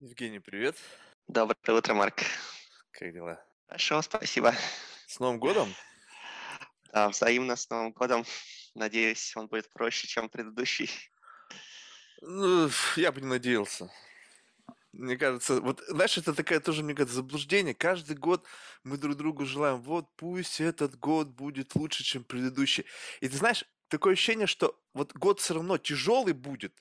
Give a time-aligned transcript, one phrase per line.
[0.00, 0.76] Евгений, привет.
[1.26, 2.22] Доброе утро, Марк.
[2.92, 3.44] Как дела?
[3.66, 4.54] Хорошо, спасибо.
[5.08, 5.74] С Новым годом!
[6.92, 8.24] Да, взаимно с Новым годом.
[8.76, 10.88] Надеюсь, он будет проще, чем предыдущий.
[12.20, 13.90] Ну, я бы не надеялся.
[14.92, 17.74] Мне кажется, вот, знаешь, это такая тоже, мне кажется, заблуждение.
[17.74, 18.46] Каждый год
[18.84, 22.86] мы друг другу желаем, вот пусть этот год будет лучше, чем предыдущий.
[23.20, 26.74] И ты знаешь, такое ощущение, что вот год все равно тяжелый будет,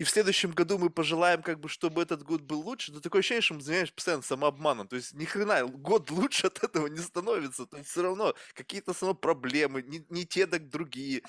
[0.00, 3.20] и в следующем году мы пожелаем, как бы, чтобы этот год был лучше, но такое
[3.20, 4.88] ощущение, что мы занимаемся постоянно самообманом.
[4.88, 7.66] То есть ни хрена, год лучше от этого не становится.
[7.66, 11.18] То есть все равно какие-то само проблемы, не, не те, так другие.
[11.18, 11.22] И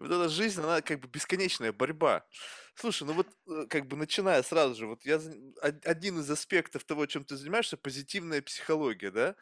[0.00, 2.24] вот эта жизнь, она как бы бесконечная борьба.
[2.74, 5.20] Слушай, ну вот э, как бы начиная сразу же, вот я
[5.84, 9.36] один из аспектов того, чем ты занимаешься, позитивная психология, да?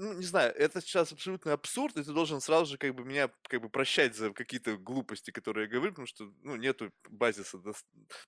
[0.00, 3.30] Ну, не знаю, это сейчас абсолютно абсурд, и ты должен сразу же как бы меня
[3.42, 7.74] как бы прощать за какие-то глупости, которые я говорю, потому что, ну, нету базиса до,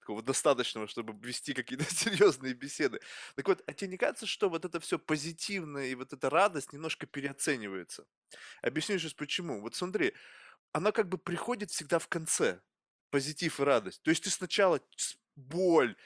[0.01, 3.01] такого достаточного, чтобы вести какие-то серьезные беседы.
[3.37, 6.75] Так вот, а тебе не кажется, что вот это все позитивное и вот эта радость
[6.75, 8.05] немножко переоценивается?
[8.61, 9.63] Объясню сейчас почему.
[9.63, 10.13] Вот смотри,
[10.73, 12.61] она как бы приходит всегда в конце,
[13.11, 14.03] позитив и радость.
[14.03, 14.79] То есть ты сначала
[15.37, 15.97] боль,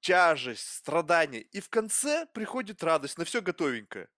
[0.00, 4.08] тяжесть, страдания, и в конце приходит радость, на все готовенькое.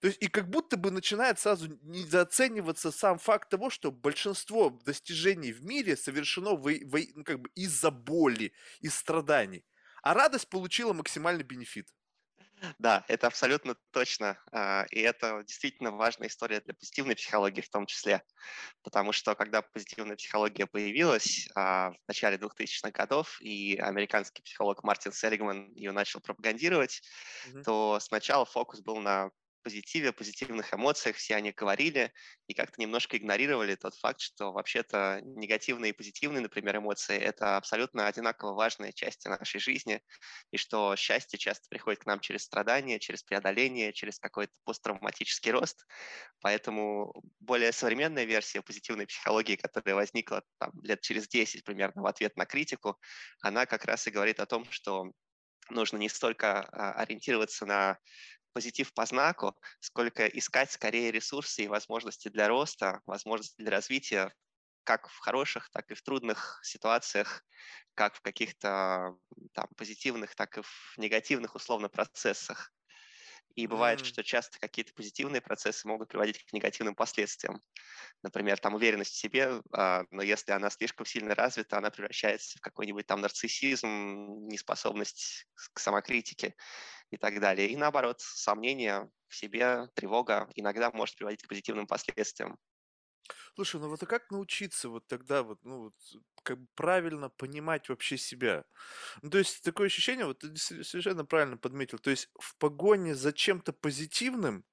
[0.00, 5.52] То есть и как будто бы начинает сразу недооцениваться сам факт того, что большинство достижений
[5.52, 9.64] в мире совершено во, во, ну, как бы из-за боли, из страданий.
[10.02, 11.88] А радость получила максимальный бенефит.
[12.78, 14.38] Да, это абсолютно точно.
[14.52, 18.22] А, и это действительно важная история для позитивной психологии в том числе.
[18.82, 25.12] Потому что когда позитивная психология появилась а, в начале 2000-х годов, и американский психолог Мартин
[25.12, 27.02] Селигман ее начал пропагандировать,
[27.46, 27.62] mm-hmm.
[27.64, 29.30] то сначала фокус был на
[29.62, 32.12] позитиве, позитивных эмоциях, все они говорили
[32.46, 38.06] и как-то немножко игнорировали тот факт, что вообще-то негативные и позитивные, например, эмоции– это абсолютно
[38.06, 40.02] одинаково важные части нашей жизни,
[40.50, 45.86] и что счастье часто приходит к нам через страдания, через преодоление, через какой-то посттравматический рост.
[46.40, 52.36] Поэтому более современная версия позитивной психологии, которая возникла там, лет через 10 примерно в ответ
[52.36, 52.98] на критику,
[53.40, 55.12] она как раз и говорит о том, что
[55.70, 57.98] нужно не столько а, ориентироваться на
[58.52, 64.34] позитив по знаку, сколько искать скорее ресурсы и возможности для роста, возможности для развития
[64.84, 67.44] как в хороших, так и в трудных ситуациях,
[67.94, 69.14] как в каких-то
[69.52, 72.72] там позитивных, так и в негативных условно процессах.
[73.56, 74.04] И бывает, mm.
[74.04, 77.60] что часто какие-то позитивные процессы могут приводить к негативным последствиям.
[78.22, 82.60] Например, там уверенность в себе, а, но если она слишком сильно развита, она превращается в
[82.60, 83.88] какой-нибудь там нарциссизм,
[84.48, 86.54] неспособность к самокритике
[87.10, 87.68] и так далее.
[87.68, 92.58] И наоборот, сомнение в себе, тревога иногда может приводить к позитивным последствиям.
[93.54, 95.94] Слушай, ну вот а как научиться вот тогда вот, ну вот,
[96.42, 98.64] как бы правильно понимать вообще себя?
[99.22, 103.32] Ну, то есть такое ощущение, вот ты совершенно правильно подметил, то есть в погоне за
[103.32, 104.64] чем-то позитивным,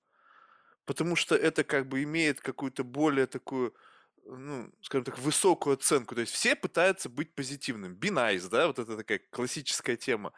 [0.85, 3.75] потому что это как бы имеет какую-то более такую,
[4.23, 6.15] ну, скажем так, высокую оценку.
[6.15, 7.95] То есть все пытаются быть позитивным.
[7.95, 10.33] Be nice, да, вот это такая классическая тема.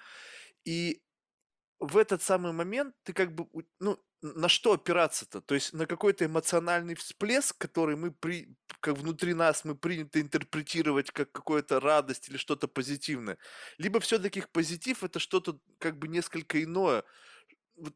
[0.66, 1.02] И
[1.80, 3.48] в этот самый момент ты как бы,
[3.80, 5.42] ну, на что опираться-то?
[5.42, 11.12] То есть на какой-то эмоциональный всплеск, который мы при, как внутри нас мы принято интерпретировать
[11.12, 13.38] как какую-то радость или что-то позитивное.
[13.78, 17.04] Либо все-таки позитив это что-то как бы несколько иное.
[17.76, 17.94] Вот,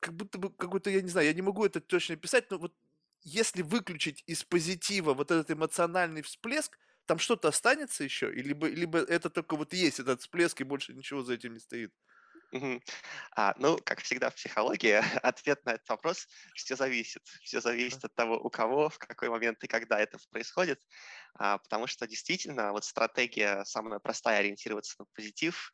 [0.00, 2.74] как будто бы какой-то, я не знаю, я не могу это точно писать, но вот
[3.22, 8.30] если выключить из позитива вот этот эмоциональный всплеск, там что-то останется еще?
[8.32, 11.92] Либо, либо это только вот есть этот всплеск и больше ничего за этим не стоит?
[13.36, 17.22] А, ну, как всегда в психологии, ответ на этот вопрос все зависит.
[17.42, 20.80] Все зависит от того, у кого, в какой момент и когда это происходит.
[21.34, 25.72] А, потому что действительно вот стратегия самая простая ориентироваться на позитив.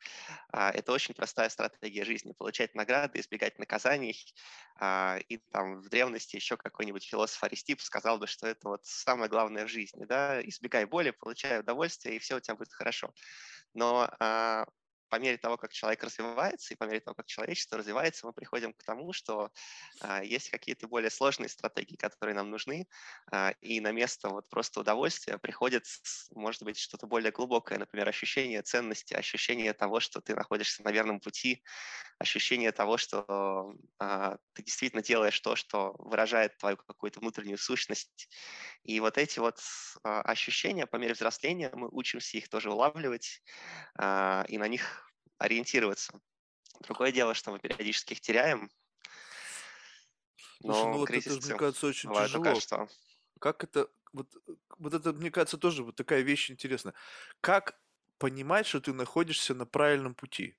[0.53, 2.33] а, это очень простая стратегия жизни.
[2.33, 4.33] Получать награды, избегать наказаний.
[4.79, 9.29] А, и там в древности еще какой-нибудь философ Аристип сказал бы, что это вот самое
[9.29, 10.05] главное в жизни.
[10.05, 10.41] Да?
[10.41, 13.13] Избегай боли, получай удовольствие, и все у тебя будет хорошо.
[13.73, 14.65] Но а,
[15.09, 18.73] по мере того, как человек развивается, и по мере того, как человечество развивается, мы приходим
[18.73, 19.51] к тому, что
[20.01, 22.87] а, есть какие-то более сложные стратегии, которые нам нужны,
[23.31, 25.85] а, и на место вот просто удовольствия приходит,
[26.31, 31.19] может быть, что-то более глубокое, например, ощущение ценности, ощущение того, что ты находишься на верном
[31.19, 31.63] пути,
[32.19, 38.29] ощущение того, что а, ты действительно делаешь то, что выражает твою какую-то внутреннюю сущность.
[38.83, 39.59] И вот эти вот
[40.03, 43.41] а, ощущения по мере взросления мы учимся их тоже улавливать
[43.97, 44.96] а, и на них
[45.37, 46.19] ориентироваться.
[46.81, 48.69] Другое дело, что мы периодически их теряем.
[50.61, 52.43] Но Слушай, ну вот это, мне кажется, очень тяжело.
[52.43, 52.89] Качество.
[53.39, 54.27] Как это, вот,
[54.79, 56.93] вот это, мне кажется, тоже вот такая вещь интересная.
[57.41, 57.79] Как
[58.17, 60.57] понимать, что ты находишься на правильном пути?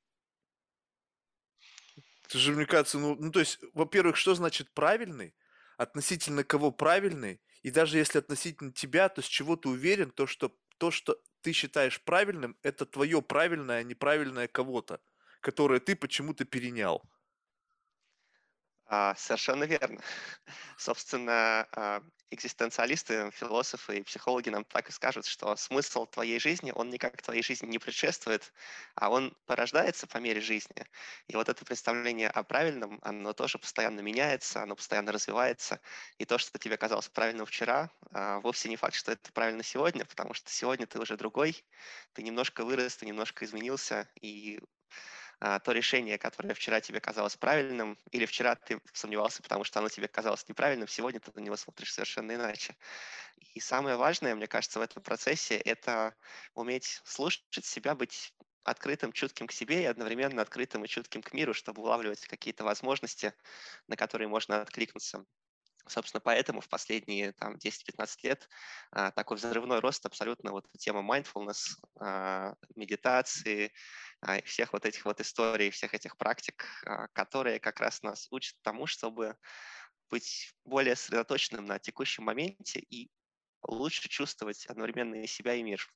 [2.25, 5.35] Это же, мне кажется, ну, ну, то есть, во-первых, что значит правильный?
[5.77, 7.41] Относительно кого правильный?
[7.63, 11.53] И даже если относительно тебя, то с чего ты уверен, то, что то, что ты
[11.53, 15.01] считаешь правильным, это твое правильное, а неправильное кого-то,
[15.41, 17.03] которое ты почему-то перенял.
[18.90, 20.00] А, совершенно верно.
[20.79, 26.88] Собственно, а, экзистенциалисты, философы и психологи нам так и скажут, что смысл твоей жизни, он
[26.88, 28.50] никак твоей жизни не предшествует,
[28.94, 30.87] а он порождается по мере жизни.
[31.26, 35.81] И вот это представление о правильном, оно тоже постоянно меняется, оно постоянно развивается.
[36.17, 40.06] И то, что тебе казалось правильным вчера, а, вовсе не факт, что это правильно сегодня,
[40.06, 41.62] потому что сегодня ты уже другой,
[42.14, 44.61] ты немножко вырос, ты немножко изменился, и
[45.40, 50.08] то решение, которое вчера тебе казалось правильным, или вчера ты сомневался, потому что оно тебе
[50.08, 52.76] казалось неправильным, сегодня ты на него смотришь совершенно иначе.
[53.55, 56.14] И самое важное, мне кажется, в этом процессе– это
[56.55, 61.55] уметь слушать себя, быть открытым, чутким к себе и одновременно открытым и чутким к миру,
[61.55, 63.32] чтобы улавливать какие-то возможности,
[63.88, 65.26] на которые можно откликнуться.
[65.88, 68.49] Собственно, поэтому в последние там, 10-15 лет
[68.90, 71.69] а, такой взрывной рост абсолютно вот тема mindfulness,
[72.00, 73.73] а, медитации,
[74.20, 78.56] а, всех вот этих вот историй, всех этих практик, а, которые как раз нас учат
[78.62, 79.37] тому, чтобы
[80.11, 83.11] быть более сосредоточенным на текущем моменте и
[83.62, 85.87] лучше чувствовать одновременно и себя, и мир.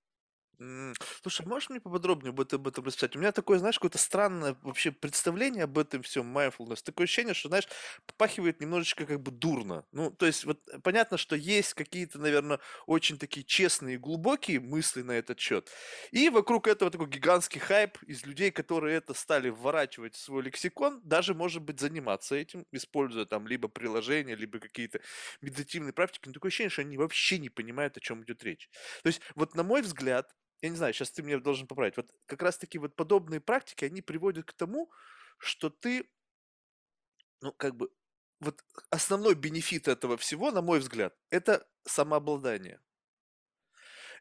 [1.23, 3.17] Слушай, можешь мне поподробнее об этом об этом рассказать?
[3.17, 6.83] У меня такое, знаешь, какое-то странное вообще представление об этом всем mindfulness.
[6.83, 7.69] Такое ощущение, что, знаешь,
[8.07, 9.85] попахивает немножечко как бы дурно.
[9.93, 14.61] Ну, то есть вот э, понятно, что есть какие-то, наверное, очень такие честные и глубокие
[14.61, 15.71] мысли на этот счет.
[16.11, 21.01] И вокруг этого такой гигантский хайп из людей, которые это стали вворачивать в свой лексикон,
[21.05, 25.01] даже, может быть, заниматься этим, используя там либо приложения, либо какие-то
[25.41, 26.27] медитативные практики.
[26.27, 28.69] Но такое ощущение, что они вообще не понимают, о чем идет речь.
[29.03, 31.97] То есть вот на мой взгляд, я не знаю, сейчас ты меня должен поправить.
[31.97, 34.91] Вот как раз-таки вот подобные практики, они приводят к тому,
[35.39, 36.09] что ты,
[37.41, 37.91] ну, как бы,
[38.41, 42.81] вот основной бенефит этого всего, на мой взгляд, это самообладание.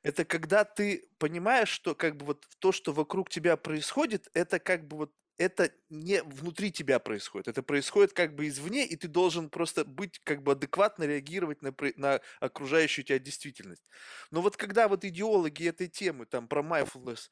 [0.04, 4.88] Это когда ты понимаешь, что как бы вот то, что вокруг тебя происходит, это как
[4.88, 9.50] бы вот это не внутри тебя происходит, это происходит как бы извне, и ты должен
[9.50, 13.84] просто быть как бы адекватно реагировать на, на окружающую тебя действительность.
[14.32, 17.30] Но вот когда вот идеологи этой темы, там, про mindfulness,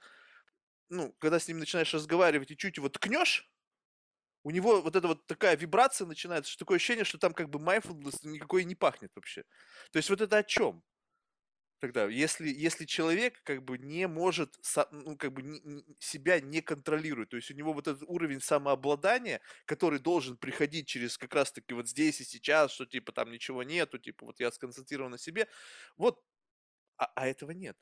[0.89, 3.51] ну, когда с ним начинаешь разговаривать и чуть его ткнешь,
[4.44, 7.59] у него вот эта вот такая вибрация начинается, что такое ощущение, что там как бы
[7.59, 9.44] mindfulness никакой не пахнет вообще.
[9.91, 10.83] То есть вот это о чем?
[11.80, 14.56] Тогда, если, если человек как бы не может,
[14.92, 19.42] ну, как бы не, себя не контролирует, то есть у него вот этот уровень самообладания,
[19.66, 23.98] который должен приходить через как раз-таки вот здесь и сейчас, что типа там ничего нету,
[23.98, 25.48] типа вот я сконцентрирован на себе,
[25.98, 26.22] вот,
[26.98, 27.78] а, а этого нет.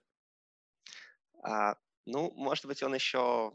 [1.44, 3.54] А, ну, может быть, он еще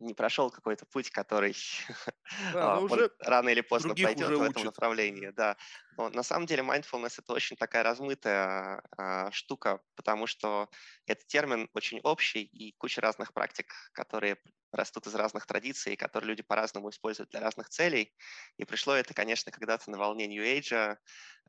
[0.00, 1.54] не прошел какой-то путь, который
[2.52, 5.28] да, а, уже рано или поздно пойдет в этом направлении.
[5.30, 5.56] Да.
[5.96, 10.68] Но на самом деле mindfulness это очень такая размытая а, штука, потому что
[11.06, 14.38] этот термин очень общий и куча разных практик, которые
[14.72, 18.12] растут из разных традиций, которые люди по-разному используют для разных целей.
[18.56, 20.96] И пришло это, конечно, когда-то на волне New Age э,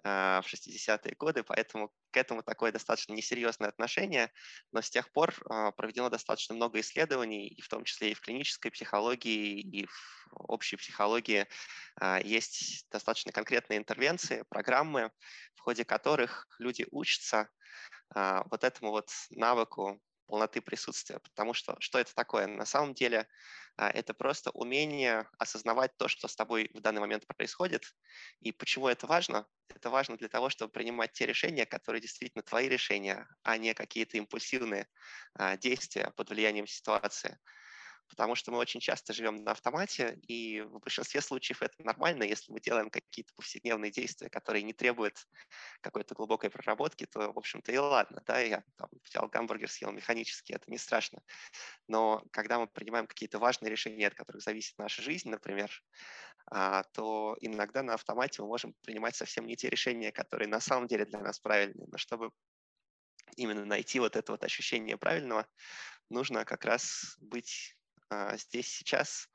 [0.03, 4.31] в 60-е годы, поэтому к этому такое достаточно несерьезное отношение,
[4.71, 8.21] но с тех пор э, проведено достаточно много исследований, и в том числе и в
[8.21, 11.47] клинической психологии, и в общей психологии
[12.01, 15.11] э, есть достаточно конкретные интервенции, программы,
[15.55, 17.49] в ходе которых люди учатся
[18.13, 20.01] вот этому вот навыку
[20.31, 21.19] полноты присутствия.
[21.19, 22.47] Потому что что это такое?
[22.47, 23.27] На самом деле
[23.75, 27.83] а, это просто умение осознавать то, что с тобой в данный момент происходит.
[28.39, 29.45] И почему это важно?
[29.67, 34.17] Это важно для того, чтобы принимать те решения, которые действительно твои решения, а не какие-то
[34.17, 34.87] импульсивные
[35.33, 37.37] а, действия под влиянием ситуации
[38.11, 42.23] потому что мы очень часто живем на автомате, и в большинстве случаев это нормально.
[42.23, 45.15] Если мы делаем какие-то повседневные действия, которые не требуют
[45.79, 48.21] какой-то глубокой проработки, то, в общем-то, и ладно.
[48.27, 51.21] Да, я там, взял гамбургер, съел механически, это не страшно.
[51.87, 55.71] Но когда мы принимаем какие-то важные решения, от которых зависит наша жизнь, например,
[56.47, 60.87] а, то иногда на автомате мы можем принимать совсем не те решения, которые на самом
[60.87, 61.87] деле для нас правильные.
[61.89, 62.31] Но чтобы
[63.37, 65.47] именно найти вот это вот ощущение правильного,
[66.09, 67.77] нужно как раз быть
[68.37, 69.29] здесь сейчас,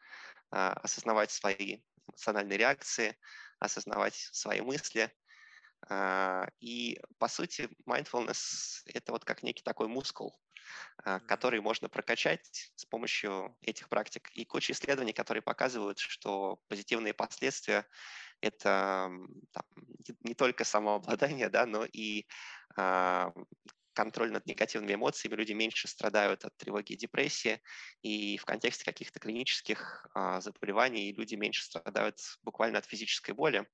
[0.51, 3.17] а, осознавать свои эмоциональные реакции,
[3.59, 5.13] осознавать свои мысли.
[5.89, 10.39] А, и, по сути, mindfulness– это вот как некий такой мускул,
[11.29, 14.29] который можно прокачать с помощью этих практик.
[14.33, 17.87] И куча исследований, которые показывают, что позитивные последствия–
[18.41, 19.11] это
[19.53, 19.65] там,
[20.21, 22.27] не только самообладание, да, но и
[23.97, 27.63] контроль над негативными эмоциями, люди меньше страдают от тревоги и депрессии,
[28.03, 33.67] и в контексте каких-то клинических а, заболеваний люди меньше страдают буквально от физической боли,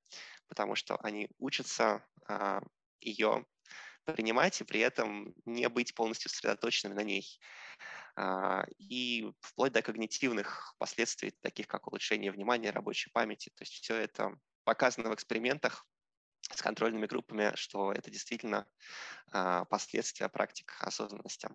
[0.47, 2.61] потому что они учатся а,
[3.01, 3.45] ее
[4.05, 7.39] принимать и при этом не быть полностью сосредоточенными на ней.
[8.15, 13.49] А, и вплоть до когнитивных последствий, таких как улучшение внимания, рабочей памяти.
[13.55, 15.85] То есть все это показано в экспериментах
[16.51, 18.67] с контрольными группами, что это действительно
[19.31, 21.49] а, последствия практик осознанности.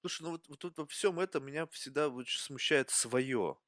[0.00, 3.58] Слушай, ну вот, вот тут во всем этом меня всегда очень смущает свое.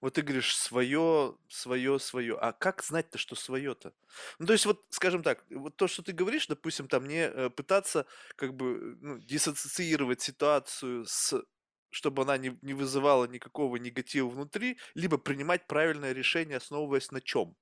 [0.00, 2.38] Вот ты говоришь свое, свое, свое.
[2.38, 3.92] А как знать-то, что свое-то?
[4.38, 7.50] Ну, то есть, вот, скажем так, вот то, что ты говоришь, допустим, там не э,
[7.50, 8.06] пытаться
[8.36, 11.42] как бы ну, диссоциировать ситуацию с
[11.90, 17.56] чтобы она не, не вызывала никакого негатива внутри, либо принимать правильное решение, основываясь на чем?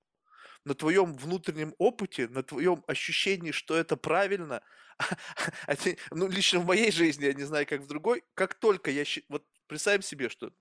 [0.64, 4.62] На твоем внутреннем опыте, на твоем ощущении, что это правильно.
[6.11, 9.04] ну, лично в моей жизни, я не знаю, как в другой, как только я...
[9.28, 10.52] Вот представим себе, что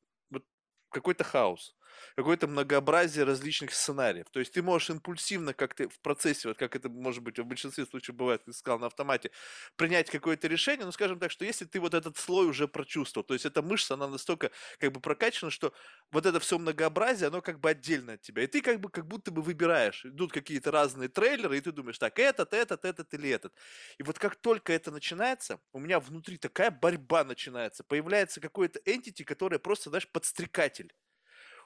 [0.90, 1.76] какой-то хаос
[2.16, 4.28] какое-то многообразие различных сценариев.
[4.32, 7.86] То есть ты можешь импульсивно как-то в процессе, вот как это может быть в большинстве
[7.86, 9.32] случаев бывает, ты сказал, на автомате,
[9.76, 13.34] принять какое-то решение, ну, скажем так, что если ты вот этот слой уже прочувствовал, то
[13.34, 15.74] есть эта мышца, она настолько как бы прокачана, что
[16.12, 18.44] вот это все многообразие, оно как бы отдельно от тебя.
[18.44, 20.06] И ты как бы как будто бы выбираешь.
[20.06, 23.54] Идут какие-то разные трейлеры, и ты думаешь, так, этот, этот, этот или этот.
[23.98, 27.84] И вот как только это начинается, у меня внутри такая борьба начинается.
[27.84, 30.94] Появляется какой-то entity, которая просто, знаешь, подстрекатель.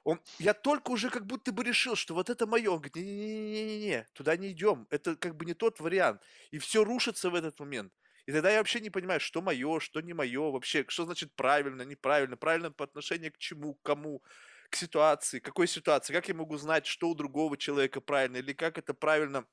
[0.07, 2.71] Он, я только уже как будто бы решил, что вот это мое.
[2.71, 4.87] Он говорит, не-не-не-не-не, туда не идем.
[4.89, 6.21] Это как бы не тот вариант.
[6.51, 7.91] И все рушится в этот момент.
[8.25, 11.81] И тогда я вообще не понимаю, что мое, что не мое вообще, что значит правильно,
[11.81, 14.23] неправильно, правильно по отношению к чему, к кому,
[14.69, 18.77] к ситуации, какой ситуации, как я могу знать, что у другого человека правильно, или как
[18.77, 19.45] это правильно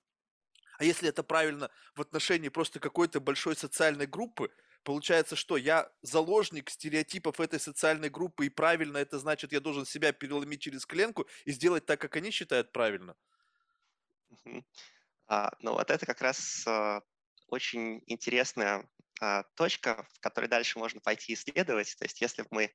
[0.78, 4.50] а если это правильно в отношении просто какой-то большой социальной группы,
[4.84, 10.12] получается, что я заложник стереотипов этой социальной группы, и правильно это значит, я должен себя
[10.12, 13.16] переломить через коленку и сделать так, как они считают правильно.
[15.26, 17.00] А, ну вот это как раз а,
[17.48, 18.86] очень интересная
[19.56, 21.94] точка, в которой дальше можно пойти исследовать.
[21.98, 22.70] То есть если бы мы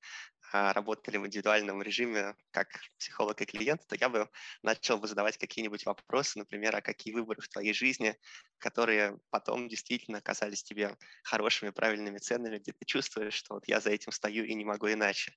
[0.51, 2.67] а, работали в индивидуальном режиме как
[2.97, 4.29] психолог и клиент, то я бы
[4.63, 8.17] начал бы задавать какие-нибудь вопросы, например, а какие выборы в твоей жизни,
[8.57, 13.91] которые потом действительно оказались тебе хорошими, правильными, ценными, где ты чувствуешь, что вот я за
[13.91, 15.33] этим стою и не могу иначе.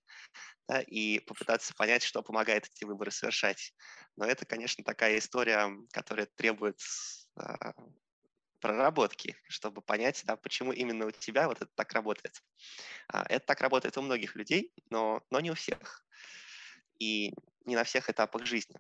[0.68, 3.75] Да, и попытаться понять, что помогает эти выборы совершать.
[4.16, 6.78] Но это, конечно, такая история, которая требует
[7.37, 7.73] а,
[8.62, 12.42] проработки, чтобы понять, да, почему именно у тебя вот это так работает.
[13.09, 16.07] А, это так работает у многих людей, но, но не у всех.
[16.99, 17.35] И
[17.66, 18.76] не на всех этапах жизни.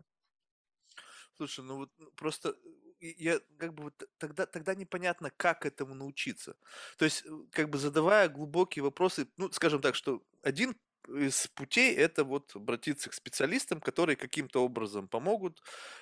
[1.36, 2.54] Слушай, ну вот ну, просто
[3.00, 6.56] я как бы вот тогда, тогда непонятно, как этому научиться.
[6.96, 10.76] То есть, э, как бы задавая глубокие вопросы, ну, скажем так, что один
[11.08, 15.60] из путей это вот обратиться к специалистам, которые каким-то образом помогут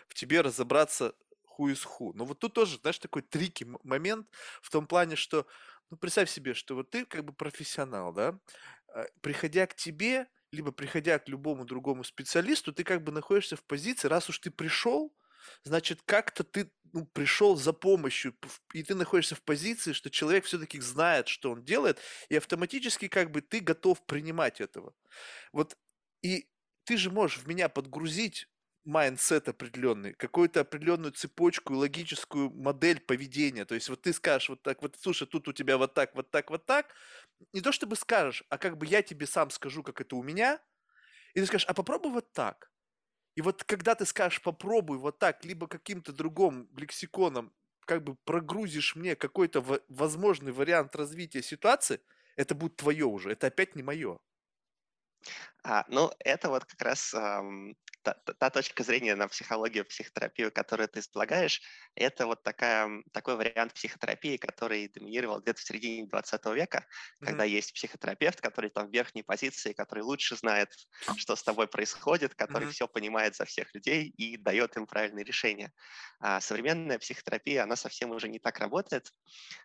[0.09, 1.15] в тебе разобраться
[1.61, 2.13] who is who.
[2.15, 4.29] Но вот тут тоже, знаешь, такой трики момент
[4.63, 5.47] в том плане, что,
[5.91, 8.39] ну, представь себе, что вот ты как бы профессионал, да,
[8.89, 13.65] а, приходя к тебе, либо приходя к любому другому специалисту, ты как бы находишься в
[13.65, 15.15] позиции, раз уж ты пришел,
[15.65, 18.35] значит, как-то ты ну, пришел за помощью,
[18.73, 21.99] и ты находишься в позиции, что человек все-таки знает, что он делает,
[22.29, 24.95] и автоматически как бы ты готов принимать этого.
[25.53, 25.77] Вот,
[26.23, 26.49] и
[26.85, 28.49] ты же можешь в меня подгрузить
[28.85, 33.65] mindset определенный, какую-то определенную цепочку и логическую модель поведения.
[33.65, 36.31] То есть вот ты скажешь вот так, вот слушай, тут у тебя вот так, вот
[36.31, 36.95] так, вот так.
[37.53, 40.61] Не то чтобы скажешь, а как бы я тебе сам скажу, как это у меня,
[41.35, 42.73] и ты скажешь, а попробуй вот так.
[43.37, 47.53] И вот когда ты скажешь попробуй вот так, либо каким-то другим лексиконом,
[47.87, 52.01] как бы прогрузишь мне какой-то возможный вариант развития ситуации,
[52.37, 54.21] это будет твое уже, это опять не мое.
[55.63, 60.89] А, ну, это вот как раз ам, та, та точка зрения на психологию, психотерапию, которую
[60.89, 61.61] ты излагаешь,
[61.95, 67.27] это вот такая, такой вариант психотерапии, который доминировал где-то в середине 20 века, mm-hmm.
[67.27, 70.73] когда есть психотерапевт, который там в верхней позиции, который лучше знает,
[71.17, 72.73] что с тобой происходит, который mm-hmm.
[72.73, 75.73] все понимает за всех людей и дает им правильные решения.
[76.21, 79.11] А современная психотерапия, она совсем уже не так работает.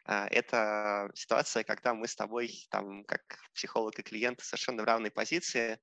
[0.05, 3.21] А, это ситуация, когда мы с тобой, там, как
[3.53, 5.79] психолог и клиент, совершенно в равной позиции,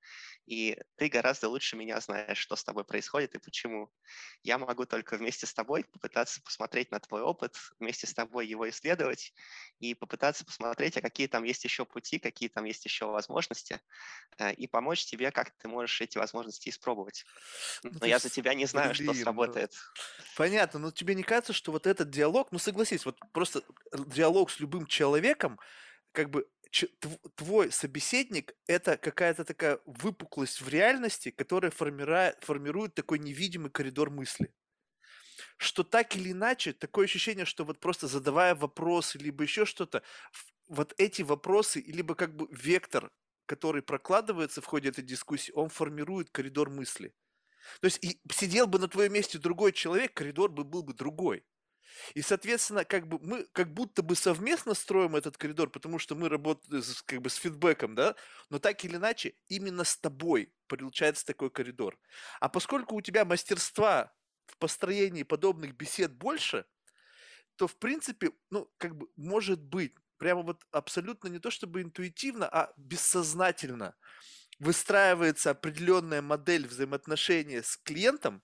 [0.47, 3.90] и ты гораздо лучше меня знаешь, что с тобой происходит и почему.
[4.42, 8.68] Я могу только вместе с тобой попытаться посмотреть на твой опыт, вместе с тобой его
[8.68, 9.32] исследовать
[9.78, 13.80] и попытаться посмотреть, а какие там есть еще пути, какие там есть еще возможности,
[14.38, 17.25] э, и помочь тебе, как ты можешь эти возможности испробовать.
[17.84, 19.72] Ну, Но я за тебя не знаю, что блин, ну, сработает.
[20.37, 24.58] Понятно, но тебе не кажется, что вот этот диалог, ну согласись, вот просто диалог с
[24.58, 25.61] любым человеком,
[26.12, 26.46] как бы
[27.37, 34.52] твой собеседник– это какая-то такая выпуклость в реальности, которая формирует, формирует такой невидимый коридор мысли.
[35.59, 40.02] Что так или иначе, такое ощущение, что вот просто задавая вопросы, либо еще что-то,
[40.69, 43.12] вот эти вопросы, либо как бы вектор,
[43.47, 47.14] который прокладывается в ходе этой дискуссии, он формирует коридор мысли.
[47.81, 51.45] То есть и сидел бы на твоем месте другой человек, коридор бы был бы другой.
[52.14, 56.28] И, соответственно, как бы мы как будто бы совместно строим этот коридор, потому что мы
[56.28, 58.14] работаем с, как бы с фидбэком, да,
[58.50, 61.99] но так или иначе именно с тобой получается такой коридор.
[62.40, 64.12] А поскольку у тебя мастерства
[64.46, 66.64] в построении подобных бесед больше,
[67.56, 72.49] то, в принципе, ну, как бы, может быть, прямо вот абсолютно не то чтобы интуитивно,
[72.49, 73.94] а бессознательно
[74.58, 78.42] выстраивается определенная модель взаимоотношения с клиентом,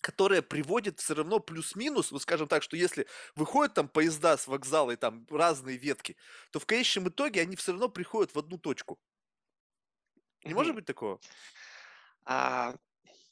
[0.00, 4.92] которая приводит все равно плюс-минус, вот скажем так, что если выходят там поезда с вокзала
[4.92, 6.16] и там разные ветки,
[6.50, 8.98] то в конечном итоге они все равно приходят в одну точку.
[10.44, 11.20] Не может быть такого?
[12.24, 12.76] А,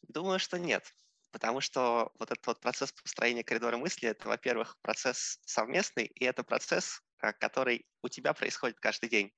[0.09, 0.93] думаю, что нет.
[1.31, 6.43] Потому что вот этот вот процесс построения коридора мысли, это, во-первых, процесс совместный, и это
[6.43, 9.33] процесс, который у тебя происходит каждый день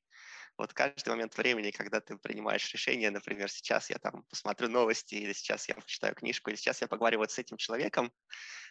[0.58, 5.32] вот каждый момент времени, когда ты принимаешь решение, например, сейчас я там посмотрю новости, или
[5.32, 8.12] сейчас я почитаю книжку, или сейчас я поговорю вот с этим человеком,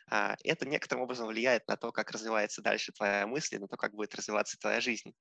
[0.10, 3.94] а, это некоторым образом влияет на то, как развивается дальше твоя мысль, на то, как
[3.94, 5.14] будет развиваться твоя жизнь.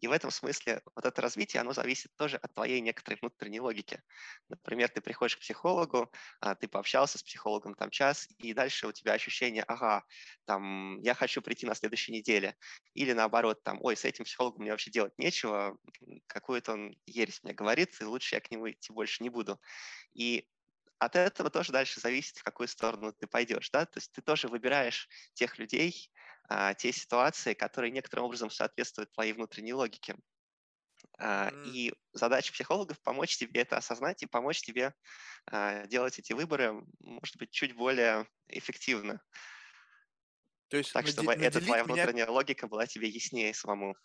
[0.00, 4.02] И в этом смысле вот это развитие, оно зависит тоже от твоей некоторой внутренней логики.
[4.48, 8.92] Например, ты приходишь к психологу, а, ты пообщался с психологом там час, и дальше у
[8.92, 10.04] тебя ощущение, ага,
[10.46, 12.56] там, я хочу прийти на следующей неделе.
[12.94, 15.78] Или наоборот, там, ой, с этим психологом мне вообще делать нечего,
[16.26, 19.60] какую-то он ересь мне говорит, и лучше я к нему идти больше не буду.
[20.12, 20.48] И
[20.98, 23.70] от этого тоже дальше зависит, в какую сторону ты пойдешь.
[23.70, 23.86] Да?
[23.86, 26.10] То есть ты тоже выбираешь тех людей,
[26.48, 30.16] а, те ситуации, которые некоторым образом соответствуют твоей внутренней логике.
[31.18, 31.68] А, mm.
[31.68, 34.94] И задача психологов помочь тебе это осознать и помочь тебе
[35.46, 39.22] а, делать эти выборы, может быть, чуть более эффективно.
[40.68, 41.94] То есть так, чтобы эта твоя меня...
[41.94, 43.96] внутренняя логика была тебе яснее самому.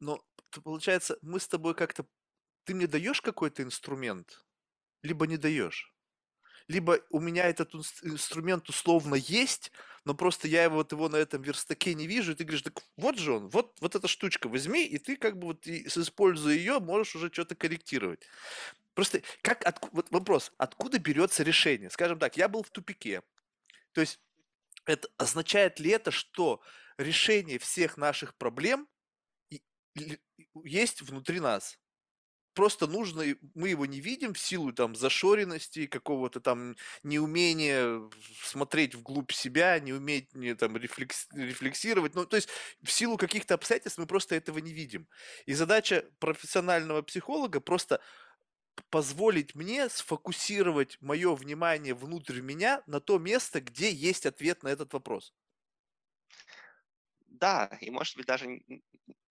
[0.00, 0.24] Но
[0.62, 2.06] получается, мы с тобой как-то...
[2.64, 4.44] Ты мне даешь какой-то инструмент,
[5.02, 5.94] либо не даешь?
[6.68, 9.70] либо у меня этот инструмент условно есть,
[10.04, 12.82] но просто я его, вот его на этом верстаке не вижу, и ты говоришь, так
[12.96, 16.80] вот же он, вот, вот эта штучка, возьми, и ты как бы вот, используя ее,
[16.80, 18.26] можешь уже что-то корректировать.
[18.94, 21.90] Просто как, от, вот вопрос, откуда берется решение?
[21.90, 23.22] Скажем так, я был в тупике,
[23.92, 24.20] то есть
[24.86, 26.62] это означает ли это, что
[26.96, 28.88] решение всех наших проблем
[30.64, 31.78] есть внутри нас?
[32.54, 38.00] просто нужно, мы его не видим в силу там зашоренности, какого-то там неумения
[38.42, 42.14] смотреть вглубь себя, не уметь не, там рефлекс, рефлексировать.
[42.14, 42.48] Ну, то есть
[42.82, 45.06] в силу каких-то обстоятельств мы просто этого не видим.
[45.46, 48.00] И задача профессионального психолога просто
[48.90, 54.92] позволить мне сфокусировать мое внимание внутрь меня на то место, где есть ответ на этот
[54.92, 55.32] вопрос.
[57.40, 58.46] Да, и может быть даже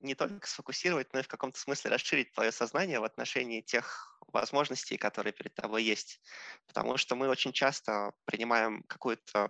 [0.01, 4.97] не только сфокусировать, но и в каком-то смысле расширить твое сознание в отношении тех возможностей,
[4.97, 6.21] которые перед тобой есть.
[6.67, 9.49] Потому что мы очень часто принимаем какую-то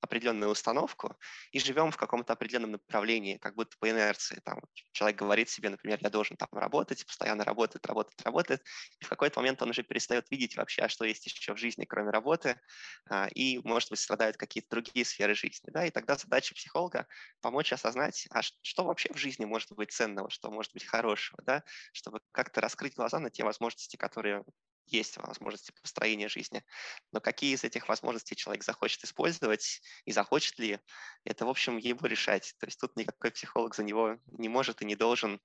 [0.00, 1.16] определенную установку
[1.52, 4.40] и живем в каком-то определенном направлении, как будто по инерции.
[4.44, 4.60] Там,
[4.92, 8.62] человек говорит себе, например, я должен там работать, постоянно работает, работает, работает,
[9.00, 11.84] и в какой-то момент он уже перестает видеть вообще, а что есть еще в жизни,
[11.84, 12.60] кроме работы,
[13.08, 15.70] а, и, может быть, страдают какие-то другие сферы жизни.
[15.70, 15.84] Да?
[15.86, 17.06] И тогда задача психолога
[17.40, 21.62] помочь осознать, а что вообще в жизни может быть ценного, что может быть хорошего, да?
[21.92, 24.44] чтобы как-то раскрыть глаза на те возможности, которые
[24.86, 26.64] есть возможности построения жизни.
[27.12, 30.80] Но какие из этих возможностей человек захочет использовать и захочет ли,
[31.24, 32.54] это, в общем, ему решать.
[32.58, 35.40] То есть тут никакой психолог за него не может и не должен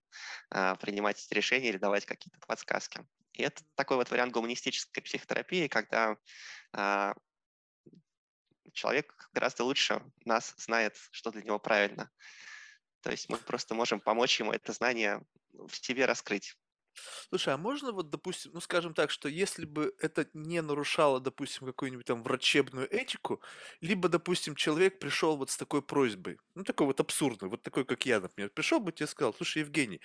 [0.49, 3.05] а, принимать решения или давать какие-то подсказки.
[3.33, 6.17] И это такой вот вариант гуманистической психотерапии, когда
[6.73, 7.13] а,
[8.73, 12.11] человек гораздо лучше нас знает, что для него правильно.
[13.01, 15.21] То есть мы просто можем помочь ему это знание
[15.53, 16.55] в себе раскрыть.
[17.29, 21.67] Слушай, а можно вот, допустим, ну скажем так, что если бы это не нарушало, допустим,
[21.67, 23.41] какую-нибудь там врачебную этику,
[23.81, 28.05] либо, допустим, человек пришел вот с такой просьбой, ну такой вот абсурдный, вот такой, как
[28.05, 30.01] я, например, пришел бы тебе сказал, слушай, Евгений,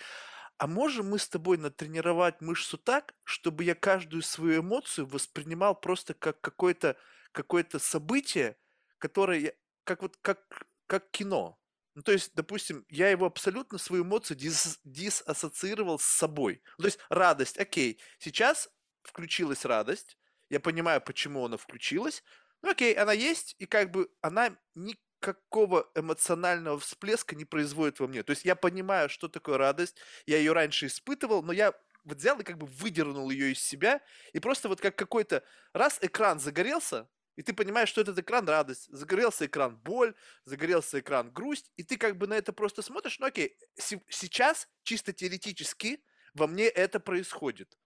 [0.58, 6.14] а можем мы с тобой натренировать мышцу так, чтобы я каждую свою эмоцию воспринимал просто
[6.14, 6.96] как какое-то
[7.32, 8.56] какое событие,
[8.98, 11.59] которое, как вот как, как кино.
[12.00, 16.62] Ну, то есть, допустим, я его абсолютно свою эмоцию дис, диsaссоциировал с собой.
[16.78, 18.70] Ну, то есть радость, окей, сейчас
[19.02, 20.16] включилась радость,
[20.48, 22.24] я понимаю, почему она включилась,
[22.62, 28.22] ну окей, она есть, и как бы она никакого эмоционального всплеска не производит во мне.
[28.22, 32.40] То есть я понимаю, что такое радость, я ее раньше испытывал, но я вот взял
[32.40, 34.00] и как бы выдернул ее из себя,
[34.32, 37.10] и просто вот как какой-то раз экран загорелся,
[37.40, 41.96] и ты понимаешь, что этот экран радость, загорелся экран боль, загорелся экран грусть, и ты
[41.96, 47.78] как бы на это просто смотришь, ну окей, сейчас чисто теоретически во мне это происходит.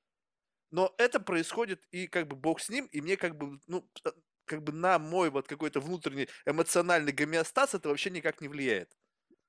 [0.72, 4.10] Но это происходит, и как бы бог с ним, и мне как бы, ну, э,
[4.44, 8.92] как бы на мой вот какой-то внутренний эмоциональный гомеостаз это вообще никак не влияет.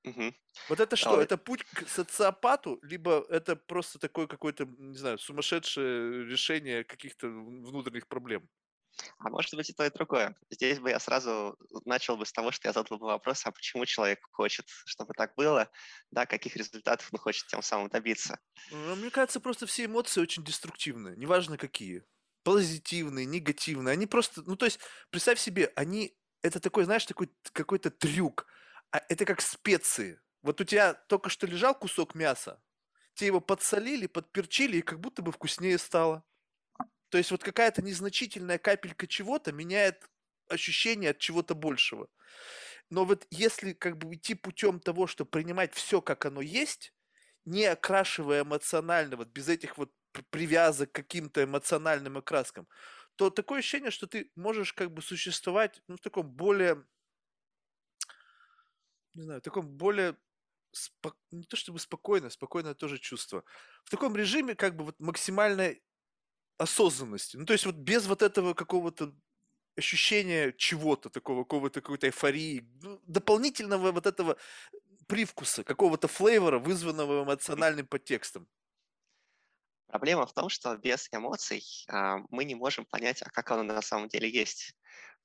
[0.04, 0.36] Угу.
[0.70, 1.18] Вот это что?
[1.18, 7.28] А, это путь к социопату, либо это просто такое какое-то, не знаю, сумасшедшее решение каких-то
[7.28, 8.48] внутренних проблем?
[9.20, 10.36] А может быть и то, и другое.
[10.50, 13.86] Здесь бы я сразу начал бы с того, что я задал бы вопрос, а почему
[13.86, 15.70] человек хочет, чтобы так было,
[16.12, 18.40] да, каких результатов он хочет тем самым добиться.
[18.72, 22.04] Ну, мне кажется, просто все эмоции очень деструктивны, неважно какие.
[22.44, 23.94] Позитивные, негативные.
[23.94, 24.80] Они просто, ну то есть,
[25.10, 28.48] представь себе, они, это такой, знаешь, такой какой-то трюк.
[28.92, 30.22] А это как специи.
[30.42, 32.62] Вот у тебя только что лежал кусок мяса,
[33.16, 36.24] тебе его подсолили, подперчили, и как будто бы вкуснее стало.
[37.10, 40.10] То есть вот какая-то незначительная капелька чего-то меняет
[40.48, 42.08] ощущение от чего-то большего.
[42.90, 46.94] Но вот если как бы идти путем того, что принимать все, как оно есть,
[47.46, 49.92] не окрашивая эмоционально, вот без этих вот
[50.30, 52.68] привязок к каким-то эмоциональным окраскам,
[53.16, 56.86] то такое ощущение, что ты можешь как бы существовать ну, в таком более,
[59.14, 60.18] не знаю, в таком более
[60.72, 61.18] спок...
[61.32, 63.44] не то чтобы спокойно, спокойное тоже чувство.
[63.84, 65.82] В таком режиме как бы вот максимальной
[66.58, 67.38] осознанности.
[67.38, 69.14] Ну, то есть вот без вот этого какого-то
[69.78, 74.38] ощущения чего-то такого, какого-то какой-то эйфории, ну, дополнительного вот этого
[75.08, 78.48] привкуса, какого-то флейвора, вызванного эмоциональным подтекстом.
[79.88, 83.82] Проблема в том, что без эмоций а, мы не можем понять, а как оно на
[83.82, 84.76] самом деле есть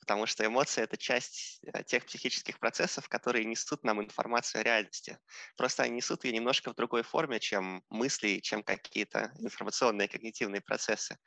[0.01, 5.19] потому что эмоции– это часть э, тех психических процессов, которые несут нам информацию о реальности.
[5.57, 11.19] Просто они несут ее немножко в другой форме, чем мысли, чем какие-то информационные когнитивные процессы.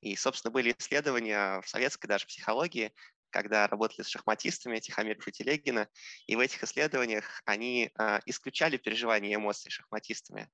[0.00, 2.92] И, собственно, были исследования в советской даже психологии,
[3.30, 5.88] когда работали с шахматистами Тихомиров и Телегина,
[6.26, 10.50] и в этих исследованиях они э, исключали переживания и эмоции шахматистами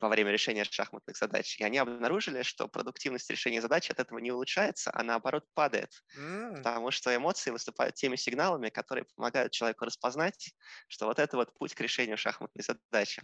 [0.00, 1.58] во время решения шахматных задач.
[1.58, 5.90] И они обнаружили, что продуктивность решения задач от этого не улучшается, а наоборот падает.
[6.18, 6.56] Mm.
[6.56, 10.52] Потому что эмоции выступают теми сигналами, которые помогают человеку распознать,
[10.88, 13.22] что вот это вот путь к решению шахматной задачи.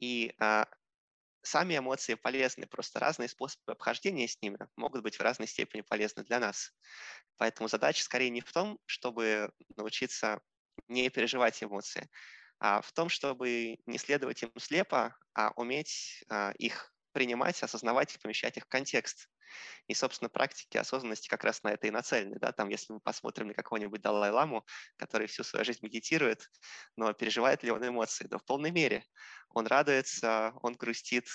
[0.00, 0.66] И а,
[1.44, 6.24] сами эмоции полезны, просто разные способы обхождения с ними могут быть в разной степени полезны
[6.24, 6.72] для нас.
[7.36, 10.40] Поэтому задача скорее не в том, чтобы научиться
[10.88, 12.08] не переживать эмоции,
[12.60, 18.18] а в том, чтобы не следовать им слепо, а уметь а, их принимать, осознавать и
[18.18, 19.30] помещать их в контекст.
[19.86, 22.38] И, собственно, практики осознанности как раз на это и нацелены.
[22.40, 22.52] Да?
[22.52, 26.50] Там, если мы посмотрим на какого-нибудь Далай-ламу, который всю свою жизнь медитирует,
[26.96, 28.26] но переживает ли он эмоции?
[28.26, 29.04] Да в полной мере.
[29.50, 31.26] Он радуется, он грустит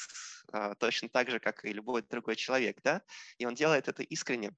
[0.51, 2.77] э, точно так же, как и любой другой человек.
[2.83, 3.01] Да?
[3.37, 4.51] И он делает это искренне.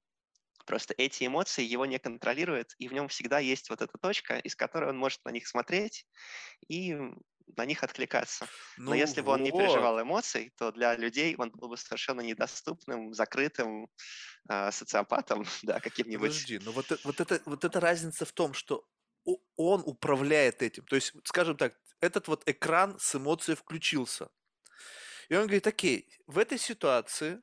[0.66, 4.54] Просто эти эмоции его не контролируют, и в нем всегда есть вот эта точка, из
[4.54, 6.06] которой он может на них смотреть
[6.68, 6.96] и
[7.56, 8.46] на них откликаться.
[8.76, 9.26] Ну Но если вот.
[9.26, 13.88] бы он не переживал эмоций, то для людей он был бы совершенно недоступным, закрытым
[14.48, 16.30] э, социопатом, да, каким-нибудь.
[16.30, 18.84] Подожди, но вот, вот, это, вот эта разница в том, что
[19.56, 20.84] он управляет этим.
[20.84, 24.28] То есть, скажем так, этот вот экран с эмоцией включился.
[25.28, 27.40] И он говорит, окей, в этой ситуации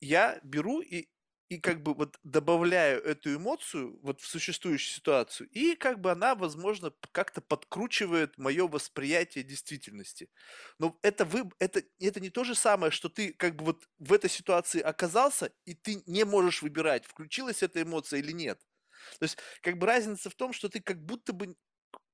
[0.00, 1.08] я беру и
[1.48, 6.34] и как бы вот добавляю эту эмоцию вот в существующую ситуацию, и как бы она,
[6.34, 10.28] возможно, как-то подкручивает мое восприятие действительности.
[10.78, 14.12] Но это, вы, это, это не то же самое, что ты как бы вот в
[14.12, 18.60] этой ситуации оказался, и ты не можешь выбирать, включилась эта эмоция или нет.
[19.18, 21.56] То есть как бы разница в том, что ты как будто бы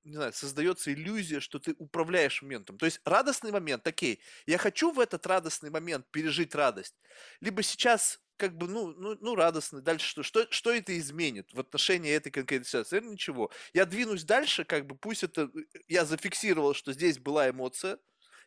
[0.04, 2.76] не знаю, создается иллюзия, что ты управляешь моментом.
[2.76, 6.94] То есть радостный момент, окей, я хочу в этот радостный момент пережить радость.
[7.40, 9.82] Либо сейчас как бы, ну, ну, ну, радостный.
[9.82, 10.22] Дальше что?
[10.22, 10.46] что?
[10.50, 12.98] Что это изменит в отношении этой конкретной ситуации?
[12.98, 13.50] Это ничего.
[13.72, 15.50] Я двинусь дальше, как бы, пусть это...
[15.54, 17.98] Э, я зафиксировал, что здесь была эмоция,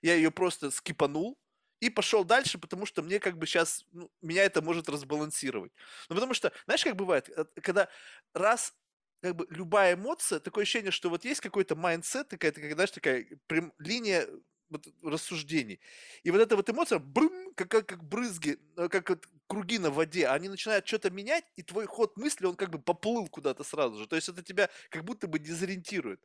[0.02, 1.38] я ее просто скипанул,
[1.80, 5.71] и пошел дальше, потому что мне как бы сейчас, ну, меня это может разбалансировать.
[6.10, 7.88] Ну, потому что, знаешь, как бывает, э, когда
[8.34, 8.73] раз
[9.21, 13.73] как бы любая эмоция, такое ощущение, что вот есть какой-то mindset, такая знаешь, такая прям
[13.80, 14.28] линия
[14.70, 15.80] вот рассуждений.
[16.24, 19.90] И вот эта вот эмоция, брым, как, как, как брызги, э, как вот круги на
[19.92, 23.98] воде, они начинают что-то менять, и твой ход мысли, он как бы поплыл куда-то сразу
[23.98, 24.08] же.
[24.08, 26.22] То есть это тебя как будто бы дезориентирует.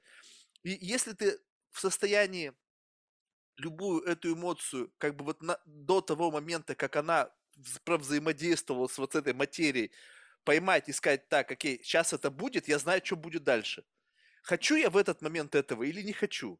[0.62, 1.38] И если ты
[1.70, 2.52] в состоянии
[3.56, 7.30] любую эту эмоцию, как бы вот на, до того момента, как она
[7.86, 9.92] взаимодействовала с вот этой материей,
[10.44, 13.84] поймать и сказать, так, окей, сейчас это будет, я знаю, что будет дальше.
[14.42, 16.58] Хочу я в этот момент этого или не хочу?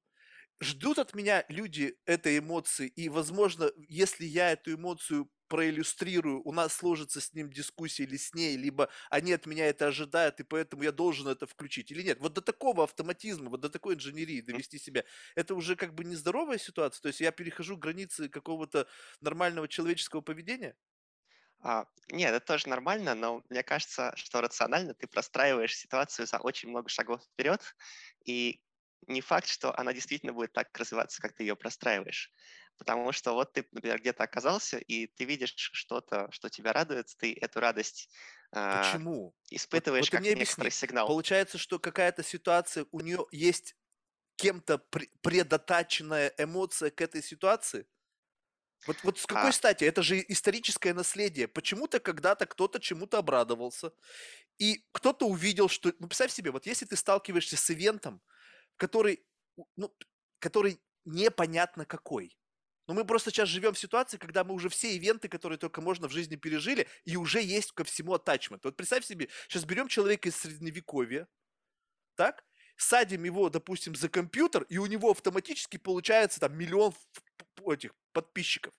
[0.60, 6.72] Ждут от меня люди этой эмоции, и, возможно, если я эту эмоцию проиллюстрирую, у нас
[6.74, 10.84] сложится с ним дискуссия или с ней, либо они от меня это ожидают, и поэтому
[10.84, 12.20] я должен это включить или нет.
[12.20, 16.58] Вот до такого автоматизма, вот до такой инженерии довести себя, это уже как бы нездоровая
[16.58, 18.86] ситуация, то есть я перехожу границы какого-то
[19.20, 20.76] нормального человеческого поведения?
[21.60, 26.68] А, нет, это тоже нормально, но мне кажется, что рационально ты простраиваешь ситуацию за очень
[26.70, 27.60] много шагов вперед,
[28.24, 28.62] и
[29.06, 32.32] не факт, что она действительно будет так развиваться, как ты ее простраиваешь.
[32.78, 37.36] Потому что вот ты, например, где-то оказался, и ты видишь что-то, что тебя радует, ты
[37.40, 38.08] эту радость
[38.52, 39.34] э, Почему?
[39.50, 40.86] испытываешь вот, вот как мне некоторый объясни.
[40.88, 41.06] сигнал.
[41.06, 43.76] Получается, что какая-то ситуация, у нее есть
[44.36, 44.78] кем-то
[45.20, 47.86] предотаченная эмоция к этой ситуации?
[48.86, 49.52] Вот, вот с какой а.
[49.52, 49.84] стати?
[49.84, 51.46] Это же историческое наследие.
[51.46, 53.92] Почему-то когда-то кто-то чему-то обрадовался,
[54.58, 55.92] и кто-то увидел, что...
[55.98, 58.20] Ну, представь себе, вот если ты сталкиваешься с ивентом,
[58.76, 59.24] который,
[59.76, 59.94] ну,
[60.38, 62.36] который непонятно какой.
[62.88, 66.08] Но мы просто сейчас живем в ситуации, когда мы уже все ивенты, которые только можно
[66.08, 68.64] в жизни пережили, и уже есть ко всему атачмент.
[68.64, 71.28] Вот представь себе, сейчас берем человека из средневековья,
[72.16, 72.44] так,
[72.76, 76.92] садим его, допустим, за компьютер, и у него автоматически получается там миллион
[77.64, 78.74] этих подписчиков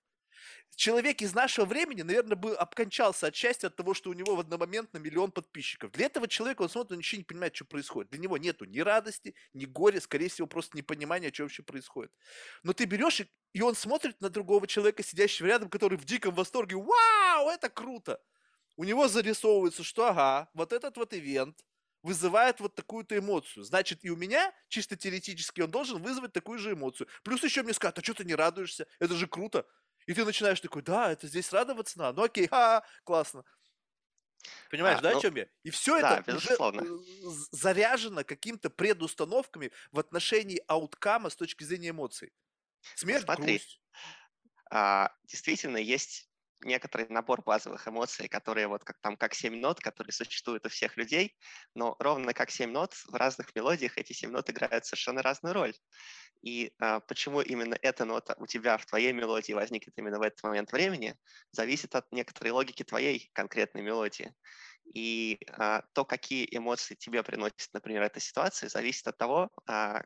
[0.74, 4.40] человек из нашего времени, наверное, бы обкончался от счастья от того, что у него в
[4.40, 5.92] одномоментно миллион подписчиков.
[5.92, 8.10] Для этого человека, он смотрит, он ничего не понимает, что происходит.
[8.10, 12.12] Для него нету ни радости, ни горя, скорее всего, просто непонимания, что вообще происходит.
[12.62, 16.34] Но ты берешь, и, и он смотрит на другого человека, сидящего рядом, который в диком
[16.34, 18.20] восторге, вау, это круто.
[18.76, 21.64] У него зарисовывается, что ага, вот этот вот ивент,
[22.04, 23.64] вызывает вот такую-то эмоцию.
[23.64, 27.08] Значит, и у меня, чисто теоретически, он должен вызвать такую же эмоцию.
[27.22, 28.86] Плюс еще мне скажут, а что ты не радуешься?
[28.98, 29.66] Это же круто.
[30.06, 33.44] И ты начинаешь такой, да, это здесь радоваться надо, ну окей, ха, классно.
[34.70, 35.46] Понимаешь, а, да, ну, о чем я?
[35.62, 36.82] И все да, это безусловно.
[36.82, 42.32] уже заряжено какими-то предустановками в отношении ауткама с точки зрения эмоций.
[42.94, 43.80] Смерть, Смотри, грусть.
[44.70, 46.30] А, действительно, есть
[46.62, 50.96] некоторый набор базовых эмоций, которые вот как там как семь нот, которые существуют у всех
[50.96, 51.36] людей,
[51.74, 55.74] но ровно как семь нот в разных мелодиях эти семь нот играют совершенно разную роль.
[56.44, 60.42] И а, почему именно эта нота у тебя в твоей мелодии возникнет именно в этот
[60.42, 61.16] момент времени,
[61.52, 64.34] зависит от некоторой логики твоей конкретной мелодии.
[64.84, 70.02] И а, то, какие эмоции тебе приносит, например, эта ситуация, зависит от того, а,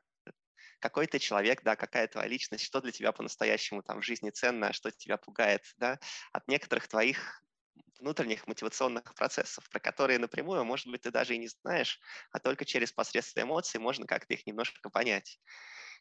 [0.81, 4.73] какой ты человек, да, какая твоя личность, что для тебя по-настоящему там в жизни ценно,
[4.73, 5.99] что тебя пугает, да,
[6.33, 7.43] от некоторых твоих
[8.01, 12.01] внутренних мотивационных процессов, про которые напрямую, может быть, ты даже и не знаешь,
[12.33, 15.41] а только через посредство эмоций можно как-то их немножко понять.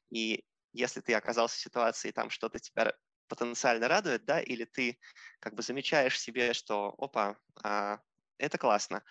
[0.10, 2.93] И если ты оказался в ситуации, там что-то тебя
[3.28, 5.00] потенциально радует, да, или ты
[5.39, 8.00] как бы замечаешь себе, что, опа, а,
[8.38, 9.04] это классно,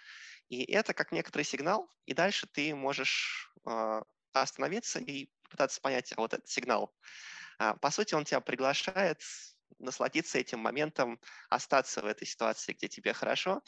[0.49, 6.21] и это как некоторый сигнал, и дальше ты можешь а, остановиться и пытаться понять а
[6.21, 6.95] вот этот сигнал.
[7.59, 9.23] А, по сути, он тебя приглашает
[9.79, 13.63] насладиться этим моментом, остаться в этой ситуации, где тебе хорошо,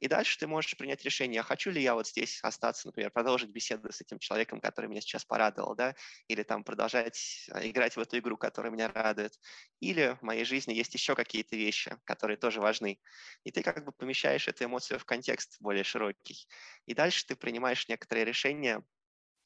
[0.00, 3.50] и дальше ты можешь принять решение, а хочу ли я вот здесь остаться, например, продолжить
[3.50, 5.94] беседу с этим человеком, который меня сейчас порадовал, да,
[6.28, 9.38] или там продолжать играть в эту игру, которая меня радует.
[9.80, 13.00] Или в моей жизни есть еще какие-то вещи, которые тоже важны.
[13.44, 16.46] И ты как бы помещаешь эту эмоцию в контекст более широкий.
[16.86, 18.82] И дальше ты принимаешь некоторые решения,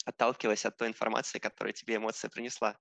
[0.05, 2.79] отталкиваясь от той информации, которую тебе эмоция принесла.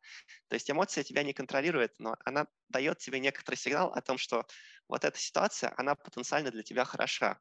[0.50, 4.46] То есть эмоция тебя не контролирует, но она дает тебе некоторый сигнал о том, что
[4.90, 7.40] вот эта ситуация, она потенциально для тебя хороша.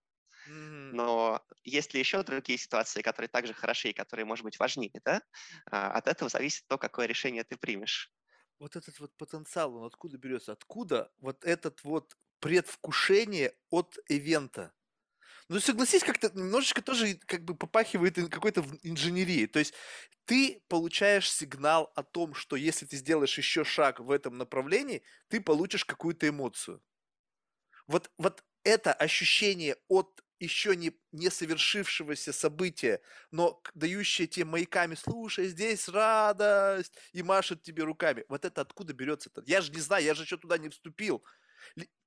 [0.90, 5.22] Но есть ли еще другие ситуации, которые также хороши и которые, может быть, важнее, да?
[5.70, 8.12] А, от этого зависит то, какое решение ты примешь.
[8.58, 10.52] Вот этот вот потенциал, он откуда берется?
[10.52, 14.72] Откуда вот этот вот предвкушение от ивента?
[15.52, 19.46] Ну, согласись, как-то немножечко тоже как бы попахивает какой-то инженерией.
[19.46, 19.74] То есть
[20.24, 25.42] ты получаешь сигнал о том, что если ты сделаешь еще шаг в этом направлении, ты
[25.42, 26.82] получишь какую-то эмоцию.
[27.86, 35.46] Вот, вот это ощущение от еще не, не совершившегося события, но дающее тебе маяками, слушай,
[35.48, 38.24] здесь радость, и машет тебе руками.
[38.28, 39.42] Вот это откуда берется это?
[39.46, 41.22] Я же не знаю, я же еще туда не вступил.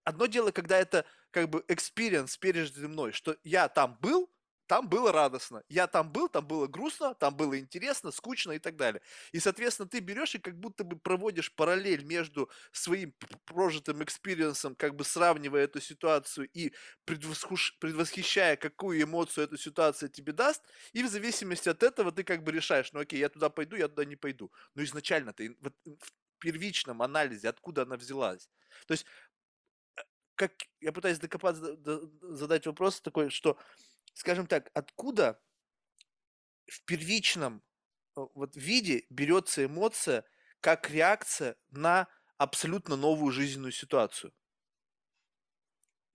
[0.04, 4.30] Одно дело, когда это как бы experience пережитый мной, что я там был,
[4.68, 5.64] там было радостно.
[5.70, 9.02] Я там был, там было грустно, там было интересно, скучно и так далее.
[9.32, 13.14] И, соответственно, ты берешь и как будто бы проводишь параллель между своим
[13.46, 16.74] прожитым experience ом, как бы сравнивая эту ситуацию и
[17.06, 17.78] предвосхуш...
[17.80, 20.64] предвосхищая, какую эмоцию эта ситуация тебе даст,
[20.94, 23.88] и в зависимости от этого ты как бы решаешь, ну окей, я туда пойду, я
[23.88, 24.52] туда не пойду.
[24.74, 28.50] Но изначально ты вот в первичном анализе, откуда она взялась.
[28.88, 29.06] То есть
[30.36, 31.78] как я пытаюсь докопаться,
[32.22, 33.58] задать вопрос такой, что
[34.14, 35.42] скажем так, откуда
[36.68, 37.64] в первичном
[38.18, 40.26] э, вот виде берется эмоция
[40.62, 44.34] как реакция на абсолютно новую жизненную ситуацию?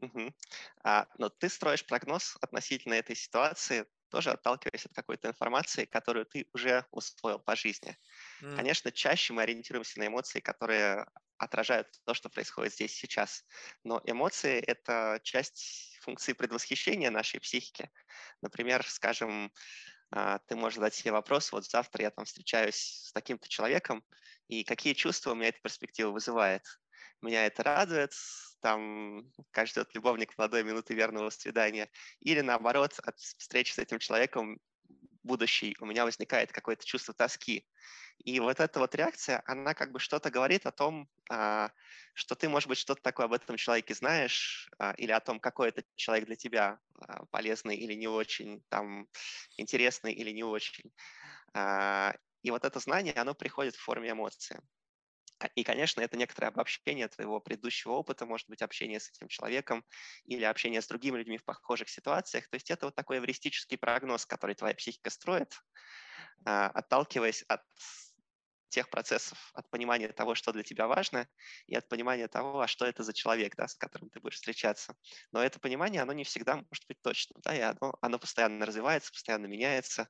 [0.01, 0.35] Угу.
[0.83, 6.49] А, но ты строишь прогноз относительно этой ситуации, тоже отталкиваясь от какой-то информации, которую ты
[6.53, 7.97] уже усвоил по жизни.
[8.43, 8.57] Mm.
[8.57, 11.07] Конечно, чаще мы ориентируемся на эмоции, которые
[11.41, 13.45] отражают то, что происходит здесь сейчас.
[13.83, 17.91] Но эмоции— это часть функции предвосхищения нашей психики.
[18.43, 19.51] Например, скажем,
[20.11, 24.05] а, ты можешь задать себе вопрос, вот завтра я там встречаюсь с таким-то человеком,
[24.49, 26.63] и какие чувства у меня эта перспектива вызывает.
[27.23, 28.13] Меня это радует,
[28.61, 34.59] там, как ждет любовник молодой минуты верного свидания, или наоборот, от встречи с этим человеком
[35.23, 37.67] будущий у меня возникает какое-то чувство тоски.
[38.25, 41.71] И вот эта вот реакция, она как бы что-то говорит о том, а,
[42.15, 45.71] что ты, может быть, что-то такое об этом человеке знаешь, а, или о том, какой
[45.71, 49.09] этот человек для тебя а, полезный или не очень, там,
[49.57, 50.93] интересный или не очень.
[52.43, 54.61] И вот это знание, оно приходит в форме эмоции.
[55.55, 59.85] И, конечно, это некоторое обобщение твоего предыдущего опыта, может быть, общение с этим человеком
[60.25, 62.49] или общение с другими людьми в похожих ситуациях.
[62.49, 65.59] То есть это вот такой эвристический прогноз, который твоя психика строит,
[66.45, 67.63] отталкиваясь от
[68.71, 71.29] тех процессов, от понимания того, что для тебя важно,
[71.67, 74.95] и от понимания того, а что это за человек, да, с которым ты будешь встречаться.
[75.33, 79.13] Но это понимание, оно не всегда может быть точным, да, и оно, оно постоянно развивается,
[79.13, 80.09] постоянно меняется,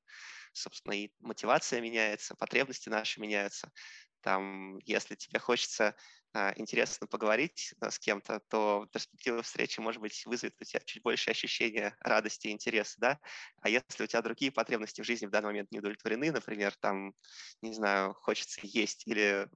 [0.52, 3.72] собственно, и мотивация меняется, потребности наши меняются.
[4.22, 5.94] Там, если тебе хочется
[6.32, 11.02] а, интересно поговорить а, с кем-то, то перспектива встречи, может быть, вызовет у тебя чуть
[11.02, 13.18] больше ощущения радости и интереса, да?
[13.60, 17.14] А если у тебя другие потребности в жизни в данный момент не удовлетворены, например, там,
[17.62, 19.48] не знаю, хочется есть или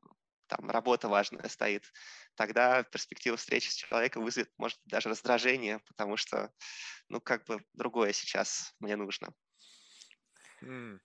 [0.46, 1.92] там работа важная стоит,
[2.34, 6.52] тогда перспектива встречи с человеком вызовет, может даже раздражение, потому что,
[7.08, 9.32] ну, как бы другое сейчас мне нужно.
[10.62, 10.98] Mm.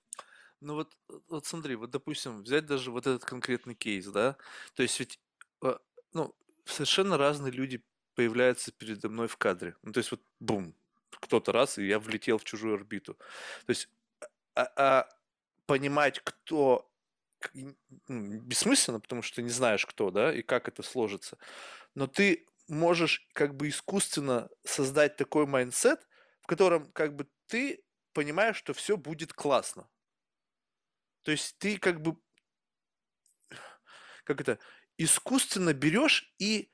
[0.61, 0.97] Ну вот,
[1.29, 4.35] вот смотри, вот допустим, взять даже вот этот конкретный кейс, да,
[4.75, 5.19] то есть ведь
[5.61, 5.79] а,
[6.13, 7.83] ну, совершенно разные люди
[8.15, 9.75] появляются передо мной в кадре.
[9.83, 10.75] Ну, то есть вот бум,
[11.11, 13.13] кто-то раз, и я влетел в чужую орбиту.
[13.65, 13.89] То есть
[14.55, 15.09] а, а
[15.65, 16.91] понимать, кто
[17.53, 17.75] ну,
[18.41, 21.37] бессмысленно, потому что ты не знаешь, кто, да, и как это сложится.
[21.95, 26.07] Но ты можешь как бы искусственно создать такой mindset,
[26.41, 29.89] в котором как бы ты понимаешь, что все будет классно.
[31.23, 32.17] То есть ты как бы
[34.29, 34.59] как это,
[34.99, 36.71] искусственно берешь и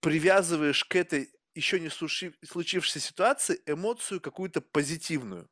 [0.00, 5.50] привязываешь к этой еще не случившейся ситуации эмоцию какую-то позитивную.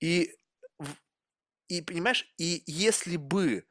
[0.00, 0.34] И,
[1.68, 3.66] и понимаешь, и если бы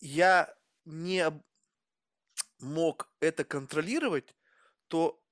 [0.00, 1.24] я не
[2.58, 4.34] мог это контролировать,
[4.88, 5.22] то,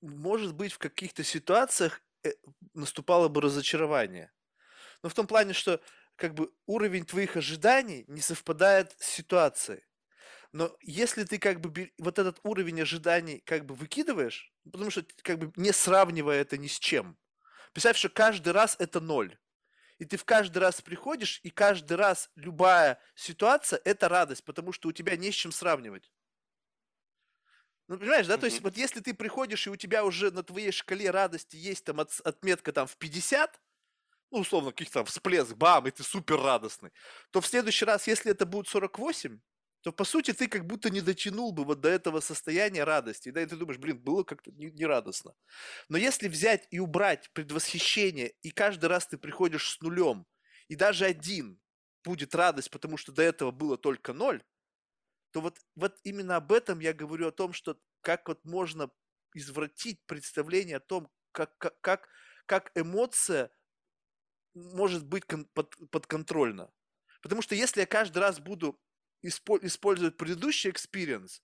[0.00, 2.30] может быть, в каких-то ситуациях э,
[2.74, 4.30] наступало бы разочарование.
[5.02, 5.80] Но в том плане, что
[6.16, 9.82] как бы уровень твоих ожиданий не совпадает с ситуацией.
[10.52, 15.38] Но если ты как бы вот этот уровень ожиданий как бы выкидываешь, потому что как
[15.38, 17.16] бы не сравнивая это ни с чем,
[17.72, 19.38] представь, что каждый раз это ноль.
[19.98, 24.88] И ты в каждый раз приходишь, и каждый раз любая ситуация– это радость, потому что
[24.88, 26.10] у тебя не с чем сравнивать.
[27.86, 28.34] Ну, понимаешь, да?
[28.34, 28.40] Mm-hmm.
[28.40, 31.84] То есть вот если ты приходишь, и у тебя уже на твоей шкале радости есть
[31.84, 33.60] там от, отметка там в 50,
[34.30, 36.90] ну, условно, каких-то всплеск, бам, и ты супер радостный,
[37.30, 39.40] то в следующий раз, если это будет 48,
[39.82, 43.30] то, по сути, ты как будто не дотянул бы вот до этого состояния радости.
[43.30, 45.34] Да, и ты думаешь, блин, было как-то не, не радостно.
[45.88, 50.26] Но если взять и убрать предвосхищение, и каждый раз ты приходишь с нулем,
[50.68, 51.58] и даже один
[52.04, 54.42] будет радость, потому что до этого было только ноль,
[55.32, 58.90] то вот, вот именно об этом я говорю, о том, что как вот можно
[59.34, 62.08] извратить представление о том, как, как, как,
[62.46, 63.50] как эмоция
[64.54, 66.70] может быть под, подконтрольно.
[67.22, 68.80] Потому что если я каждый раз буду
[69.24, 71.40] испо- использовать предыдущий experience,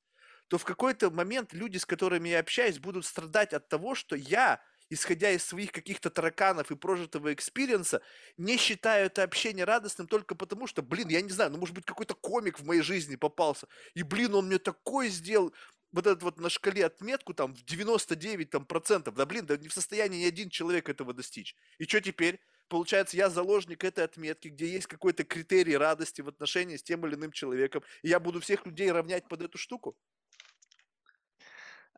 [0.49, 4.61] то в какой-то момент люди, с которыми я общаюсь, будут страдать от того, что я,
[4.90, 8.01] исходя из своих каких-то тараканов и прожитого experience а,
[8.37, 11.85] не считаю это общение радостным только потому, что, блин, я не знаю, ну, может быть,
[11.85, 15.53] какой-то комик в моей жизни попался, и, блин, он мне такой сделал,
[15.93, 19.68] вот этот вот на шкале отметку там в 99 там, процентов, да блин, да не
[19.68, 21.57] в состоянии ни один человек этого достичь.
[21.78, 22.41] И что теперь?
[22.69, 27.14] Получается, я заложник этой отметки, где есть какой-то критерий радости в отношении с тем или
[27.14, 29.97] иным человеком, и я буду всех людей равнять под эту штуку?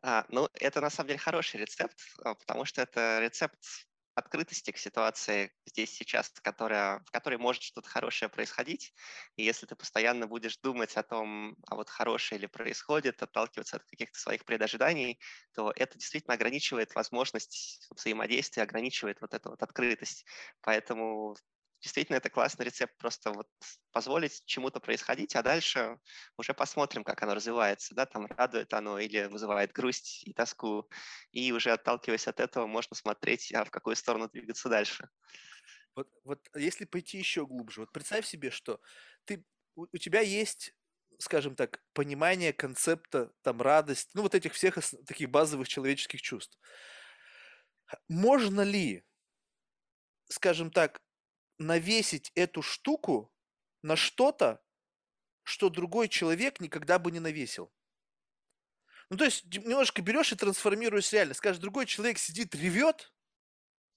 [0.01, 3.88] А, ну, это на самом деле хороший рецепт, а, потому что это рецепт
[4.19, 8.93] открытости к ситуации здесь сейчас, которая, в которой может что-то хорошее происходить.
[9.35, 13.85] И если ты постоянно будешь думать о том, а вот хорошее ли происходит, отталкиваться от
[13.85, 15.19] каких-то своих предожиданий,
[15.53, 20.25] то это действительно ограничивает возможность взаимодействия, ограничивает вот эту вот открытость.
[20.61, 21.35] Поэтому
[21.81, 23.47] действительно это классный рецепт просто вот
[23.91, 25.97] позволить чему-то происходить, а дальше
[26.37, 30.89] уже посмотрим, как оно развивается, да, там радует оно или вызывает грусть и тоску,
[31.31, 35.09] и уже отталкиваясь от этого можно смотреть, а в какую сторону двигаться дальше.
[35.95, 38.79] Вот, вот если пойти еще глубже, вот представь себе, что
[39.25, 40.73] ты, у, у тебя есть
[41.19, 46.57] скажем так, понимание концепта, там, радость, ну, вот этих всех таких базовых человеческих чувств.
[48.07, 49.03] Можно ли,
[50.29, 51.01] скажем так,
[51.59, 53.31] навесить эту штуку
[53.83, 54.63] на что-то,
[55.43, 57.71] что другой человек никогда бы не навесил.
[59.09, 61.39] Ну, то есть немножко берешь и трансформируешь реальность.
[61.39, 63.11] Скажешь, другой человек сидит, ревет,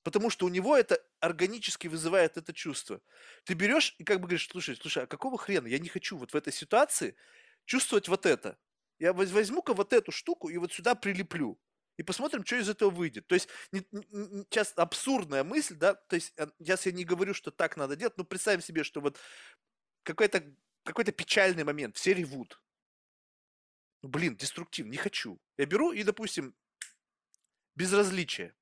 [0.02, 3.00] потому что у него это органически вызывает это чувство.
[3.44, 5.66] Ты берешь и как бы говоришь, слушай, слушай, а какого хрена?
[5.66, 7.16] Я не хочу вот в этой ситуации
[7.66, 8.58] чувствовать вот это.
[8.98, 11.60] Я возьму-ка вот эту штуку и вот сюда прилеплю
[11.96, 13.26] и посмотрим, что из этого выйдет.
[13.26, 17.50] То есть не, не, сейчас абсурдная мысль, да, то есть сейчас я не говорю, что
[17.50, 19.18] так надо делать, но представим себе, что вот
[20.02, 20.42] какой-то
[20.84, 22.60] какой-то печальный момент, все ревут.
[24.02, 25.40] Ну, блин, деструктив, не хочу.
[25.56, 26.56] Я беру и, допустим,
[27.76, 28.56] безразличие.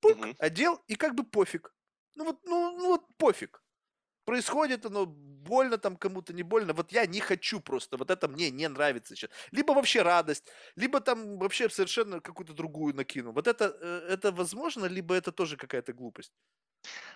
[0.00, 0.34] Пук, угу.
[0.38, 1.72] одел, и как бы пофиг.
[2.16, 3.61] Ну вот, ну, ну вот пофиг
[4.24, 6.72] происходит оно больно там кому-то, не больно.
[6.72, 9.30] Вот я не хочу просто, вот это мне не нравится сейчас.
[9.50, 13.32] Либо вообще радость, либо там вообще совершенно какую-то другую накину.
[13.32, 16.32] Вот это, э, это возможно, либо это тоже какая-то глупость?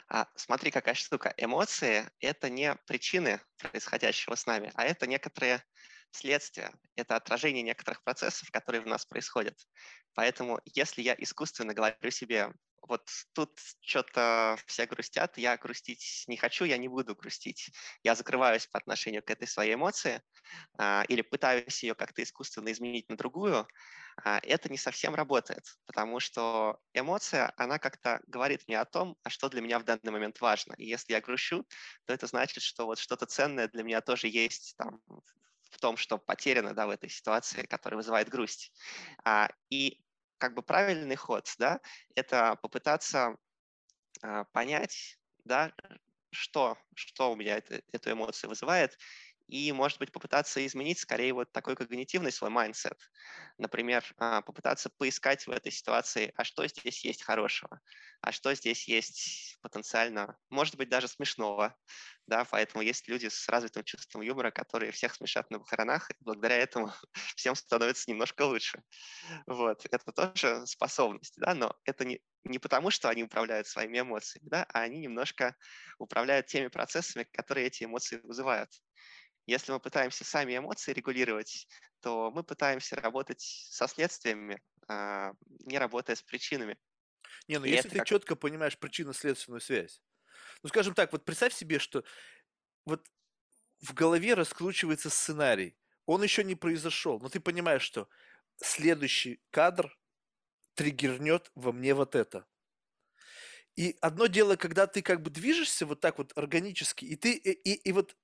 [0.09, 1.35] А, смотри, какая штука.
[1.37, 5.65] Эмоции– это не причины происходящего с нами, а это некоторые
[6.11, 6.73] следствия.
[6.95, 9.59] Это отражение некоторых процессов, которые в нас происходят.
[10.15, 12.53] Поэтому если я искусственно говорю себе,
[12.89, 17.71] вот тут что-то все грустят, я грустить не хочу, я не буду грустить.
[18.03, 20.23] Я закрываюсь по отношению к этой своей эмоции
[20.79, 23.67] а, или пытаюсь ее как-то искусственно изменить на другую,
[24.25, 29.31] а, это не совсем работает, потому что эмоция, она как-то говорит мне о том, а
[29.31, 30.75] что для меня в данный момент важно.
[30.79, 31.67] И если я грущу,
[32.07, 35.01] то это значит, что вот что-то ценное для меня тоже есть там
[35.71, 38.73] в том, что потеряно да, в этой ситуации, которая вызывает грусть.
[39.25, 40.01] А, и
[40.39, 41.81] как бы правильный ход, да,
[42.15, 43.37] это попытаться
[44.23, 45.73] а, понять, да,
[46.31, 48.99] что, что у меня это, эту эмоцию вызывает,
[49.49, 52.99] и, может быть, попытаться изменить скорее вот такой когнитивный свой mindset.
[53.59, 57.81] Например, а, попытаться поискать в этой ситуации, а что здесь есть хорошего,
[58.21, 61.77] а что здесь есть потенциально, может быть, даже смешного.
[62.27, 66.57] Да, поэтому есть люди с развитым чувством юмора, которые всех смешат на похоронах, и благодаря
[66.57, 66.93] этому
[67.37, 68.83] всем становится немножко лучше.
[69.47, 69.87] Вот.
[69.91, 74.65] Это тоже способность, да, но это не, не потому, что они управляют своими эмоциями, да,
[74.73, 75.57] а они немножко
[75.99, 78.71] управляют теми процессами, которые эти эмоции вызывают.
[79.47, 81.69] Если мы пытаемся сами эмоции регулировать,
[82.01, 85.33] то мы пытаемся работать со следствиями, а,
[85.65, 86.77] не работая с причинами.
[87.49, 88.09] Не, ну И если ты как...
[88.09, 90.03] четко понимаешь причинно-следственную связь.
[90.63, 92.05] Ну, скажем так, вот представь себе, что
[92.85, 93.07] вот
[93.81, 95.77] в голове раскручивается сценарий.
[96.07, 98.09] Он еще не произошел, но ты понимаешь, что
[98.57, 99.97] следующий кадр
[100.75, 102.47] триггернет во мне вот это.
[103.77, 107.51] И одно дело, когда ты как бы движешься вот так вот органически, и ты и,
[107.51, 108.17] и, и вот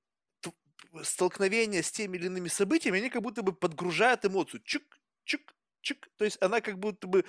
[1.03, 4.63] столкновение с теми или иными событиями, они как будто бы подгружают эмоцию.
[4.65, 6.09] Чик, чик, чик.
[6.17, 7.25] То есть она как будто бы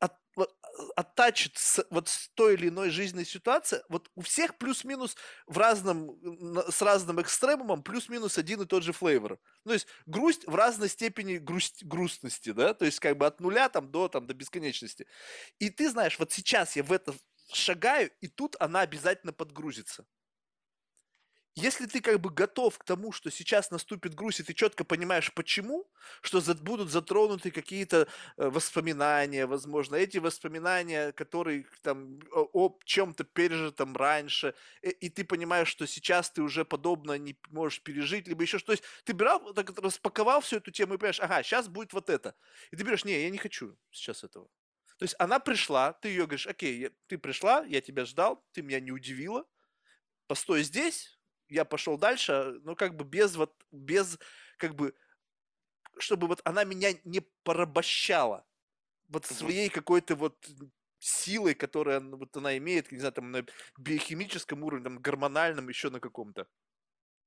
[0.00, 0.12] от,
[0.96, 5.16] оттачит с, вот с той или иной жизненной ситуации, вот у всех плюс-минус
[5.46, 6.18] в разном,
[6.70, 9.38] с разным экстремумом плюс-минус один и тот же флейвор.
[9.64, 13.68] То есть грусть в разной степени грусть, грустности, да, то есть как бы от нуля
[13.68, 15.06] там до, там, до бесконечности.
[15.58, 17.14] И ты знаешь, вот сейчас я в это
[17.52, 20.06] шагаю, и тут она обязательно подгрузится
[21.58, 25.32] если ты как бы готов к тому, что сейчас наступит грусть, и ты четко понимаешь,
[25.34, 25.90] почему,
[26.22, 28.06] что за, будут затронуты какие-то
[28.36, 35.24] э, воспоминания, возможно, эти воспоминания, которые там о чем-то пережитом раньше, и, э, и ты
[35.24, 38.66] понимаешь, что сейчас ты уже подобно не можешь пережить, либо еще что.
[38.66, 42.08] То есть ты брал, так распаковал всю эту тему и понимаешь, ага, сейчас будет вот
[42.08, 42.34] это.
[42.70, 44.48] И ты берешь, не, я не хочу сейчас этого.
[44.98, 48.62] То есть она пришла, ты ее говоришь, окей, я, ты пришла, я тебя ждал, ты
[48.62, 49.44] меня не удивила,
[50.26, 51.17] постой здесь,
[51.50, 54.18] я пошел дальше, но как бы без вот, без
[54.58, 54.94] как бы
[55.98, 58.46] чтобы вот она меня не порабощала
[59.08, 60.48] вот своей какой-то вот
[61.00, 63.44] силой, которая н- вот она имеет, не знаю, там на
[63.78, 66.48] биохимическом уровне, там, гормональном, еще на каком-то.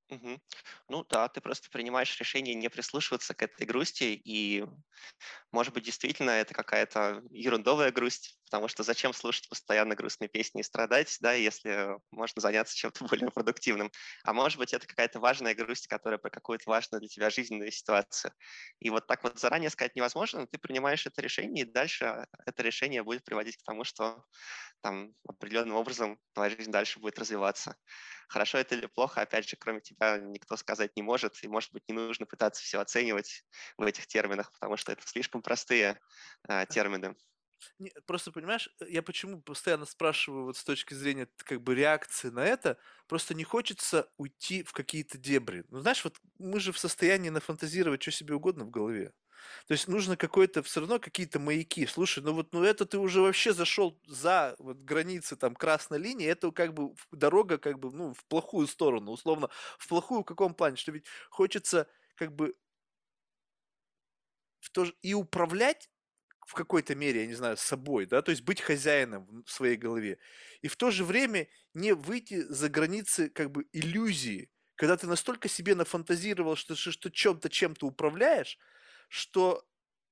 [0.10, 0.42] Мгм.
[0.90, 4.66] Ну да, ты просто принимаешь решение не прислушиваться к этой грусти, и,
[5.52, 10.64] может быть, действительно это какая-то ерундовая грусть, потому что зачем слушать постоянно грустные песни и
[10.64, 13.90] страдать, да, если можно заняться чем-то более продуктивным.
[14.26, 18.34] А может быть, это какая-то важная грусть, которая про какую-то важную для тебя жизненную ситуацию.
[18.82, 22.62] И вот так вот заранее сказать невозможно, но ты принимаешь это решение, и дальше это
[22.62, 24.26] решение будет приводить к тому, что
[24.82, 27.78] там определенным образом твоя жизнь дальше будет развиваться.
[28.28, 31.84] Хорошо это или плохо, опять же, кроме тебя никто сказать не может, и, может быть,
[31.88, 33.46] не нужно пытаться все оценивать
[33.78, 36.02] в этих терминах, потому что это слишком простые
[36.48, 37.16] а, термины.
[37.80, 42.30] Не, просто понимаешь, э, я почему постоянно спрашиваю вот с точки зрения как бы реакции
[42.30, 45.64] на это, просто не хочется уйти в какие-то дебри.
[45.70, 49.14] Ну, знаешь, вот мы же в состоянии нафантазировать что себе угодно в голове.
[49.68, 51.86] То есть нужно какой-то, все равно какие-то маяки.
[51.88, 56.28] Слушай, ну вот, ну это ты уже вообще зашел за вот границы там красной линии,
[56.28, 59.50] это как бы дорога как бы, ну, в плохую сторону, условно.
[59.80, 60.78] В плохую в каком плане?
[60.78, 62.56] Что ведь хочется как бы
[64.60, 65.90] в то же и управлять
[66.46, 70.18] в какой-то мере, я не знаю, собой, да, то есть быть хозяином в своей голове.
[70.62, 75.48] И в то же время не выйти за границы как бы иллюзии, когда ты настолько
[75.48, 78.58] себе нафантазировал, что, что, что чем-то чем-то управляешь,
[79.08, 79.66] что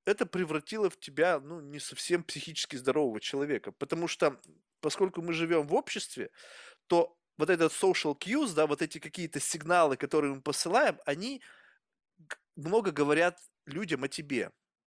[0.05, 3.71] это превратило в тебя, ну, не совсем психически здорового человека.
[3.71, 4.39] Потому что,
[4.81, 6.31] поскольку мы живем в обществе,
[6.87, 11.41] то вот этот social cues, да, вот эти какие-то сигналы, которые мы посылаем, они
[12.55, 14.51] много говорят людям о тебе.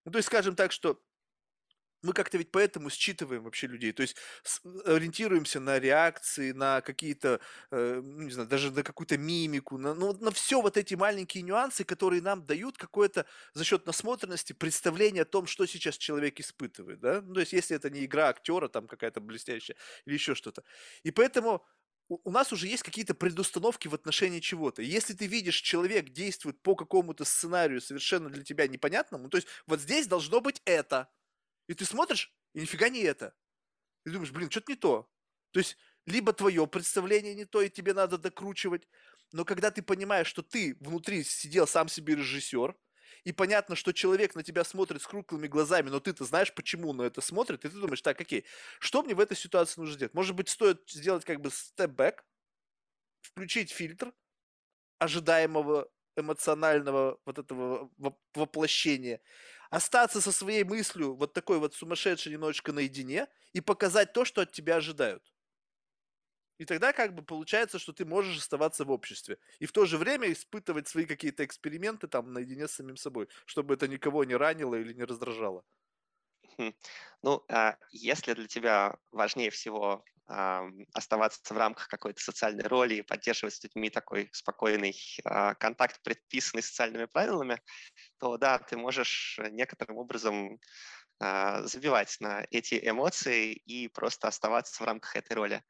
[0.05, 1.01] Ну, то есть, скажем так, что
[2.01, 7.39] мы как-то ведь поэтому считываем вообще людей, то есть с- ориентируемся на реакции, на какие-то,
[7.71, 11.43] э, ну, не знаю, даже на какую-то мимику, на, ну, на все вот эти маленькие
[11.43, 16.99] нюансы, которые нам дают какое-то за счет насмотренности представление о том, что сейчас человек испытывает,
[16.99, 17.21] да?
[17.21, 20.63] Ну, то есть если это не игра актера там какая-то блестящая или еще что-то.
[21.03, 21.65] И поэтому
[22.07, 24.81] у нас уже есть какие-то предустановки в отношении чего-то.
[24.81, 29.79] Если ты видишь, человек действует по какому-то сценарию совершенно для тебя непонятному, то есть вот
[29.79, 31.09] здесь должно быть это,
[31.69, 33.35] и ты смотришь, и нифига не это.
[34.03, 35.07] И думаешь, блин, что-то не то.
[35.51, 38.87] То есть, либо твое представление не то, и тебе надо докручивать.
[39.31, 42.75] Но когда ты понимаешь, что ты внутри сидел сам себе режиссер,
[43.23, 46.97] и понятно, что человек на тебя смотрит с круглыми глазами, но ты-то знаешь, почему он
[46.97, 48.45] на это смотрит, и ты думаешь, так, окей,
[48.79, 50.13] что мне в этой ситуации нужно сделать?
[50.15, 52.23] Может быть, стоит сделать как бы степ-бэк,
[53.21, 54.11] включить фильтр
[54.97, 59.21] ожидаемого эмоционального вот этого воп- воплощения,
[59.69, 64.51] остаться со своей мыслью вот такой вот сумасшедшей немножечко наедине и показать то, что от
[64.51, 65.31] тебя ожидают.
[66.59, 69.39] И тогда как бы получается, что ты можешь оставаться в обществе.
[69.59, 73.73] И в то же время испытывать свои какие-то эксперименты там наедине с самим собой, чтобы
[73.75, 75.63] это никого не ранило или не раздражало.
[76.57, 76.73] Хм.
[77.23, 80.03] Ну, а если для тебя важнее всего
[80.93, 86.63] оставаться в рамках какой-то социальной роли и поддерживать с людьми такой спокойный а, контакт, предписанный
[86.63, 87.59] социальными правилами,
[88.19, 90.59] то да, ты можешь некоторым образом
[91.19, 95.63] а, забивать на эти эмоции и просто оставаться в рамках этой роли.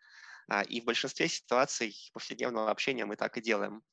[0.50, 3.84] А, И в большинстве ситуаций повседневного общения мы так и делаем.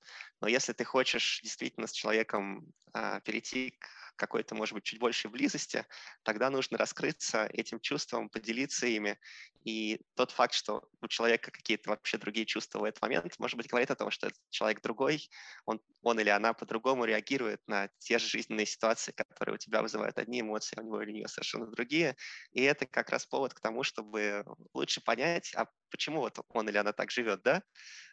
[0.41, 5.31] Но если ты хочешь действительно с человеком а, перейти к какой-то, может быть, чуть большей
[5.31, 5.87] близости,
[6.23, 9.19] тогда нужно раскрыться этим чувством, поделиться ими.
[9.67, 13.67] И тот факт, что у человека какие-то вообще другие чувства в этот момент, может быть,
[13.69, 15.29] говорит о том, что этот человек другой,
[15.65, 20.19] он, он или она по-другому реагирует на те же жизненные ситуации, которые у тебя вызывают
[20.19, 22.17] одни эмоции, а у него или нее совершенно другие.
[22.53, 26.77] И это как раз повод к тому, чтобы лучше понять, а почему вот он или
[26.77, 27.63] она так живет, да?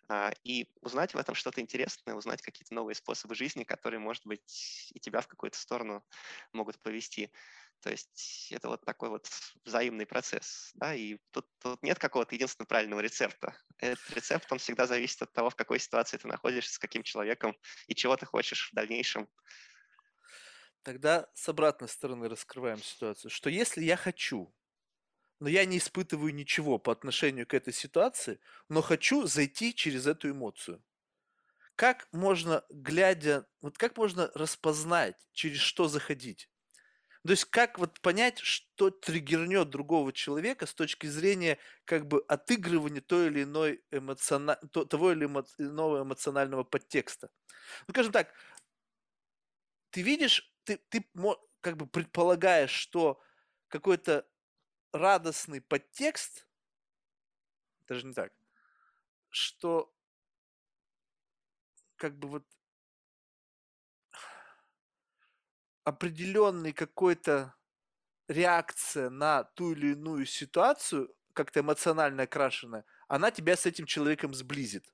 [0.10, 4.90] А, И узнать в этом что-то интересное, узнать какие-то новые способы жизни, которые, может быть,
[4.94, 6.04] и тебя в какую-то сторону
[6.54, 7.32] могут повести.
[7.84, 9.28] То есть это вот такой вот
[9.66, 13.58] взаимный процесс, да, и тут, тут нет какого-то единственного правильного рецепта.
[13.78, 17.58] Этот рецепт, он всегда зависит от того, в какой ситуации ты находишься, с каким человеком
[17.88, 19.28] и чего ты хочешь в дальнейшем.
[20.84, 24.56] Тогда с обратной стороны раскрываем ситуацию, что если я хочу,
[25.42, 30.30] но я не испытываю ничего по отношению к этой ситуации, но хочу зайти через эту
[30.30, 30.82] эмоцию.
[31.76, 36.50] Как можно, глядя, вот как можно распознать, через что заходить?
[37.26, 43.00] То есть как вот понять, что триггернет другого человека с точки зрения как бы отыгрывания
[43.02, 44.58] той или иной эмоциона...
[44.72, 47.30] то- того или иного эмоционального подтекста.
[47.88, 48.34] Ну, скажем так,
[49.92, 51.06] ты видишь, ты, ты
[51.62, 53.22] как бы предполагаешь, что
[53.70, 54.28] какой-то
[54.92, 56.46] радостный подтекст,
[57.88, 58.34] даже не так,
[59.30, 59.94] что
[61.96, 62.46] как бы вот
[65.84, 67.56] определенный какой-то
[68.28, 74.94] реакция на ту или иную ситуацию, как-то эмоционально окрашенная, она тебя с этим человеком сблизит.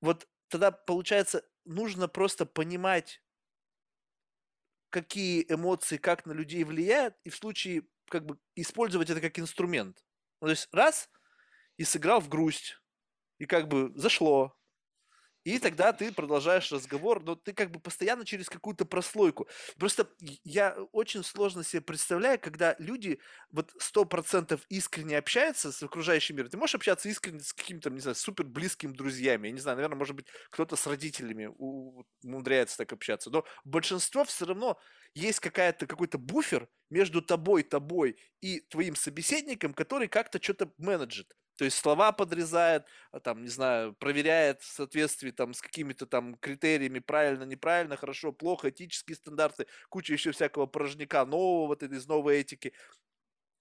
[0.00, 3.22] Вот тогда, получается, нужно просто понимать,
[4.90, 10.04] какие эмоции как на людей влияют, и в случае как бы использовать это как инструмент.
[10.40, 11.08] Ну, то есть раз
[11.76, 12.78] и сыграл в грусть,
[13.38, 14.58] и как бы зашло,
[15.44, 19.48] и тогда ты продолжаешь разговор, но ты как бы постоянно через какую-то прослойку.
[19.78, 20.08] Просто
[20.44, 23.18] я очень сложно себе представляю, когда люди
[23.50, 26.50] вот сто процентов искренне общаются с окружающим миром.
[26.50, 29.48] Ты можешь общаться искренне с какими-то, не знаю, супер близкими друзьями.
[29.48, 33.30] Я не знаю, наверное, может быть, кто-то с родителями умудряется так общаться.
[33.30, 34.78] Но большинство все равно
[35.14, 41.34] есть какая-то, какой-то буфер между тобой, тобой и твоим собеседником, который как-то что-то менеджит.
[41.56, 46.34] То есть слова подрезает, а, там, не знаю, проверяет в соответствии там с какими-то там
[46.36, 52.38] критериями правильно, неправильно, хорошо, плохо, этические стандарты, куча еще всякого порожняка нового, вот из новой
[52.40, 52.72] этики.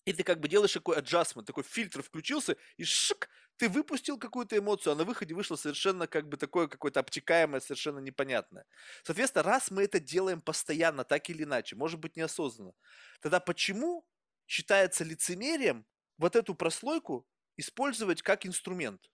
[0.06, 4.58] И ты как бы делаешь такой adjustment, такой фильтр включился, и шик, ты выпустил какую-то
[4.58, 8.66] эмоцию, а на выходе вышло совершенно как бы такое какое-то обтекаемое, совершенно непонятное.
[9.04, 12.74] Соответственно, раз мы это делаем постоянно, так или иначе, может быть неосознанно,
[13.22, 14.08] тогда почему
[14.48, 15.86] считается лицемерием
[16.18, 17.28] вот эту прослойку
[17.62, 19.10] использовать как инструмент.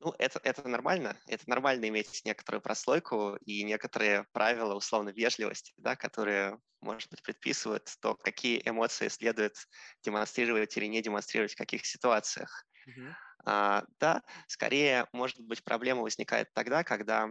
[0.00, 1.16] Ну, это, это нормально.
[1.28, 7.88] Это нормально иметь некоторую прослойку и некоторые правила условно вежливости, да, которые, может быть, предписывают
[8.00, 9.54] то, какие эмоции следует
[10.02, 12.64] демонстрировать или не демонстрировать в каких ситуациях.
[12.86, 13.14] Uh-huh.
[13.46, 17.30] А, да, скорее, может быть, проблема возникает тогда, когда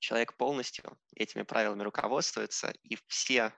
[0.00, 3.52] человек полностью этими правилами руководствуется, и все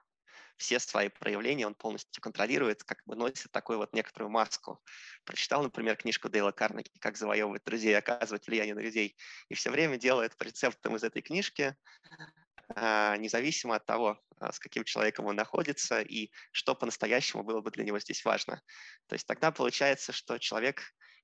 [0.59, 4.81] все свои проявления он полностью контролирует, как бы носит такую вот некоторую маску.
[5.25, 9.17] Прочитал, например, книжку Дейла Карнеги «Как завоевывать друзей и оказывать влияние на людей»,
[9.49, 11.77] и все время делает по рецептам из этой книжки,
[12.75, 17.71] а, независимо от того, а, с каким человеком он находится и что по-настоящему было бы
[17.71, 18.61] для него здесь важно.
[19.07, 20.83] То есть тогда получается, что человек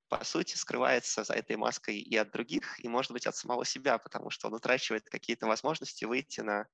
[0.09, 3.99] по сути, скрывается за этой маской и от других, и, может быть, от самого себя,
[3.99, 6.67] потому что он утрачивает какие-то возможности выйти на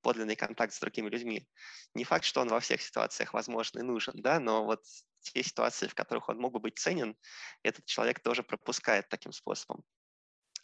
[0.00, 1.46] подлинный контакт с другими людьми.
[1.94, 4.82] Не факт, что он во всех ситуациях возможен и нужен, да, но вот
[5.20, 7.16] те ситуации, в которых он мог бы быть ценен,
[7.62, 9.84] этот человек тоже пропускает таким способом.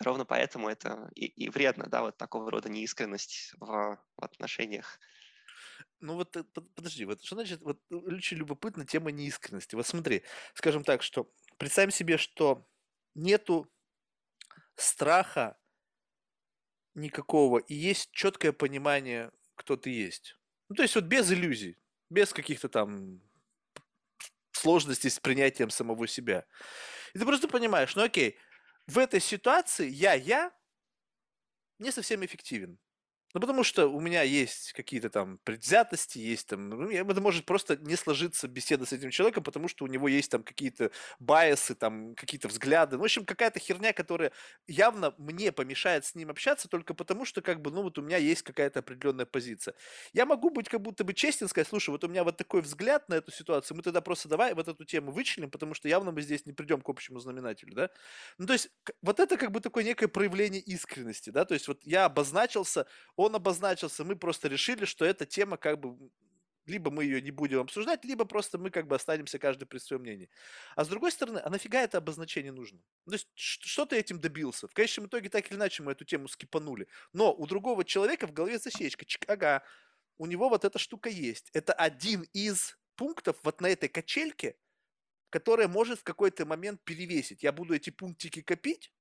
[0.00, 4.98] Ровно поэтому это и, и вредно, да, вот такого рода неискренность в, в отношениях.
[6.00, 6.44] Ну вот э,
[6.74, 9.74] подожди, вот что значит, вот э, очень любопытна тема неискренности.
[9.74, 12.66] Вот смотри, скажем так, что представим себе, что
[13.14, 13.70] нету
[14.76, 15.58] страха
[16.94, 20.36] никакого, и есть четкое понимание, кто ты есть.
[20.68, 21.78] Ну, то есть вот без иллюзий,
[22.10, 23.20] без каких-то там
[24.52, 26.46] сложностей с принятием самого себя.
[27.14, 28.38] И ты просто понимаешь, ну окей,
[28.86, 30.52] в этой ситуации я-я
[31.78, 32.78] не совсем эффективен.
[33.34, 36.68] Ну, потому что у меня есть какие-то там предвзятости, есть там...
[36.68, 40.30] Ну, это может просто не сложиться беседа с этим человеком, потому что у него есть
[40.30, 42.96] там какие-то байесы, там какие-то взгляды.
[42.96, 44.30] Ну, в общем, какая-то херня, которая
[44.68, 48.18] явно мне помешает с ним общаться только потому, что как бы, ну, вот у меня
[48.18, 49.74] есть какая-то определенная позиция.
[50.12, 53.08] Я могу быть как будто бы честен, сказать, слушай, вот у меня вот такой взгляд
[53.08, 56.22] на эту ситуацию, мы тогда просто давай вот эту тему вычленим, потому что явно мы
[56.22, 57.90] здесь не придем к общему знаменателю, да?
[58.38, 58.70] Ну, то есть
[59.02, 61.44] вот это как бы такое некое проявление искренности, да?
[61.44, 62.86] То есть вот я обозначился,
[63.32, 66.10] обозначился, мы просто решили, что эта тема как бы
[66.66, 70.02] либо мы ее не будем обсуждать, либо просто мы как бы останемся каждый при своем
[70.02, 70.30] мнении.
[70.76, 72.80] А с другой стороны, а нафига это обозначение нужно?
[73.06, 74.66] То есть, что ты этим добился?
[74.66, 76.88] В конечном итоге, так или иначе, мы эту тему скипанули.
[77.12, 79.04] Но у другого человека в голове засечка.
[79.04, 79.62] Чик, ага,
[80.16, 81.50] у него вот эта штука есть.
[81.52, 84.56] Это один из пунктов вот на этой качельке,
[85.30, 87.42] которая может в какой-то момент перевесить.
[87.42, 88.92] Я буду эти пунктики копить,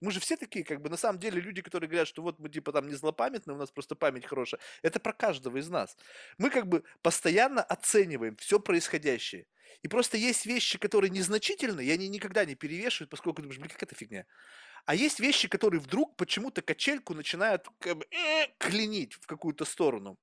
[0.00, 2.48] мы же все такие, как бы, на самом деле, люди, которые говорят, что вот мы,
[2.48, 4.60] типа, там не злопамятные, у нас просто память хорошая.
[4.82, 5.96] Это про каждого из нас.
[6.38, 9.46] Мы, как бы, постоянно оцениваем все происходящее.
[9.82, 13.82] И просто есть вещи, которые незначительны, и они никогда не перевешивают, поскольку думаешь, блин, как
[13.82, 14.26] это фигня.
[14.86, 20.18] А есть вещи, которые вдруг почему-то качельку начинают как бы, э, клинить в какую-то сторону.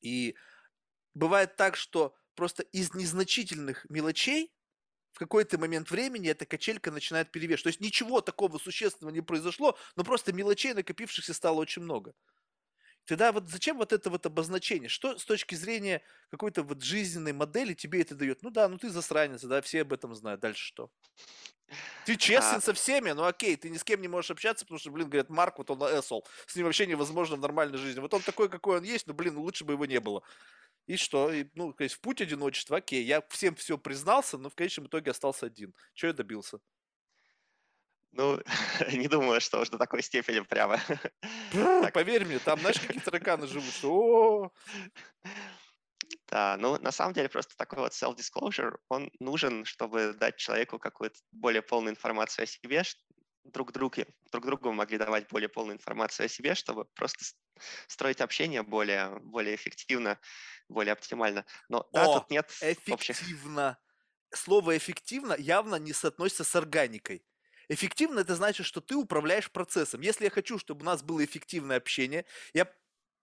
[0.00, 0.36] И
[1.14, 4.52] бывает так, что просто из незначительных мелочей
[5.20, 7.64] какой-то момент времени эта качелька начинает перевешивать.
[7.64, 12.14] То есть ничего такого существенного не произошло, но просто мелочей накопившихся стало очень много.
[13.04, 14.88] Тогда вот зачем вот это вот обозначение?
[14.88, 16.00] Что с точки зрения
[16.30, 18.42] какой-то вот жизненной модели тебе это дает?
[18.42, 20.40] Ну да, ну ты засранец, да, все об этом знают.
[20.40, 20.90] Дальше что?
[22.06, 22.60] Ты честен а...
[22.60, 25.28] со всеми, ну окей, ты ни с кем не можешь общаться, потому что, блин, говорят,
[25.28, 28.00] Марк, вот он эсол, с ним вообще невозможно в нормальной жизни.
[28.00, 30.22] Вот он такой, какой он есть, но, блин, лучше бы его не было.
[30.86, 31.32] И что?
[31.32, 34.86] И, ну, то есть в путь одиночества, окей, я всем все признался, но в конечном
[34.86, 35.74] итоге остался один.
[35.94, 36.58] Что я добился?
[38.12, 38.40] Ну,
[38.92, 40.78] не думаю, что уж до такой степени прямо.
[41.94, 44.50] Поверь мне, там, знаешь, какие тараканы живут, что «О,
[46.28, 51.18] Да, ну, на самом деле просто такой вот self-disclosure, он нужен, чтобы дать человеку какую-то
[51.32, 52.82] более полную информацию о себе,
[53.44, 57.24] друг друге, друг другу могли давать более полную информацию о себе, чтобы просто
[57.88, 60.18] строить общение более, более эффективно,
[60.70, 61.44] более оптимально.
[61.68, 62.50] Но да, о, тут нет
[62.88, 63.16] общих...
[63.16, 63.78] эффективно».
[64.32, 67.24] Слово «эффективно» явно не соотносится с органикой.
[67.68, 70.00] Эффективно– это значит, что ты управляешь процессом.
[70.00, 72.72] Если я хочу, чтобы у нас было эффективное общение, я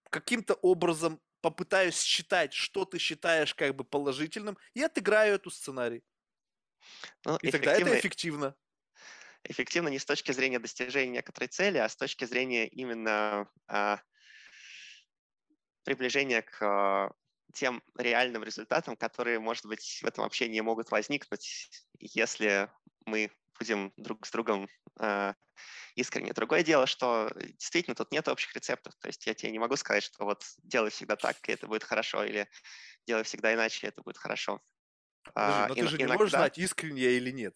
[0.10, 6.04] каким-то образом попытаюсь считать, что ты считаешь как бы положительным, и отыграю эту сценарий.
[7.26, 8.56] Ну, И тогда это эффективно, эффективно.
[9.44, 14.02] эффективно не с точки зрения достижения некоторой цели, а с точки зрения именно а,
[15.84, 17.12] приближения к а,
[17.58, 22.72] тем реальным результатам, которые, может быть, в этом общении могут возникнуть, если
[23.06, 25.34] мы будем друг с другом а,
[25.96, 26.34] искренне.
[26.34, 28.96] Другое дело, что действительно тут нет общих рецептов.
[29.00, 31.84] То есть я тебе не могу сказать, что вот делай всегда так, и это будет
[31.84, 32.50] хорошо, или
[33.08, 34.62] делай всегда иначе, и это будет хорошо.
[35.40, 37.56] Подожди, А, но ты ин- же не можешь знать, искренне я или нет.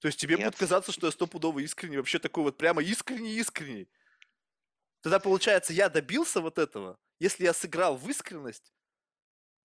[0.00, 0.56] То есть тебе будет нет.
[0.56, 3.88] казаться, что я стопудово искренний, вообще такой вот прямо искренний-искренний.
[5.02, 6.98] Тогда получается, я добился вот этого.
[7.20, 8.72] Если я сыграл в искренность,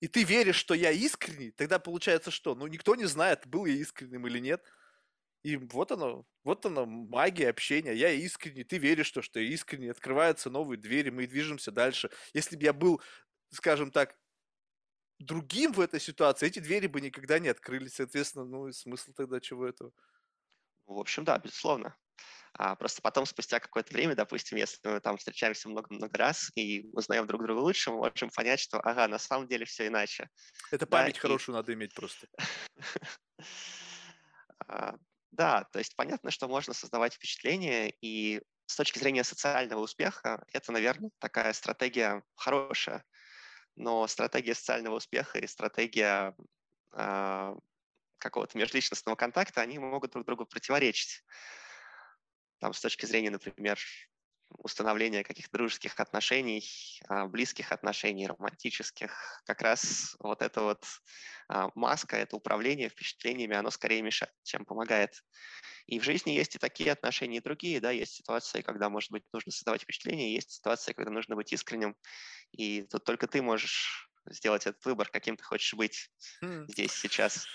[0.02, 2.56] и ты веришь, что я искренний, тогда получается что?
[2.56, 4.64] Ну, никто не знает, был я искренним или нет.
[5.44, 7.94] И вот оно, вот оно, магия общения.
[7.94, 9.90] Я искренний, ты веришь, что, что я искренний.
[9.90, 12.10] Открываются новые двери, мы движемся дальше.
[12.34, 13.02] Если бы я был,
[13.52, 14.18] скажем так,
[15.20, 17.96] другим в этой ситуации, эти двери бы никогда не открылись.
[17.96, 19.92] Соответственно, ну и смысл тогда чего этого?
[20.86, 21.96] В общем, да, безусловно.
[22.54, 27.28] А просто потом, спустя какое-то время, допустим, если мы там встречаемся много-много раз и узнаем
[27.28, 30.30] друг друга лучше, мы можем понять, что, ага, на самом деле все иначе.
[30.72, 32.28] Это Да, память и хорошую надо иметь просто.
[34.68, 34.96] а,
[35.32, 40.72] да, то есть понятно, что можно создавать впечатление, и с точки зрения социального успеха это,
[40.72, 43.04] наверное, такая стратегия хорошая.
[43.76, 46.36] Но стратегия социального успеха и стратегия
[46.92, 47.56] а,
[48.20, 51.24] какого-то межличностного контакта, они могут друг другу противоречить.
[52.60, 53.80] Там с точки зрения, например,
[54.58, 56.64] установления каких-то дружеских отношений,
[57.08, 60.84] а, близких отношений, романтических, как раз вот эта вот
[61.48, 65.24] а, маска, это управление впечатлениями, оно скорее мешает, чем помогает.
[65.86, 69.24] И в жизни есть и такие отношения, и другие, да, есть ситуации, когда, может быть,
[69.34, 71.96] нужно создавать впечатление, есть ситуации, когда нужно быть искренним,
[72.52, 76.12] и тут только ты можешь сделать этот выбор, каким ты хочешь быть
[76.42, 77.48] Хм, здесь, сейчас.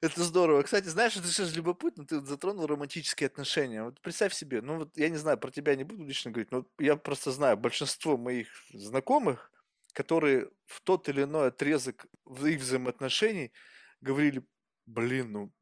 [0.00, 0.62] Это здорово.
[0.62, 3.82] Кстати, знаешь, это же любопытно, ты затронул романтические отношения.
[3.82, 6.66] Вот представь себе, ну вот я не знаю, про тебя не буду лично говорить, но
[6.78, 9.50] я просто знаю большинство моих знакомых,
[9.92, 12.06] которые в тот или иной отрезок
[12.44, 13.52] их взаимоотношений
[14.02, 14.44] говорили,
[14.84, 15.52] блин, ну,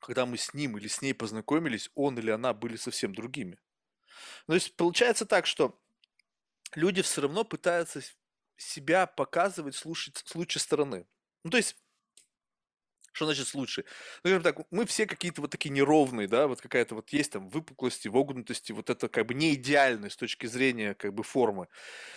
[0.00, 3.58] когда мы с ним или с ней познакомились, он или она были совсем другими.
[4.46, 5.80] Ну, то есть получается так, что
[6.74, 8.00] люди все равно пытаются
[8.58, 11.06] себя показывать с лучшей, с лучшей стороны.
[11.44, 11.76] Ну, то есть
[13.18, 13.84] что значит с лучшей?
[14.22, 17.48] Ну, скажем так, мы все какие-то вот такие неровные, да, вот какая-то вот есть там
[17.48, 21.66] выпуклости, вогнутости, вот это как бы не идеальное с точки зрения как бы формы.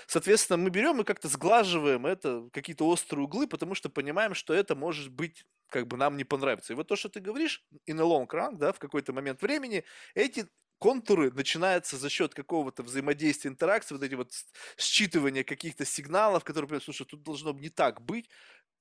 [0.05, 4.75] Соответственно, мы берем и как-то сглаживаем это, какие-то острые углы, потому что понимаем, что это
[4.75, 6.73] может быть как бы нам не понравится.
[6.73, 9.83] И вот то, что ты говоришь, in a long run, да, в какой-то момент времени,
[10.13, 10.47] эти
[10.81, 14.31] контуры начинаются за счет какого-то взаимодействия, интеракции, вот эти вот
[14.77, 18.29] считывания каких-то сигналов, которые, говорят, слушай, тут должно не так быть,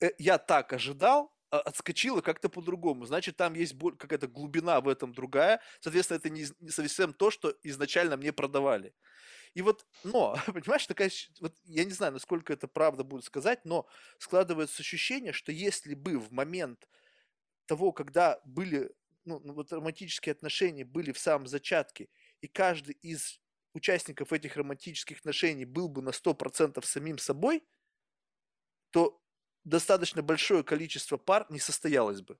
[0.00, 3.04] э, я так ожидал, а отскочило как-то по-другому.
[3.04, 5.60] Значит, там есть какая-то глубина в этом другая.
[5.80, 8.94] Соответственно, это не, совсем то, что изначально мне продавали.
[9.52, 13.86] И вот, но, понимаешь, такая, вот я не знаю, насколько это правда будет сказать, но
[14.18, 16.88] складывается ощущение, что если бы в момент
[17.66, 18.90] того, когда были,
[19.30, 22.08] ну, ну, вот романтические отношения были в самом зачатке,
[22.40, 23.40] и каждый из
[23.72, 27.62] участников этих романтических отношений был бы на 100% самим собой,
[28.90, 29.22] то
[29.64, 32.38] достаточно большое количество пар не состоялось бы.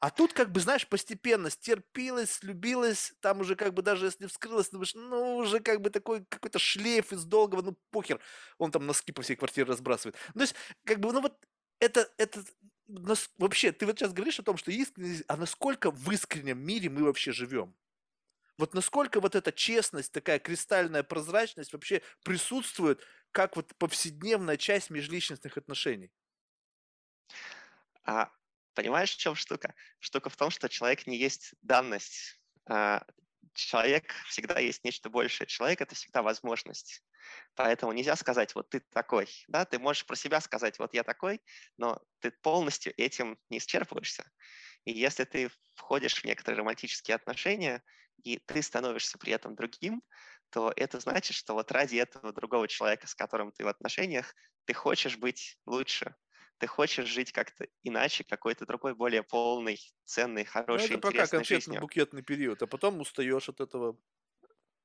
[0.00, 4.70] А тут, как бы, знаешь, постепенно стерпилась, слюбилась, там уже как бы даже если вскрылась,
[4.70, 8.20] думаешь, ну, уже как бы такой какой-то шлейф из долгого, ну, похер,
[8.58, 10.16] он там носки по всей квартире разбрасывает.
[10.34, 10.54] Ну, то есть,
[10.84, 11.36] как бы, ну, вот
[11.80, 12.44] это, это
[12.88, 16.88] нас- вообще, ты вот сейчас говоришь о том, что искренность, а насколько в искреннем мире
[16.90, 17.76] мы вообще живем?
[18.58, 25.56] Вот насколько вот эта честность, такая кристальная прозрачность вообще присутствует как вот повседневная часть межличностных
[25.58, 26.12] отношений?
[28.04, 28.30] А
[28.74, 29.74] понимаешь, в чем штука?
[29.98, 32.40] Штука в том, что человек не есть данность.
[32.66, 33.04] А,
[33.54, 35.46] Человек всегда есть нечто большее.
[35.48, 37.02] Человек— это всегда возможность.
[37.54, 39.28] Поэтому нельзя сказать, вот ты такой.
[39.48, 39.64] Да?
[39.64, 41.42] Ты можешь про себя сказать, вот я такой,
[41.76, 44.30] но ты полностью этим не исчерпываешься.
[44.84, 47.82] И если ты входишь в некоторые романтические отношения,
[48.24, 50.02] и ты становишься при этом другим,
[50.50, 54.74] то это значит, что вот ради этого другого человека, с которым ты в отношениях, ты
[54.74, 56.16] хочешь быть лучше,
[56.58, 61.28] ты хочешь жить как-то иначе, какой-то другой, более полный, ценный, Ну, хороший, это пока интересной
[61.28, 61.84] конкретно жизнью.
[61.84, 63.98] букетный период, а потом устаешь от этого.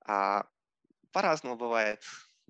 [0.06, 0.46] А,
[1.12, 2.04] по-разному бывает.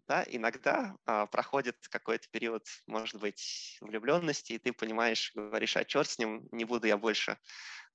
[0.07, 0.23] Да?
[0.27, 6.19] Иногда а, проходит какой-то период, может быть, влюбленности, и ты понимаешь, говоришь, а черт с
[6.19, 7.37] ним, не буду я больше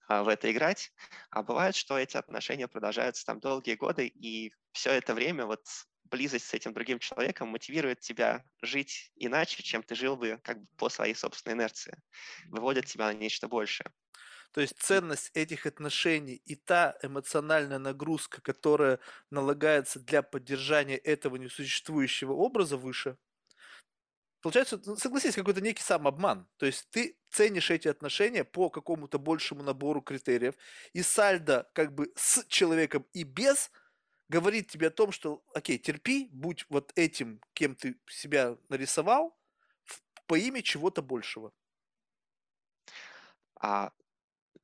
[0.09, 0.91] а, в это играть.
[1.31, 5.65] А бывает, что эти отношения продолжаются там долгие годы, и все это время вот
[6.05, 10.67] близость с этим другим человеком мотивирует тебя жить иначе, чем ты жил бы как бы
[10.77, 12.01] по своей собственной инерции,
[12.47, 13.93] выводит тебя на нечто большее.
[14.53, 18.99] То есть ценность этих отношений и та эмоциональная нагрузка, которая
[19.31, 23.19] налагается для поддержания этого несуществующего образа выше,
[24.41, 26.49] получается, ну, согласись, какой-то некий самообман.
[26.57, 30.55] То есть ты ценишь эти отношения по какому-то большему набору критериев,
[30.93, 33.71] и сальдо как бы с человеком и без
[34.29, 39.39] говорит тебе о том, что, окей, терпи, будь вот этим, кем ты себя нарисовал,
[40.27, 41.53] по имя чего-то большего.
[43.61, 43.93] А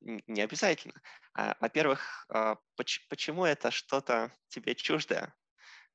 [0.05, 1.01] не обязательно.
[1.33, 5.35] А, Во-первых, а, поч- почему это что-то тебе чуждое?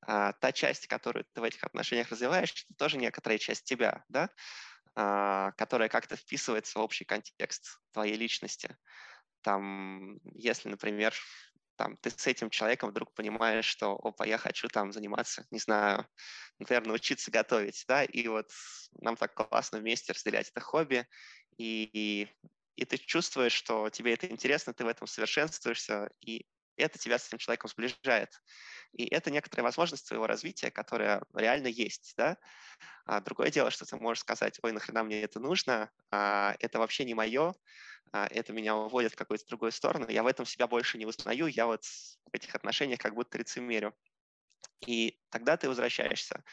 [0.07, 4.29] А, Та часть, которую ты в этих отношениях развиваешь, это тоже некоторая часть тебя, да?
[4.95, 8.77] Которая как-то вписывается в общий контекст твоей личности.
[9.41, 11.13] Там, если, например,
[11.77, 16.07] там, ты с этим человеком вдруг понимаешь, что, опа, я хочу там заниматься, не знаю,
[16.59, 18.51] например, научиться готовить, да, и вот
[19.01, 21.07] нам так классно вместе разделять это хобби,
[21.57, 22.29] и, и
[22.85, 27.37] ты чувствуешь, что тебе это интересно, ты в этом совершенствуешься, и это тебя с этим
[27.37, 28.41] человеком сближает.
[28.93, 32.37] И это некоторая возможность твоего развития, которая реально есть, да.
[33.05, 37.05] А другое дело, что ты можешь сказать, ой, нахрена мне это нужно, а, это вообще
[37.05, 37.55] не мое,
[38.13, 41.47] а, это меня уводит в какую-то другую сторону, я в этом себя больше не узнаю,
[41.47, 43.95] я вот в этих отношениях как будто лицемерю.
[44.87, 46.43] И тогда ты возвращаешься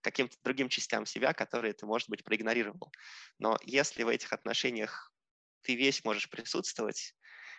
[0.00, 2.92] к каким-то другим частям себя, которые ты, может быть, проигнорировал.
[3.38, 5.12] Но если в этих отношениях
[5.62, 7.14] ты весь можешь присутствовать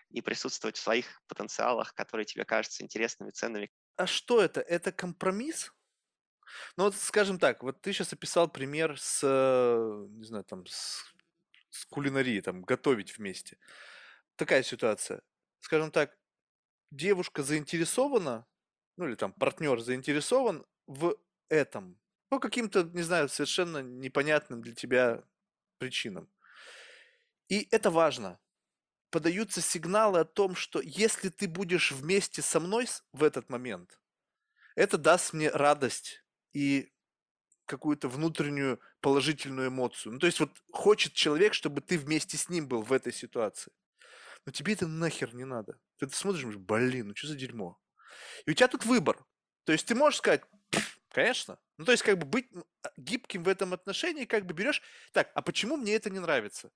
[0.10, 4.62] и присутствовать в своих потенциалах, которые тебе кажутся интересными, ценными, А что это?
[4.62, 5.72] Это компромисс?
[6.78, 11.14] Ну вот, скажем так, вот ты сейчас описал пример с, э, не знаю, там, с,
[11.70, 13.58] с кулинарией, там, готовить вместе.
[14.36, 15.22] Такая ситуация.
[15.60, 16.18] Скажем так,
[16.92, 18.48] девушка заинтересована,
[18.98, 21.18] ну или там партнер заинтересован в
[21.50, 25.24] этом, по каким-то, не знаю, совершенно непонятным для тебя
[25.78, 26.30] причинам.
[27.50, 28.40] И это важно.
[29.10, 34.00] Подаются сигналы о том, что если ты будешь вместе со мной в этот момент,
[34.76, 36.24] это даст мне радость
[36.54, 36.94] и
[37.66, 40.14] какую-то внутреннюю положительную эмоцию.
[40.14, 43.72] Ну, то есть вот хочет человек, чтобы ты вместе с ним был в этой ситуации.
[44.46, 45.80] Но тебе это нахер не надо.
[45.98, 47.80] Ты это смотришь, блин, ну что за дерьмо?
[48.46, 49.26] И у тебя тут выбор.
[49.66, 50.59] То есть ты можешь сказать, «Пф,
[51.12, 51.58] конечно.
[51.78, 52.48] Ну, то есть как бы быть
[52.84, 54.82] а, гибким в этом отношении, как бы берешь,
[55.14, 56.72] так, а почему мне это не нравится?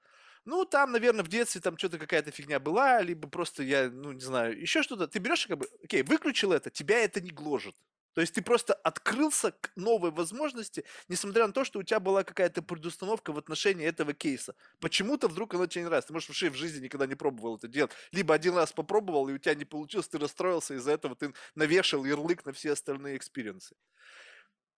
[0.45, 4.21] Ну, там, наверное, в детстве там что-то какая-то фигня была, либо просто я, ну, не
[4.21, 5.07] знаю, еще что-то.
[5.07, 7.75] Ты берешь как бы, окей, выключил это, тебя это не гложет.
[8.13, 12.23] То есть ты просто открылся к новой возможности, несмотря на то, что у тебя была
[12.23, 14.55] какая-то предустановка в отношении этого кейса.
[14.79, 16.09] Почему-то вдруг оно тебе не нравится.
[16.09, 17.91] Ты, может, вообще в жизни никогда не пробовал это делать.
[18.11, 22.05] Либо один раз попробовал, и у тебя не получилось, ты расстроился, из-за этого ты навешал
[22.05, 23.75] ярлык на все остальные experience ы.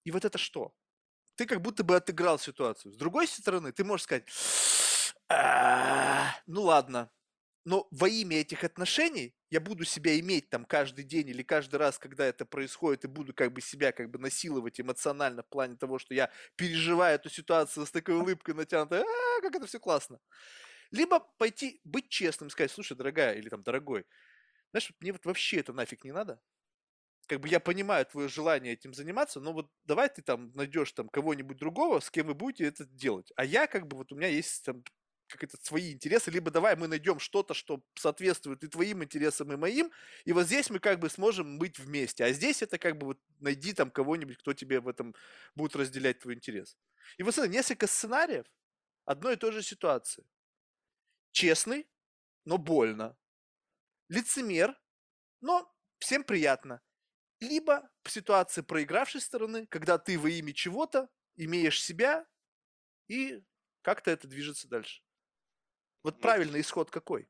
[0.05, 0.73] И вот это что?
[1.35, 2.93] Ты как будто бы отыграл ситуацию.
[2.93, 4.25] С другой стороны, ты можешь сказать,
[5.29, 7.11] «А, ну ладно,
[7.65, 11.99] но во имя этих отношений я буду себя иметь там каждый день или каждый раз,
[11.99, 15.99] когда это происходит, и буду как бы себя как бы насиловать эмоционально в плане того,
[15.99, 20.19] что я переживаю эту ситуацию с такой улыбкой натянутой, а, как это все классно.
[20.91, 24.05] Либо пойти быть честным, сказать, слушай, дорогая или там дорогой,
[24.71, 26.41] знаешь, мне вот вообще это нафиг не надо.
[27.27, 31.09] Как бы я понимаю твое желание этим заниматься, но вот давай ты там найдешь там
[31.09, 33.31] кого-нибудь другого, с кем вы будете это делать.
[33.35, 34.83] А я как бы вот у меня есть там
[35.27, 39.91] какие-то свои интересы, либо давай мы найдем что-то, что соответствует и твоим интересам, и моим,
[40.23, 43.19] и вот здесь мы как бы сможем быть вместе, а здесь это как бы вот
[43.39, 45.15] найди там кого-нибудь, кто тебе в этом
[45.55, 46.77] будет разделять твой интерес.
[47.17, 48.45] И вот это несколько сценариев
[49.05, 50.25] одной и той же ситуации.
[51.31, 51.87] Честный,
[52.45, 53.17] но больно.
[54.09, 54.79] Лицемер,
[55.41, 56.81] но всем приятно.
[57.39, 62.27] Либо в ситуации проигравшей стороны, когда ты во имя чего-то имеешь себя,
[63.07, 63.43] и
[63.81, 65.03] как-то это движется дальше.
[66.03, 67.29] Вот Ну, правильный исход какой?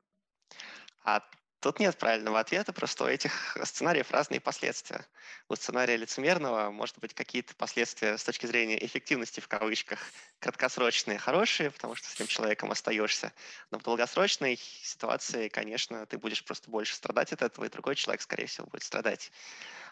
[1.04, 1.22] А
[1.60, 5.06] Тут нет правильного ответа, просто у этих сценариев разные последствия.
[5.48, 9.98] У сценария лицемерного может быть какие-то последствия с точки зрения эффективности в кавычках,
[10.38, 13.32] краткосрочные, хорошие, потому что с этим человеком остаешься.
[13.70, 18.20] Но в долгосрочной ситуации, конечно, ты будешь просто больше страдать от этого, и другой человек,
[18.20, 19.32] скорее всего, будет страдать.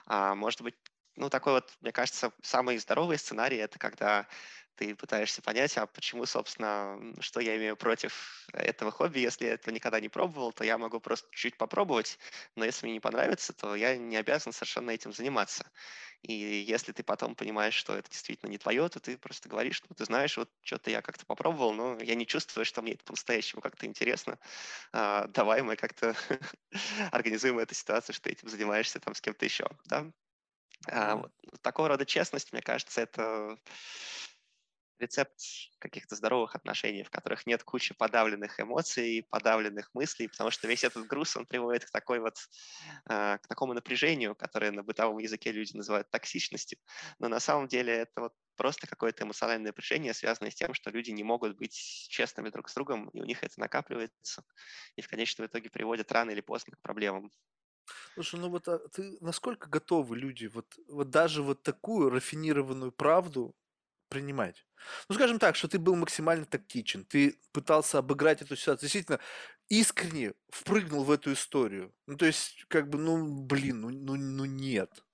[0.07, 0.75] А может быть,
[1.17, 4.27] ну, такой вот, мне кажется, самый здоровый сценарий– это когда
[4.77, 9.21] ты пытаешься понять, а почему, собственно, что я имею против этого хобби.
[9.21, 12.19] Если я этого никогда не пробовал, то я могу просто чуть попробовать,
[12.57, 15.71] но если мне не понравится, то я не обязан совершенно этим заниматься.
[16.25, 19.93] И если ты потом понимаешь, что это действительно не твое, то ты просто говоришь, что
[19.95, 23.61] ты знаешь, вот что-то я как-то попробовал, но я не чувствую, что мне это по-настоящему
[23.61, 24.39] как-то интересно.
[24.93, 26.17] А, давай мы как-то
[27.13, 29.67] организуем эту ситуацию, что ты этим занимаешься там с кем-то еще.
[29.85, 30.07] Да?
[30.89, 31.33] А, вот.
[31.61, 33.59] Такого рода честность, мне кажется, это
[34.99, 35.35] рецепт
[35.79, 41.07] каких-то здоровых отношений, в которых нет кучи подавленных эмоций, подавленных мыслей, потому что весь этот
[41.07, 42.37] груз, он приводит к такой вот,
[43.09, 46.79] э, к такому напряжению, которое на бытовом языке люди называют токсичностью.
[47.19, 51.11] Но на самом деле это вот просто какое-то эмоциональное напряжение, связанное с тем, что люди
[51.11, 51.75] не могут быть
[52.11, 54.45] честными друг с другом, и у них это накапливается,
[54.97, 57.31] и в конечном итоге приводит рано или поздно к проблемам.
[58.15, 63.57] Слушай, ну вот а ты насколько готовы люди вот, вот даже вот такую рафинированную правду
[64.15, 64.65] принимать.
[65.09, 69.19] Ну, скажем так, что ты был максимально тактичен, ты пытался обыграть эту ситуацию, действительно
[69.69, 71.93] искренне впрыгнул в эту историю.
[72.07, 75.05] Ну, то есть, как бы, ну, блин, ну, ну, ну нет.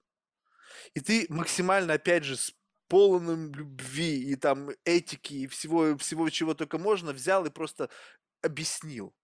[0.93, 2.53] И ты максимально, опять же, с
[2.89, 7.89] полным любви и там этики и всего, всего, чего только можно, взял и просто
[8.43, 9.15] объяснил.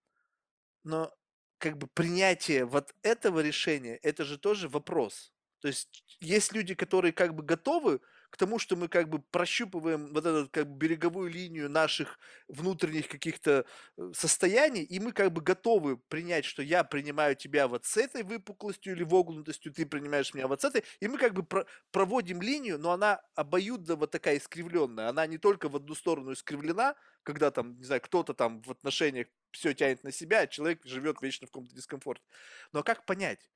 [0.85, 1.13] Но
[1.59, 5.35] как бы принятие вот этого решения, это же тоже вопрос.
[5.61, 8.01] То есть есть люди, которые как бы готовы
[8.31, 12.19] к тому, что мы как бы прощупываем вот эту как бы береговую линию наших
[12.49, 13.65] внутренних каких-то
[13.97, 18.23] э, состояний, и мы как бы готовы принять, что я принимаю тебя вот с этой
[18.23, 22.43] выпуклостью или вогнутостью, ты принимаешь меня вот с этой, и мы как бы про- проводим
[22.43, 27.51] линию, но она обоюдно вот такая искривленная, она не только в одну сторону искривлена, когда
[27.51, 31.47] там, не знаю, кто-то там в отношениях все тянет на себя, а человек живет вечно
[31.47, 32.25] в каком-то дискомфорте.
[32.73, 33.51] Но как понять?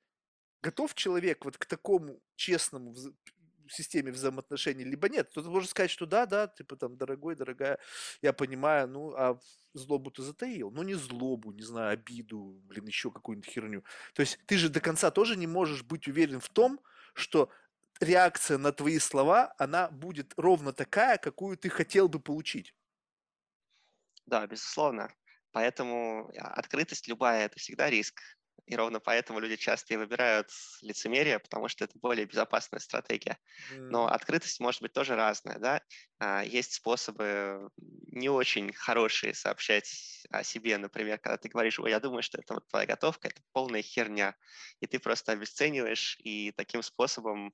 [0.61, 2.95] Готов человек вот к такому честному
[3.73, 5.29] системе взаимоотношений, либо нет.
[5.29, 7.79] Кто-то может сказать, что да, да, типа там, дорогой, дорогая,
[8.21, 9.39] я понимаю, ну, а
[9.73, 10.71] злобу ты затаил.
[10.71, 13.83] Ну, не злобу, не знаю, обиду, блин, еще какую-нибудь херню.
[14.13, 16.79] То есть ты же до конца тоже не можешь быть уверен в том,
[17.13, 17.49] что
[17.99, 22.73] реакция на твои слова, она будет ровно такая, какую ты хотел бы получить.
[24.25, 25.13] Да, безусловно.
[25.51, 28.21] Поэтому а, открытость любая– это всегда риск.
[28.71, 30.49] И ровно поэтому люди часто и выбирают
[30.81, 33.37] лицемерие, потому что это более безопасная стратегия.
[33.89, 35.59] Но открытость может быть тоже разная.
[35.59, 35.81] Да?
[36.19, 40.77] А, есть способы не очень хорошие сообщать о себе.
[40.77, 44.35] Например, когда ты говоришь, ой, я думаю, что это вот твоя готовка, это полная херня.
[44.79, 47.53] И ты просто обесцениваешь и таким способом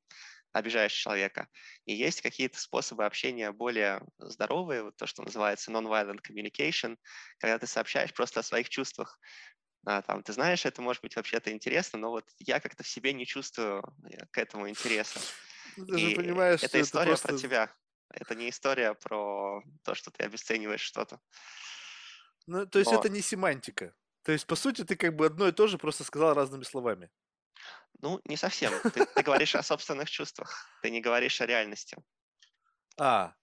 [0.54, 1.50] обижаешь человека.
[1.86, 6.98] И есть какие-то способы общения более здоровые, вот то, что называется non-violent communication,
[7.40, 9.20] когда ты сообщаешь просто о своих чувствах
[9.88, 13.14] а, там, ты знаешь, это может быть вообще-то интересно, но вот я как-то в себе
[13.14, 15.22] не чувствую э, к этому интереса.
[15.78, 17.28] Ну, ты же понимаешь, это история это просто...
[17.30, 17.74] про тебя.
[18.10, 21.22] Это не история про то, что ты обесцениваешь что-то.
[22.48, 23.00] Ну, то есть но...
[23.00, 23.96] это не семантика.
[24.24, 27.10] То есть, по сути, ты как бы одно и то же просто сказал разными словами.
[28.02, 28.74] Ну, не совсем.
[28.94, 31.96] Ты, ты говоришь о собственных чувствах, ты не говоришь о реальности.
[33.00, 33.34] А,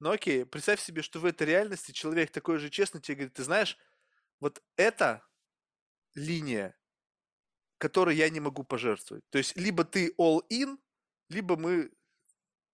[0.00, 3.44] ну окей, представь себе, что в этой реальности человек такой же честный тебе говорит, ты
[3.44, 3.78] знаешь,
[4.40, 5.24] вот эта
[6.14, 6.76] линия,
[7.78, 9.24] которой я не могу пожертвовать.
[9.30, 10.78] То есть либо ты all in,
[11.28, 11.92] либо мы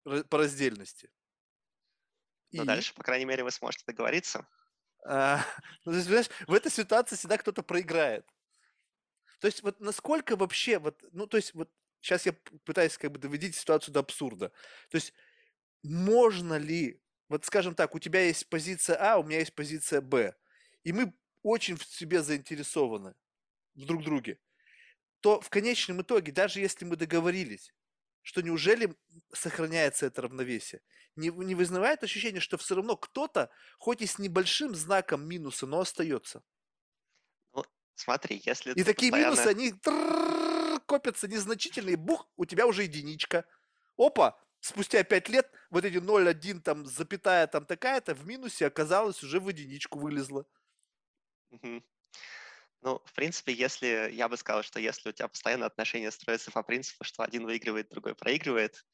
[0.05, 1.11] по раздельности.
[2.53, 2.67] Но И...
[2.67, 4.49] дальше, по крайней мере, вы сможете договориться.
[5.05, 5.45] А,
[5.85, 8.27] ну, то есть, понимаешь, в этой ситуации всегда кто-то проиграет.
[9.41, 13.19] То есть вот насколько вообще, вот, ну то есть вот сейчас я пытаюсь как бы
[13.19, 14.51] доводить ситуацию до абсурда.
[14.89, 15.12] То есть
[15.83, 20.35] можно ли, вот скажем так, у тебя есть позиция А, у меня есть позиция Б,
[20.85, 21.12] и мы
[21.47, 23.15] очень в себе заинтересованы
[23.77, 24.41] в друг друге,
[25.21, 27.73] то в конечном итоге, даже если мы договорились,
[28.23, 28.97] что неужели
[29.33, 30.83] сохраняется это равновесие,
[31.15, 35.79] не, не вызывает ощущение, что все равно кто-то, хоть и с небольшим знаком минуса, но
[35.79, 36.43] остается.
[37.55, 38.73] Ну, смотри, если...
[38.73, 39.37] И такие постоянно...
[39.37, 43.45] минусы, они копятся незначительные, бух, у тебя уже единичка.
[43.97, 49.39] Опа, спустя пять лет вот эти 0,1 там, запятая там такая-то в минусе оказалось уже
[49.39, 50.45] в единичку вылезла.
[52.83, 56.63] Ну, в принципе, если я бы сказал, что если у тебя постоянно отношения строятся по
[56.63, 58.85] принципу, что один выигрывает, другой проигрывает,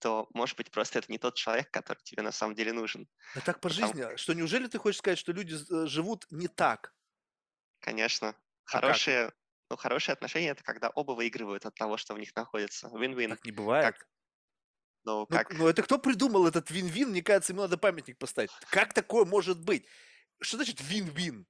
[0.00, 3.08] то, может быть, просто это не тот человек, который тебе на самом деле нужен.
[3.34, 6.48] А так по Потому, жизни, что неужели ты хочешь сказать, что люди э, живут не
[6.48, 6.94] так?
[7.80, 8.36] конечно,
[8.70, 9.02] А как?
[9.02, 9.32] хорошие
[9.70, 12.86] Ну, хорошие отношения– это когда оба выигрывают от того, что в них находится.
[12.88, 13.28] Win-win.
[13.30, 13.84] Так не бывает.
[13.84, 14.06] Как?
[15.04, 15.52] Ну, Ну, как?
[15.52, 17.10] ну это кто придумал этот вин-вин?
[17.10, 18.50] Мне кажется, ему надо памятник поставить.
[18.70, 19.86] Как такое может быть?
[20.40, 21.46] Что значит вин-вин?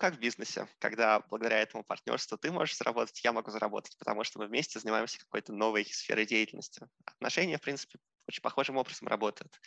[0.00, 4.38] Как в бизнесе, когда благодаря этому партнерству ты можешь заработать, я могу заработать, потому что
[4.38, 6.88] мы вместе занимаемся какой-то новой сферой деятельности.
[7.04, 9.60] Отношения, в принципе, очень похожим образом работают.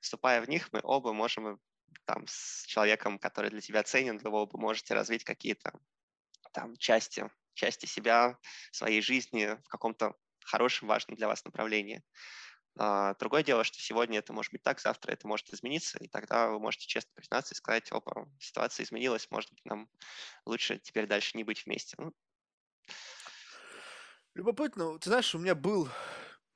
[0.00, 1.58] Вступая в них, мы оба можем
[2.04, 5.72] там с человеком, который для тебя ценен, вы оба можете развить какие-то
[6.52, 8.38] там части, части себя,
[8.70, 12.02] своей жизни в каком-то хорошем, важном для вас направлении.
[12.76, 16.48] А, другое дело, что сегодня это может быть так, завтра это может измениться, и тогда
[16.48, 19.88] вы можете честно признаться и сказать, опа, ситуация изменилась, может быть, нам
[20.44, 21.96] лучше теперь дальше не быть вместе.
[21.98, 22.12] Ну,
[24.34, 25.88] Любопытно, ты знаешь, у меня был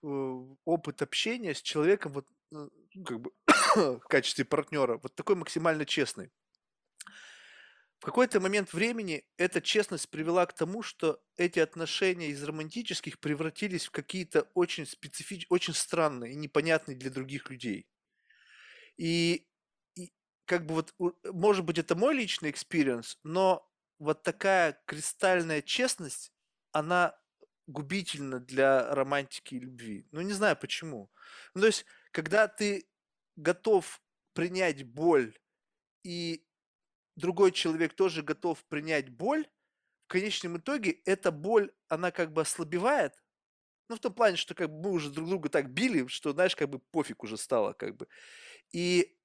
[0.03, 0.07] э,
[0.64, 3.33] опыт общения с человеком вот э, ну, как бы
[3.77, 6.33] в качестве партнера, вот такой максимально честный.
[8.01, 13.86] В какой-то момент времени эта честность привела к тому, что эти отношения из романтических превратились
[13.86, 17.88] в какие-то очень специфичные, очень странные и непонятные для других людей.
[18.96, 19.49] И,
[19.96, 20.12] и
[20.44, 20.94] как бы вот,
[21.24, 23.68] может быть, это мой личный experience, но
[23.99, 26.32] вот такая кристальная честность,
[26.72, 27.18] она
[27.66, 30.07] губительна для романтики и любви.
[30.12, 31.11] Ну, не знаю почему.
[31.55, 32.88] Ну, то есть, когда ты
[33.36, 34.01] готов
[34.34, 35.36] принять боль
[36.03, 36.47] и
[37.19, 39.47] другой человек тоже готов принять боль,
[40.07, 43.14] в конечном итоге эта боль, она как бы ослабевает,
[43.89, 46.57] ну, в том плане, что как бы мы уже друг друга так били, что, знаешь,
[46.57, 48.09] как бы пофиг уже стало, как бы.
[48.73, 49.16] И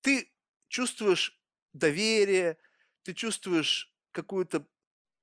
[0.00, 0.32] ты
[0.68, 1.40] чувствуешь
[1.72, 2.58] доверие,
[3.02, 4.66] ты чувствуешь какую-то,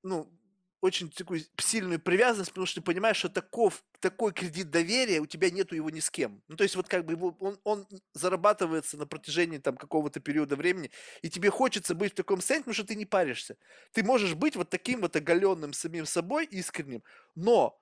[0.02, 0.32] ну,
[0.80, 5.50] очень такую сильную привязанность, потому что ты понимаешь, что таков, такой кредит доверия, у тебя
[5.50, 6.42] нету его ни с кем.
[6.48, 10.56] Ну, то есть вот как бы его- он, он зарабатывается на протяжении там какого-то периода
[10.56, 10.90] времени,
[11.22, 13.56] и тебе хочется быть в таком состоянии, потому что ты не паришься.
[13.92, 17.02] Ты можешь быть вот таким вот оголенным самим собой, искренним,
[17.34, 17.80] но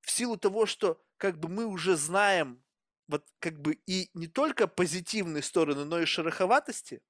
[0.00, 2.64] в силу того, что как бы мы уже знаем
[3.06, 7.00] вот как бы и не только позитивные стороны, но и шероховатости,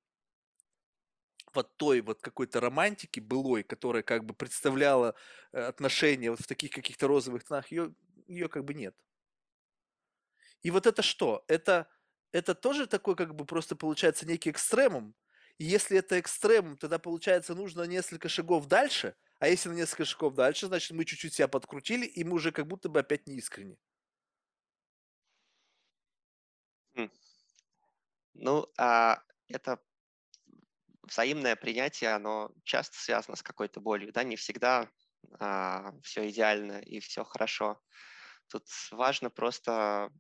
[1.55, 5.15] вот той вот какой-то романтики былой, которая как бы представляла
[5.53, 7.95] э, отношения вот в таких каких-то розовых тонах, ее,
[8.31, 8.95] ее как бы нет.
[10.63, 11.45] И вот это что?
[11.49, 11.89] Это,
[12.33, 15.15] это тоже такой как бы просто получается некий экстремум.
[15.59, 20.35] И если это экстремум, тогда получается нужно несколько шагов дальше, а если на несколько шагов
[20.35, 23.77] дальше, значит мы чуть-чуть себя подкрутили, и мы уже как будто бы опять не искренне.
[28.35, 29.79] ну а это
[31.03, 34.89] взаимное принятие, оно часто связано с какой-то болью, да, не всегда
[36.03, 37.81] все идеально и все хорошо.
[38.51, 40.11] Тут важно просто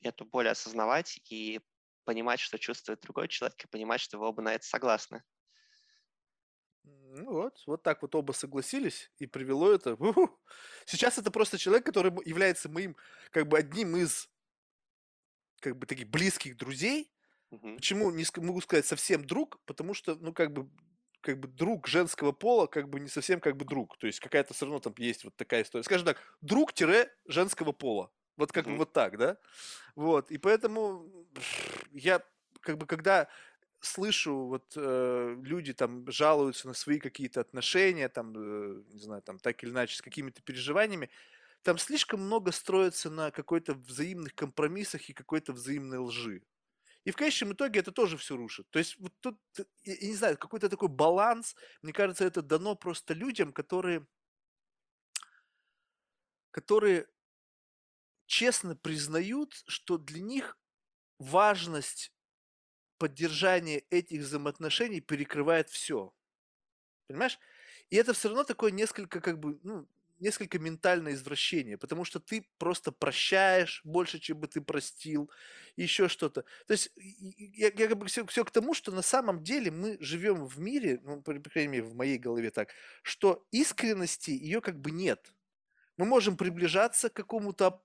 [0.00, 1.60] эту боль осознавать и
[2.04, 5.22] понимать, что чувствует другой человек, и понимать, что вы оба на это согласны.
[6.84, 9.94] Ну вот, вот так вот оба согласились, и привело это.
[9.94, 10.40] уху.
[10.86, 12.96] Сейчас это просто человек, который является моим,
[13.32, 14.30] как бы одним из,
[15.58, 17.12] как бы таких близких друзей.
[17.50, 17.76] Мгм.
[17.76, 19.60] Почему не могу сказать совсем друг?
[19.64, 20.70] Потому что, ну, как бы,
[21.20, 23.98] как бы друг женского пола, как бы не совсем как бы друг.
[23.98, 25.84] То есть какая-то все равно там есть вот такая история.
[25.84, 28.10] Скажем так, друг-женского пола.
[28.36, 28.78] Вот как бы Мгм.
[28.78, 29.36] вот так, да?
[29.96, 31.26] Вот, и поэтому
[31.92, 32.22] я
[32.60, 33.28] как бы когда
[33.80, 39.38] слышу, вот э, люди там жалуются на свои какие-то отношения, там, э, не знаю, там
[39.38, 41.10] так или иначе с какими-то переживаниями,
[41.62, 46.42] там слишком много строится на какой-то взаимных компромиссах и какой-то взаимной лжи.
[47.04, 48.68] И в конечном итоге это тоже все рушит.
[48.70, 52.74] То есть вот тут, э, я, не знаю, какой-то такой баланс, мне кажется, это дано
[52.76, 54.06] просто людям, которые,
[56.50, 57.08] которые
[58.26, 60.58] честно признают, что для них
[61.18, 62.12] важность
[62.98, 66.14] поддержания этих взаимоотношений перекрывает все.
[67.06, 67.38] Понимаешь?
[67.88, 69.88] И это все равно такое несколько, как бы, ну,
[70.20, 75.30] несколько ментальное извращение, потому что ты просто прощаешь больше, чем бы ты простил,
[75.76, 76.44] еще что-то.
[76.66, 80.46] То есть я, я как бы все, к тому, что на самом деле мы живем
[80.46, 82.70] в мире, ну, по по крайней мере, в моей голове так,
[83.02, 85.32] что искренности ее как бы нет.
[85.96, 87.82] Мы можем приближаться к какому-то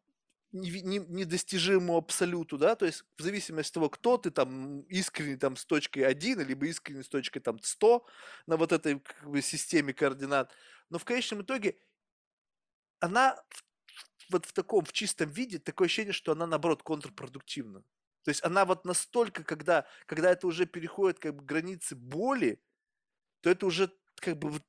[0.55, 5.65] недостижимому абсолюту, да, то есть в зависимости от того, кто ты там искренний там с
[5.65, 8.05] точкой 1, либо искренний с точкой там 100
[8.47, 10.53] на вот этой как бы, системе координат,
[10.89, 11.75] но в конечном итоге
[13.05, 13.37] она
[14.29, 17.83] вот в таком, в чистом виде, такое ощущение, что она, наоборот, контрпродуктивна.
[18.23, 22.59] То есть она вот настолько, когда, когда это уже переходит как бы границы боли,
[23.41, 24.59] то это уже как бы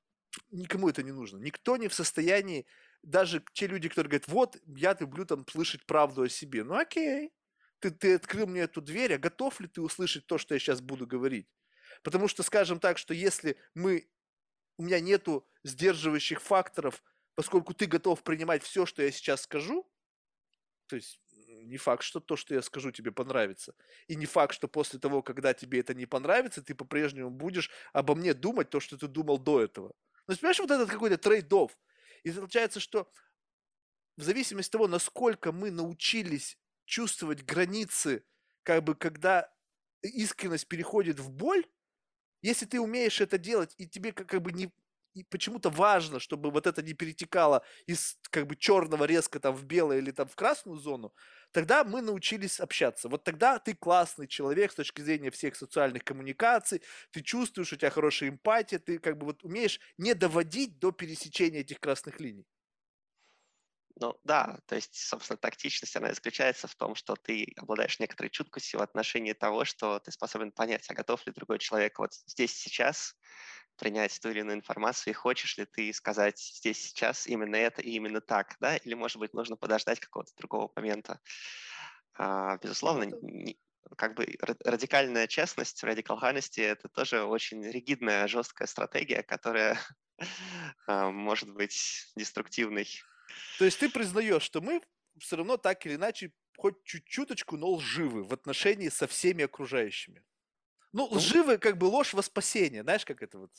[0.51, 1.39] никому это не нужно.
[1.39, 2.67] Никто не в состоянии,
[3.03, 6.65] даже те люди, которые говорят, вот, я люблю там слышать правду о себе.
[6.65, 7.33] Ну окей,
[7.79, 10.83] ты, ты открыл мне эту дверь, а готов ли ты услышать то, что я сейчас
[10.83, 11.49] буду говорить?
[12.03, 14.07] Потому что, скажем так, что если мы
[14.77, 17.03] у меня нету сдерживающих факторов,
[17.37, 19.89] поскольку ты готов принимать все, что я сейчас скажу,
[20.87, 21.21] то есть
[21.65, 23.75] не факт, что то, что я скажу, тебе понравится.
[24.09, 28.15] И не факт, что после того, когда тебе это не понравится, ты по-прежнему будешь обо
[28.15, 29.93] мне думать то, что ты думал до этого.
[30.27, 31.71] Ну, понимаешь, вот этот какой-то trade-off.
[32.25, 33.11] И получается, что
[34.17, 38.25] в зависимости от того, насколько мы научились чувствовать границы,
[38.63, 39.53] как бы когда
[40.03, 41.67] искренность переходит в боль,
[42.43, 44.73] если ты умеешь это делать, и тебе как, как бы не,
[45.17, 49.65] и почему-то важно, чтобы вот это не перетекало из как бы черного резко там в
[49.65, 51.13] белое или там в красную зону,
[51.53, 53.09] тогда мы научились общаться.
[53.09, 57.91] Вот тогда ты классный человек с точки зрения всех социальных коммуникаций, ты чувствуешь, у тебя
[57.91, 62.47] хорошая эмпатия, ты как бы вот умеешь не доводить до пересечения этих красных линий.
[63.99, 68.81] Ну да, то есть, собственно, тактичность, она заключается в том, что ты обладаешь некоторой чуткостью
[68.81, 73.15] в отношении того, что ты способен понять, а готов ли другой человек вот здесь сейчас
[73.79, 77.91] принять ту или иную информацию, и хочешь ли ты сказать здесь сейчас именно это и
[77.93, 81.21] именно так, да, или, может быть, нужно подождать какого-то другого момента.
[82.15, 83.07] А, безусловно,
[83.97, 84.27] как бы
[84.65, 89.79] радикальная честность, радикал honesty– это тоже очень ригидная, жесткая стратегия, которая
[90.87, 92.87] а, может быть деструктивной.
[93.59, 94.83] То есть ты признаешь, что мы
[95.19, 100.25] все равно так или иначе хоть чуть-чуточку, но лживы в отношении со всеми окружающими.
[100.93, 103.51] Ну, ну, лживы как бы ложь во спасение, знаешь, как это вот?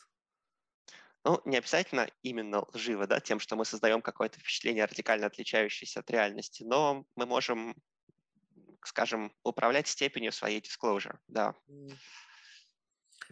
[1.24, 6.10] Ну, не обязательно именно лживо, да, тем, что мы создаем какое-то впечатление радикально отличающееся от
[6.10, 7.76] реальности, но мы можем,
[8.84, 11.54] скажем, управлять степенью своей disclosure, да.
[11.68, 11.98] Mm.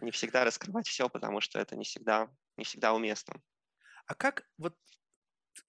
[0.00, 3.40] Не всегда раскрывать все, потому что это не всегда, не всегда уместно.
[4.06, 4.76] А как вот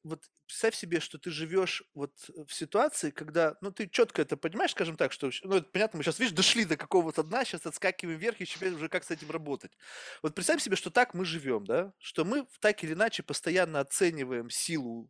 [0.03, 2.14] вот представь себе, что ты живешь вот
[2.47, 6.03] в ситуации, когда, ну, ты четко это понимаешь, скажем так, что, ну, это понятно, мы
[6.03, 9.31] сейчас, видишь, дошли до какого-то дна, сейчас отскакиваем вверх, и теперь уже как с этим
[9.31, 9.77] работать.
[10.22, 14.49] Вот представь себе, что так мы живем, да, что мы так или иначе постоянно оцениваем
[14.49, 15.09] силу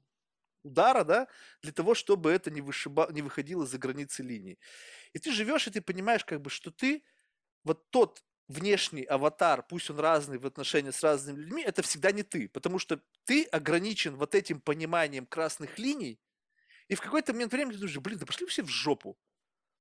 [0.64, 1.28] удара, да,
[1.62, 4.60] для того, чтобы это не, вышиба, не выходило за границы линии.
[5.14, 7.04] И ты живешь, и ты понимаешь, как бы, что ты
[7.64, 12.24] вот тот внешний аватар, пусть он разный в отношении с разными людьми, это всегда не
[12.24, 16.19] ты, потому что ты ограничен вот этим пониманием красных линий,
[16.88, 19.18] и в какой-то момент времени ты думаешь, блин, да пошли все в жопу.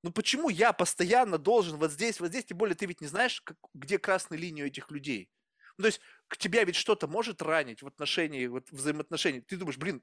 [0.02, 3.40] Ну почему я постоянно должен вот здесь, вот здесь, тем более ты ведь не знаешь,
[3.40, 5.30] как, где красные линии у этих людей.
[5.78, 9.40] Ну, то есть к тебя ведь что-то может ранить в отношении, вот взаимоотношений.
[9.40, 10.02] Ты думаешь, блин,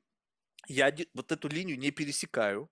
[0.68, 2.70] я вот эту линию не пересекаю,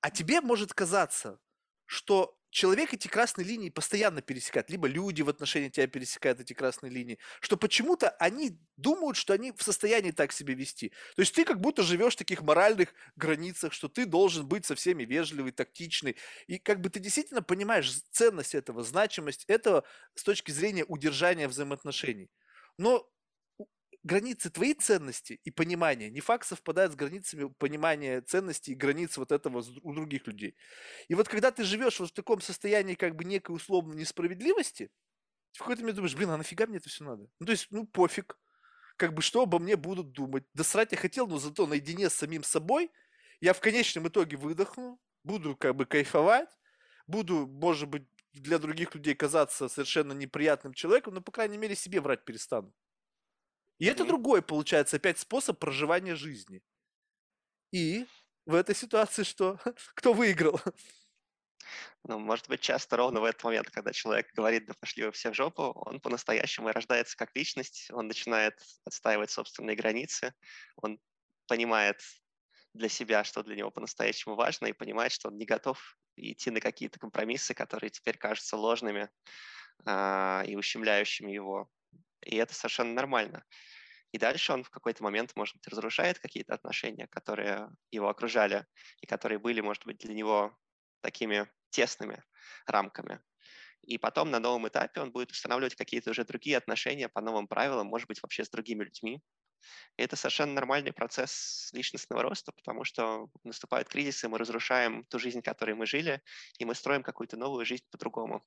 [0.00, 1.38] а тебе может казаться,
[1.86, 6.92] что человек эти красные линии постоянно пересекает, либо люди в отношении тебя пересекают эти красные
[6.92, 10.90] линии, что почему-то они думают, что они в состоянии так себя вести.
[11.16, 14.74] То есть ты как будто живешь в таких моральных границах, что ты должен быть со
[14.74, 16.16] всеми вежливый, тактичный.
[16.46, 19.84] И как бы ты действительно понимаешь ценность этого, значимость этого
[20.14, 22.30] с точки зрения удержания взаимоотношений.
[22.76, 23.10] Но
[24.04, 29.32] границы твоей ценности и понимания не факт совпадают с границами понимания ценностей и границ вот
[29.32, 30.56] этого у других людей.
[31.08, 34.90] И вот когда ты живешь вот в таком состоянии как бы некой условной несправедливости,
[35.52, 37.28] в какой-то момент думаешь, блин, а нафига мне это все надо?
[37.38, 38.38] Ну, то есть, ну, пофиг.
[38.96, 40.44] Как бы что обо мне будут думать.
[40.54, 42.90] Да срать я хотел, но зато наедине с самим собой
[43.40, 46.48] я в конечном итоге выдохну, буду как бы кайфовать,
[47.06, 52.00] буду, может быть, для других людей казаться совершенно неприятным человеком, но, по крайней мере, себе
[52.00, 52.72] врать перестану.
[53.82, 56.62] И это другой, получается, опять способ проживания жизни.
[57.72, 58.06] И
[58.46, 59.58] в этой ситуации что?
[59.96, 60.60] Кто выиграл?
[62.04, 65.32] Ну, может быть, часто ровно в этот момент, когда человек говорит, да пошли вы все
[65.32, 68.54] в жопу, он по-настоящему рождается как личность, он начинает
[68.84, 70.32] отстаивать собственные границы,
[70.76, 71.00] он
[71.48, 72.00] понимает
[72.74, 76.60] для себя, что для него по-настоящему важно, и понимает, что он не готов идти на
[76.60, 79.10] какие-то компромиссы, которые теперь кажутся ложными
[79.84, 81.68] а, и ущемляющими его.
[82.24, 83.44] И это совершенно нормально.
[84.12, 88.66] И дальше он в какой-то момент, может быть, разрушает какие-то отношения, которые его окружали
[89.00, 90.56] и которые были, может быть, для него
[91.00, 92.22] такими тесными
[92.66, 93.20] рамками.
[93.82, 97.88] И потом на новом этапе он будет устанавливать какие-то уже другие отношения по новым правилам,
[97.88, 99.22] может быть, вообще с другими людьми.
[99.96, 105.42] И это совершенно нормальный процесс личностного роста, потому что наступают кризисы, мы разрушаем ту жизнь,
[105.42, 106.22] которой мы жили,
[106.58, 108.44] и мы строим какую-то новую жизнь по-другому.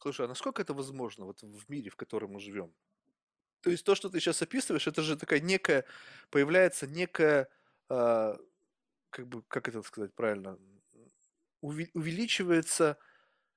[0.00, 2.72] Слушай, а насколько это возможно вот в мире, в котором мы живем?
[3.60, 5.84] То есть то, что ты сейчас описываешь, это же такая некая,
[6.30, 7.50] появляется некая,
[7.90, 8.36] э,
[9.10, 10.58] как бы, как это сказать правильно,
[11.60, 12.96] увеличивается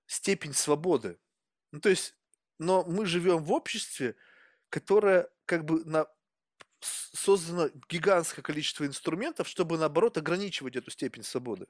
[0.05, 1.17] степень свободы.
[1.71, 2.17] Ну, то есть,
[2.59, 4.17] но мы живем в обществе,
[4.69, 6.07] которое как бы на,
[6.81, 11.67] создано гигантское количество инструментов, чтобы наоборот ограничивать эту степень свободы.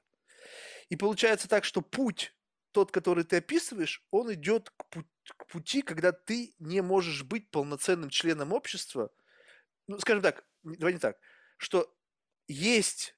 [0.88, 2.34] И получается так, что путь
[2.74, 5.06] тот, который ты описываешь, он идет к, пу-
[5.38, 9.10] к пути, когда ты не можешь быть полноценным членом общества.
[9.88, 11.18] Ну, скажем так, давай не так,
[11.58, 11.94] что
[12.48, 13.16] есть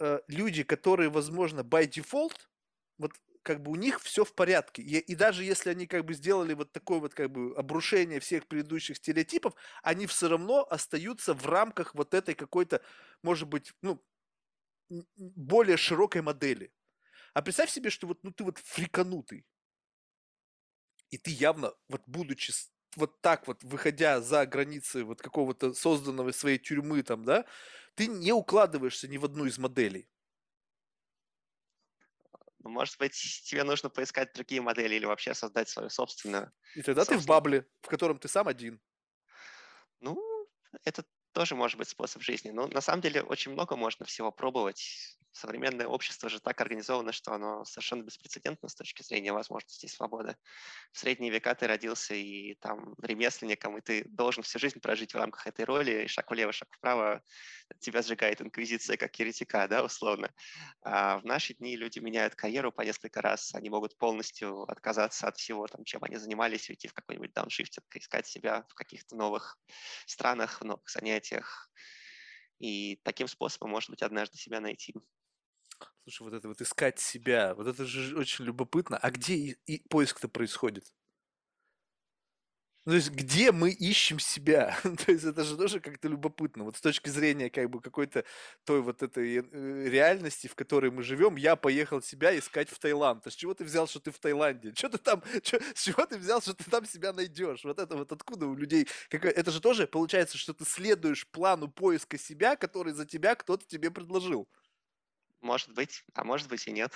[0.00, 2.36] э, люди, которые, возможно, by default,
[2.98, 3.12] вот
[3.42, 4.82] как бы у них все в порядке.
[4.82, 8.46] И, и даже если они как бы сделали вот такое вот как бы обрушение всех
[8.46, 12.82] предыдущих стереотипов, они все равно остаются в рамках вот этой какой-то,
[13.22, 14.02] может быть, ну,
[15.16, 16.72] более широкой модели.
[17.38, 19.46] А представь себе, что вот, ну, ты вот фриканутый,
[21.12, 22.52] и ты явно, вот будучи
[22.96, 27.44] вот так вот, выходя за границы вот какого-то созданного своей тюрьмы там, да,
[27.94, 30.08] ты не укладываешься ни в одну из моделей.
[32.58, 33.12] Ну, Может быть,
[33.44, 36.50] тебе нужно поискать другие модели или вообще создать свою собственную.
[36.74, 38.80] И тогда ты в бабле, в котором ты сам один.
[40.00, 40.20] Ну,
[40.84, 42.50] это тоже может быть способ жизни.
[42.50, 45.16] Но на самом деле очень много можно всего пробовать.
[45.38, 50.36] Современное общество же так организовано, что оно совершенно беспрецедентно с точки зрения возможностей свободы.
[50.90, 55.16] В средние века ты родился и там ремесленником, и ты должен всю жизнь прожить в
[55.16, 57.22] рамках этой роли, и шаг влево, шаг вправо
[57.78, 60.28] тебя сжигает инквизиция как еретика, да, условно.
[60.82, 65.36] А в наши дни люди меняют карьеру по несколько раз, они могут полностью отказаться от
[65.36, 69.56] всего, там, чем они занимались, уйти в какой-нибудь дауншифтинг, искать себя в каких-то новых
[70.04, 71.70] странах, в новых занятиях.
[72.58, 74.94] И таким способом, может быть, однажды себя найти.
[76.04, 78.96] Слушай, вот это вот искать себя, вот это же очень любопытно.
[78.98, 80.92] А где и, и поиск-то происходит?
[82.86, 84.78] Ну, то есть, где мы ищем себя?
[85.06, 86.64] то есть, это же тоже как-то любопытно.
[86.64, 88.24] Вот с точки зрения как бы какой-то
[88.64, 93.26] той вот этой э, реальности, в которой мы живем, я поехал себя искать в Таиланд.
[93.26, 94.72] А с чего ты взял, что ты в Таиланде?
[94.74, 97.62] Что ты там, чё- с чего ты взял, что ты там себя найдешь?
[97.64, 98.88] Вот это вот откуда у людей?
[99.10, 103.66] какая- Это же тоже получается, что ты следуешь плану поиска себя, который за тебя кто-то
[103.66, 104.48] тебе предложил.
[105.40, 106.92] Может быть, а может быть и нет.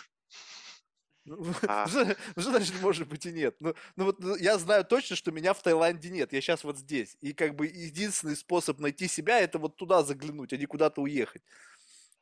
[1.25, 1.87] Ну, А.
[1.87, 2.17] Что
[2.51, 3.57] значит, может быть, и нет?
[3.61, 6.33] Ну, ну вот ну, я знаю точно, что меня в Таиланде нет.
[6.33, 7.17] Я сейчас вот здесь.
[7.21, 11.43] И как бы единственный способ найти себя это вот туда заглянуть, а не куда-то уехать.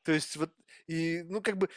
[0.02, 0.52] То есть вот,
[0.86, 1.68] и, ну, как бы,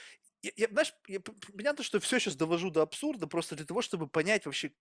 [0.42, 4.08] я, я, знаешь, я понятно, что все сейчас довожу до абсурда, просто для того, чтобы
[4.08, 4.72] понять вообще,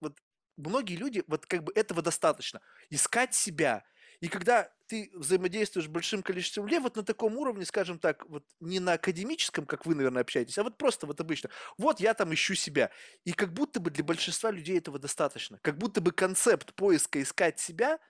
[0.00, 0.16] вот
[0.56, 2.60] многие люди, вот как бы этого достаточно.
[2.90, 3.84] Искать себя.
[4.20, 8.80] И когда ты взаимодействуешь большим количеством людей, вот на таком уровне, скажем так, вот не
[8.80, 11.48] на академическом, как вы, наверное, общаетесь, а вот просто вот обычно.
[11.78, 12.90] Вот я там ищу себя.
[13.24, 15.60] И как будто бы для большинства людей этого достаточно.
[15.62, 18.00] Как будто бы концепт поиска искать себя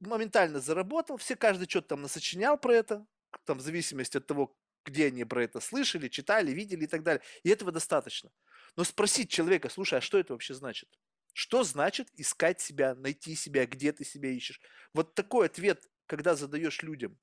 [0.00, 3.06] моментально заработал, все каждый что-то там насочинял про это,
[3.44, 7.22] там в зависимости от того, где они про это слышали, читали, видели и так далее.
[7.44, 8.32] И этого достаточно.
[8.74, 10.88] Но спросить человека, слушай, а что это вообще значит?
[11.32, 14.60] Что значит искать себя, найти себя, где ты себя ищешь?
[14.92, 17.16] Вот такой ответ, когда задаешь людям.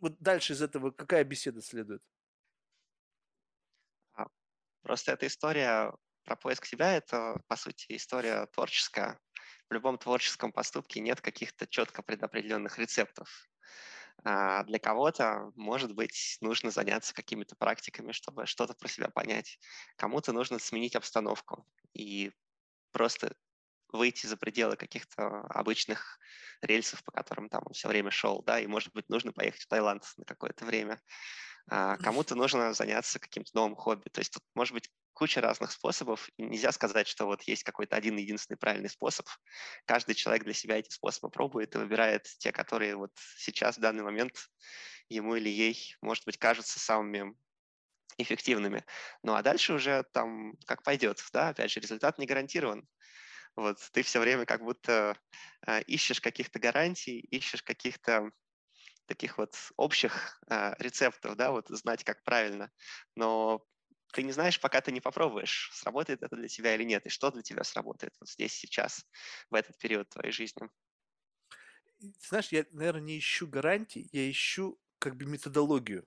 [0.00, 2.02] Вот дальше из этого какая беседа следует?
[4.82, 5.92] Просто эта история
[6.24, 9.18] про поиск себя– это, по сути, история творческая.
[9.68, 13.48] В любом творческом поступке нет каких-то четко предопределенных рецептов.
[14.24, 19.58] А для кого-то, может быть, нужно заняться какими-то практиками, чтобы что-то про себя понять.
[19.96, 22.32] Кому-то нужно сменить обстановку и
[22.92, 23.34] просто
[23.92, 26.18] выйти за пределы каких-то обычных
[26.62, 29.66] рельсов, по которым там он все время шел, да, и, может быть, нужно поехать в
[29.66, 31.00] Таиланд на какое-то время.
[31.68, 34.08] А кому-то нужно заняться каким-то новым хобби.
[34.08, 37.94] То есть тут может быть куча разных способов, и нельзя сказать, что вот есть какой-то
[37.94, 39.26] один единственный правильный способ.
[39.84, 44.02] Каждый человек для себя эти способы пробует и выбирает те, которые вот сейчас, в данный
[44.02, 44.50] момент,
[45.08, 47.34] ему или ей, может быть, кажутся самыми
[48.16, 48.84] эффективными.
[49.22, 52.88] Ну а дальше уже там как пойдет, да, опять же, результат не гарантирован.
[53.56, 55.16] Вот ты все время как будто
[55.66, 58.30] э, ищешь каких-то гарантий, ищешь каких-то
[59.06, 62.70] таких вот общих э, рецептов, да, вот знать, как правильно.
[63.16, 63.64] Но
[64.12, 67.30] ты не знаешь, пока ты не попробуешь, сработает это для тебя или нет, и что
[67.30, 69.06] для тебя сработает вот здесь, сейчас,
[69.50, 70.68] в этот период твоей жизни.
[72.28, 76.06] Знаешь, я, наверное, не ищу гарантий, я ищу как бы методологию.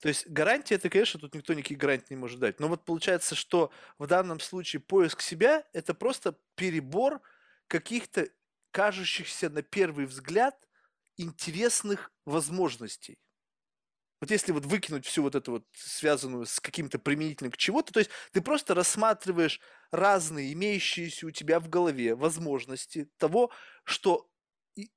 [0.00, 2.60] То есть гарантия, это, конечно, тут никто никакие гарантии не может дать.
[2.60, 7.20] Но вот получается, что в данном случае поиск себя– это просто перебор
[7.66, 8.28] каких-то
[8.70, 10.56] кажущихся на первый взгляд
[11.16, 13.18] интересных возможностей.
[14.20, 18.00] Вот если вот выкинуть всю вот эту вот связанную с каким-то применительным к чего-то, то
[18.00, 23.50] есть ты просто рассматриваешь разные имеющиеся у тебя в голове возможности того,
[23.84, 24.30] что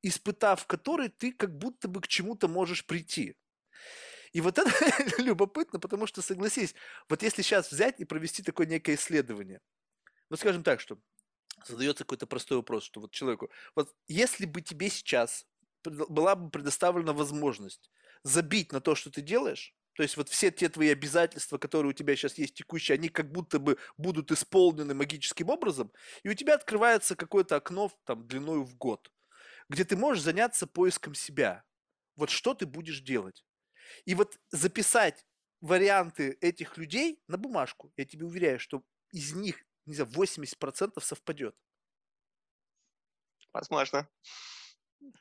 [0.02, 3.36] испытав который ты как будто бы к чему-то можешь прийти.
[4.34, 4.72] И вот это
[5.22, 6.76] любопытно, потому что, согласись,
[7.08, 9.62] вот если сейчас взять и провести такое некое исследование,
[10.30, 10.98] вот скажем так, что
[11.66, 15.46] задается какой-то простой вопрос, что вот человеку, вот если бы тебе сейчас
[15.84, 17.92] была бы предоставлена возможность
[18.24, 21.94] забить на то, что ты делаешь, то есть вот все те твои обязательства, которые у
[21.94, 25.92] тебя сейчас есть текущие, они как будто бы будут исполнены магическим образом,
[26.24, 29.12] и у тебя открывается какое-то окно там длиною в год,
[29.70, 31.64] где ты можешь заняться поиском себя.
[32.16, 33.44] Вот что ты будешь делать.
[34.06, 35.26] И вот записать
[35.62, 41.56] варианты этих людей на бумажку, я тебе уверяю, что из них, не знаю, 80% совпадет.
[43.54, 44.10] Возможно.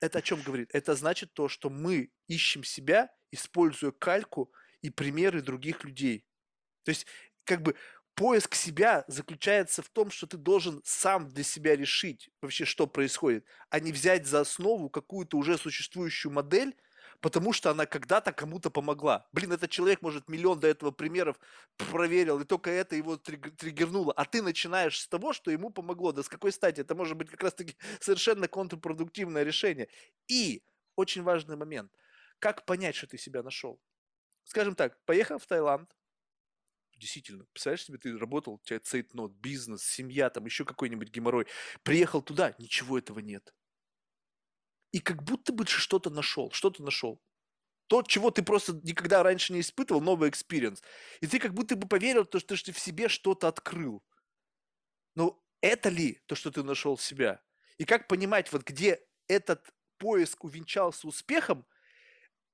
[0.00, 0.70] Это о чем говорит?
[0.72, 6.24] Это значит то, что мы ищем себя, используя кальку и примеры других людей.
[6.84, 7.06] То есть,
[7.44, 7.76] как бы,
[8.14, 13.44] поиск себя заключается в том, что ты должен сам для себя решить вообще, что происходит,
[13.70, 16.76] а не взять за основу какую-то уже существующую модель,
[17.22, 19.26] потому что она когда-то кому-то помогла.
[19.32, 21.38] Блин, этот человек, может, миллион до этого примеров
[21.76, 24.12] проверил, и только это его триггернуло.
[24.12, 26.12] А ты начинаешь с того, что ему помогло.
[26.12, 26.80] Да с какой стати?
[26.80, 29.88] Это может быть как раз-таки совершенно контрпродуктивное решение.
[30.26, 30.64] И
[30.96, 31.92] очень важный момент.
[32.40, 33.80] Как понять, что ты себя нашел?
[34.42, 35.96] Скажем так, поехал в Таиланд,
[36.96, 41.46] действительно, представляешь себе, ты работал, у тебя цейтнот, бизнес, семья, там еще какой-нибудь геморрой.
[41.84, 43.54] Приехал туда, ничего этого нет
[44.92, 47.20] и как будто бы что-то нашел, что-то нашел.
[47.88, 50.82] То, чего ты просто никогда раньше не испытывал, новый experience.
[51.20, 54.02] И ты как будто бы поверил, то, что ты в себе что-то открыл.
[55.14, 57.42] Но это ли то, что ты нашел в себя?
[57.78, 59.66] И как понимать, вот где этот
[59.98, 61.66] поиск увенчался успехом,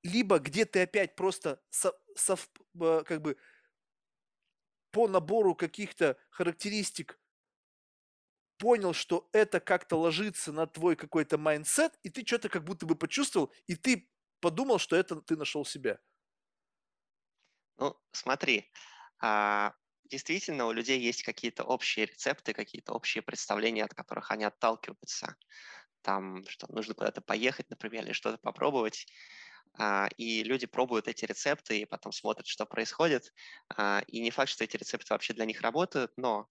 [0.02, 2.48] либо где ты опять просто со, сов,
[2.80, 3.36] э, как бы
[4.90, 7.18] по набору каких-то характеристик
[8.58, 12.96] понял, что это как-то ложится на твой какой-то mindset, и ты что-то как будто бы
[12.96, 14.10] почувствовал, и ты
[14.40, 15.98] подумал, что это ты нашел себя.
[17.78, 18.70] Ну, смотри,
[19.20, 19.74] а,
[20.04, 25.36] действительно у людей есть какие-то общие рецепты, какие-то общие представления, от которых они отталкиваются.
[26.02, 29.06] Там, что нужно куда-то поехать, например, или что-то попробовать.
[29.78, 33.34] А, и люди пробуют эти рецепты и потом смотрят, что происходит.
[33.76, 36.48] А, и не факт, что эти рецепты вообще для них работают, но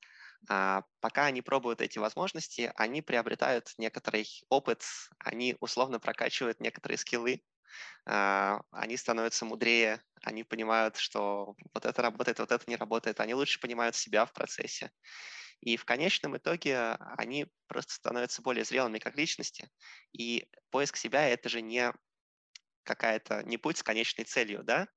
[0.47, 4.83] пока они пробуют эти возможности, они приобретают некоторый опыт,
[5.19, 7.41] они условно прокачивают некоторые скиллы,
[8.05, 13.33] а, они становятся мудрее, они понимают, что вот это работает, вот это не работает, они
[13.35, 14.91] лучше понимают себя в процессе.
[15.61, 19.69] И в конечном итоге они просто становятся более зрелыми как личности.
[20.13, 21.93] И поиск себя– это же не
[22.83, 24.87] какая-то, не путь с конечной целью, да?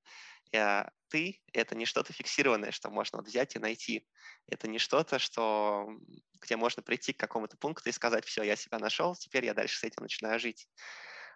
[1.11, 4.07] Ты— это не что-то фиксированное, что можно вот взять и найти.
[4.47, 5.89] Это не что-то, что,
[6.41, 9.79] где можно прийти к какому-то пункту и сказать, все, я себя нашел, теперь я дальше
[9.79, 10.69] с этим начинаю жить.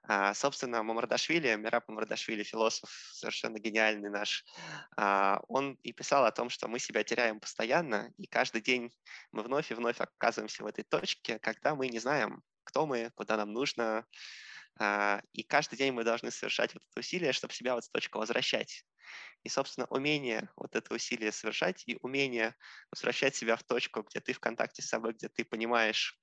[0.06, 4.44] А, собственно, Мамардашвили, Мираб Мамардашвили, философ совершенно гениальный наш,
[4.96, 8.92] а, он и писал о том, что мы себя теряем постоянно, и каждый день
[9.32, 13.36] мы вновь и вновь оказываемся в этой точке, когда мы не знаем, кто мы, куда
[13.38, 14.06] нам нужно,
[14.80, 18.84] и каждый день мы должны совершать вот это усилие, чтобы себя в эту точку возвращать.
[19.42, 22.56] И, собственно, умение вот это усилие совершать и умение
[22.90, 26.18] возвращать себя в точку, где ты в контакте с собой, где ты понимаешь,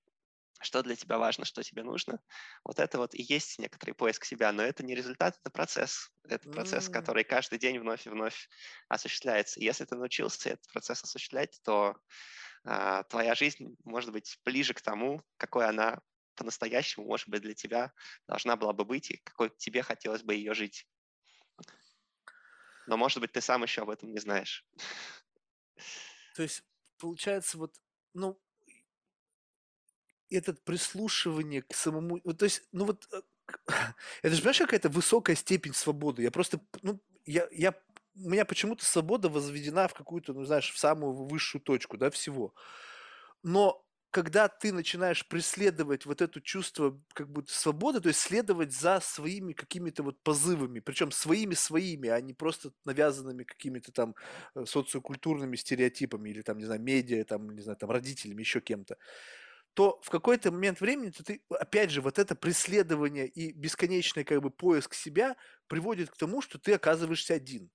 [0.61, 2.19] что для тебя важно, что тебе нужно,
[2.64, 6.11] вот это вот и есть некоторый поиск себя, но это не результат, это процесс.
[6.23, 6.94] Это процесс, mm.
[6.94, 8.48] который каждый день вновь и вновь
[8.88, 9.60] осуществляется.
[9.60, 11.95] И если ты научился этот процесс осуществлять, то
[12.64, 15.99] а, твоя жизнь может быть ближе к тому, какой она
[16.36, 17.94] по-настоящему, может быть, для тебя
[18.28, 20.88] должна была бы быть и какой тебе хотелось бы ее жить.
[22.88, 24.66] Но, может быть, ты сам еще об этом не знаешь.
[26.36, 26.64] То есть,
[26.98, 27.76] получается, вот,
[28.14, 28.40] ну,
[30.30, 33.22] этот прислушивание к самому, вот, то есть, ну вот, э,
[34.24, 36.24] это же, понимаешь, какая-то высокая степень свободы.
[36.24, 37.76] Я просто, ну, я, я,
[38.16, 42.53] у меня почему-то свобода возведена в какую-то, ну, знаешь, в самую высшую точку, да, всего.
[43.44, 49.00] Но когда ты начинаешь преследовать вот это чувство как бы свободы, то есть следовать за
[49.00, 54.16] своими какими-то вот позывами, причем своими-своими, а не просто навязанными какими-то там
[54.56, 58.98] э, социокультурными стереотипами или там, не знаю, медиа, там, не знаю, там родителями, еще кем-то,
[59.74, 64.42] то в какой-то момент времени то ты, опять же, вот это преследование и бесконечный как
[64.42, 67.70] бы поиск себя приводит к тому, что ты оказываешься один.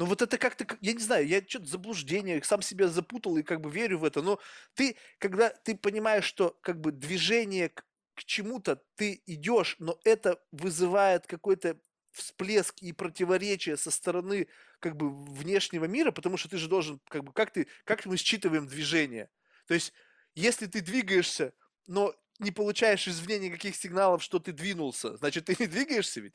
[0.00, 3.60] Ну вот это как-то, я не знаю, я что-то заблуждение, сам себя запутал и как
[3.60, 4.40] бы верю в это, но
[4.72, 10.42] ты, когда ты понимаешь, что как бы движение к, к чему-то ты идешь, но это
[10.52, 11.78] вызывает какой-то
[12.12, 14.48] всплеск и противоречие со стороны
[14.78, 18.16] как бы внешнего мира, потому что ты же должен, как бы, как ты, как мы
[18.16, 19.28] считываем движение?
[19.66, 19.92] То есть,
[20.34, 21.52] если ты двигаешься,
[21.86, 26.32] но не получаешь извне никаких сигналов, что ты двинулся, значит, ты не двигаешься ведь?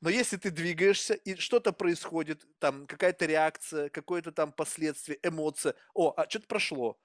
[0.00, 6.14] Но если ты двигаешься, и что-то происходит, там какая-то реакция, какое-то там последствие, эмоция, о,
[6.16, 6.98] а что-то прошло.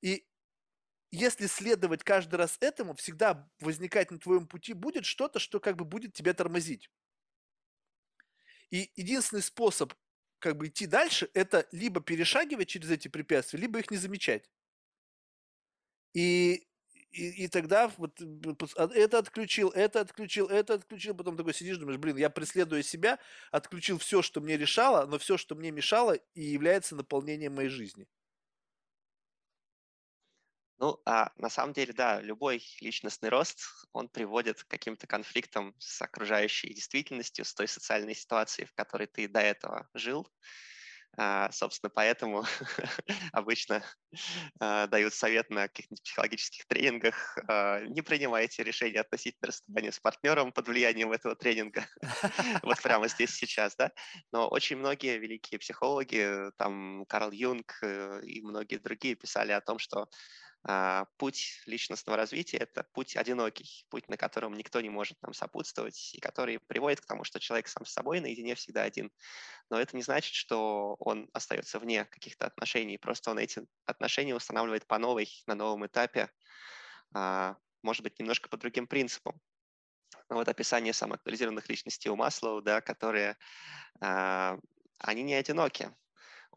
[0.00, 0.26] И
[1.10, 5.84] если следовать каждый раз этому, всегда возникать на твоем пути будет что-то, что как бы
[5.84, 6.90] будет тебя тормозить.
[8.70, 9.92] И единственный способ
[10.38, 14.50] как бы идти дальше, это либо перешагивать через эти препятствия, либо их не замечать.
[16.14, 16.65] И,
[17.16, 18.20] и, и тогда вот
[18.76, 23.18] а, это отключил, это отключил, это отключил, потом такой сидишь, думаешь, блин, я преследуя себя,
[23.50, 28.06] отключил все, что мне решало, но все, что мне мешало, и является наполнением моей жизни.
[30.78, 33.60] Ну, а на самом деле, да, любой личностный рост,
[33.92, 39.26] он приводит к каким-то конфликтам с окружающей действительностью, с той социальной ситуацией, в которой ты
[39.26, 40.28] до этого жил.
[41.18, 42.44] А, собственно, поэтому
[43.32, 43.82] обычно
[44.60, 47.38] а, дают совет на каких-нибудь психологических тренингах.
[47.48, 51.86] А, не принимайте решения относительно расставания с партнером под влиянием этого тренинга.
[52.62, 53.92] вот прямо здесь сейчас, да.
[54.32, 59.78] Но очень многие великие психологи, там Карл Юнг э, и многие другие писали о том,
[59.78, 60.08] что
[61.16, 66.20] путь личностного развития– это путь одинокий, путь, на котором никто не может нам сопутствовать, и
[66.20, 69.12] который приводит к тому, что человек сам с собой наедине всегда один.
[69.70, 74.86] Но это не значит, что он остается вне каких-то отношений, просто он эти отношения устанавливает
[74.86, 76.30] по новой, на новом этапе,
[77.14, 79.40] а, может быть, немножко по другим принципам.
[80.28, 83.36] Вот описание самоактуализированных личностей у Маслоу, да, которые,
[84.00, 84.58] а,
[84.98, 85.94] они не одиноки,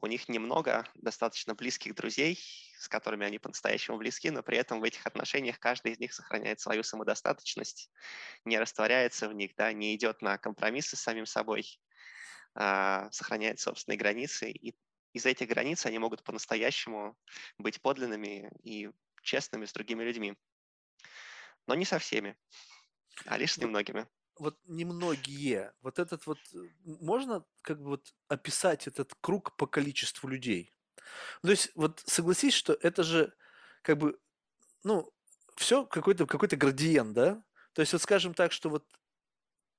[0.02, 2.40] у них немного достаточно близких друзей,
[2.78, 6.60] с которыми они по-настоящему близки, но при этом в этих отношениях каждый из них сохраняет
[6.60, 7.92] свою самодостаточность,
[8.46, 11.80] не растворяется в них, да, не идет на компромиссы с самим собой,
[12.56, 14.52] а, сохраняет собственные границы.
[14.52, 14.76] И
[15.14, 17.18] из этих границ они могут по-настоящему
[17.58, 18.90] быть подлинными и
[19.22, 20.36] честными с другими людьми.
[21.68, 22.38] Но не со всеми,
[23.26, 24.08] а лишь с немногими
[24.40, 30.28] вот немногие, вот этот вот, э, можно как бы вот описать этот круг по количеству
[30.28, 30.74] людей?
[31.44, 33.34] Ну, то есть вот согласись, что это же
[33.82, 34.20] как бы,
[34.84, 35.12] ну,
[35.56, 37.44] все какой-то какой градиент, да?
[37.74, 38.86] То есть вот скажем так, что вот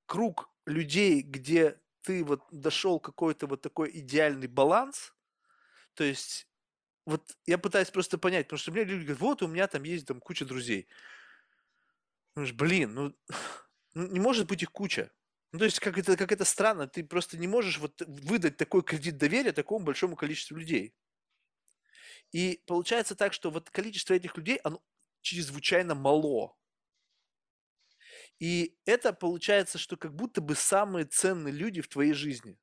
[0.07, 5.15] круг людей, где ты вот дошел какой-то вот такой идеальный баланс,
[5.95, 6.47] то есть
[7.07, 10.07] вот я пытаюсь просто понять, потому что мне люди говорят, вот у меня там есть
[10.07, 10.89] там куча друзей.
[12.35, 13.15] Думаешь, блин, ну,
[13.95, 15.11] не может быть их куча.
[15.53, 18.83] Ну, то есть, как это, как это странно, ты просто не можешь вот выдать такой
[18.83, 20.95] кредит доверия такому большому количеству людей.
[22.33, 24.83] И получается так, что вот количество этих людей, оно
[25.23, 26.57] чрезвычайно мало.
[28.39, 32.59] И это получается, что как будто бы самые ценные люди в твоей жизни.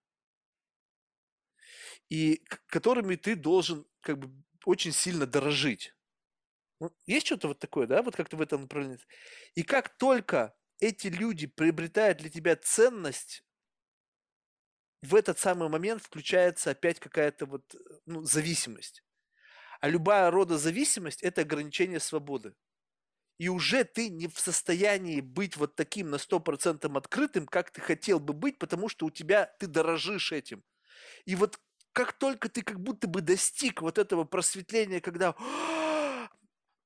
[2.09, 4.31] И которыми ты должен как бы
[4.65, 5.93] очень сильно дорожить.
[6.79, 8.99] Ну, есть что-то вот такое, да, вот как-то в этом направлении.
[9.55, 13.43] И как только эти люди приобретают для тебя ценность,
[15.01, 17.75] в этот самый момент включается опять какая-то вот
[18.05, 19.03] ну, зависимость.
[19.79, 22.55] А любая рода зависимость– это ограничение свободы.
[23.37, 28.19] И уже ты не в состоянии быть вот таким на 100% открытым, как ты хотел
[28.19, 30.63] бы быть, потому что у тебя, ты дорожишь этим.
[31.25, 31.59] И вот
[31.93, 35.35] как только ты как будто бы достиг вот этого просветления, когда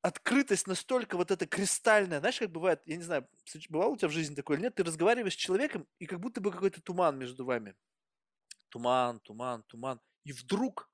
[0.01, 3.27] открытость настолько вот эта кристальная, знаешь, как бывает, я не знаю,
[3.69, 6.41] бывало у тебя в жизни такое или нет, ты разговариваешь с человеком, и как будто
[6.41, 7.75] бы какой-то туман между вами.
[8.69, 9.99] Туман, туман, туман.
[10.23, 10.89] И вдруг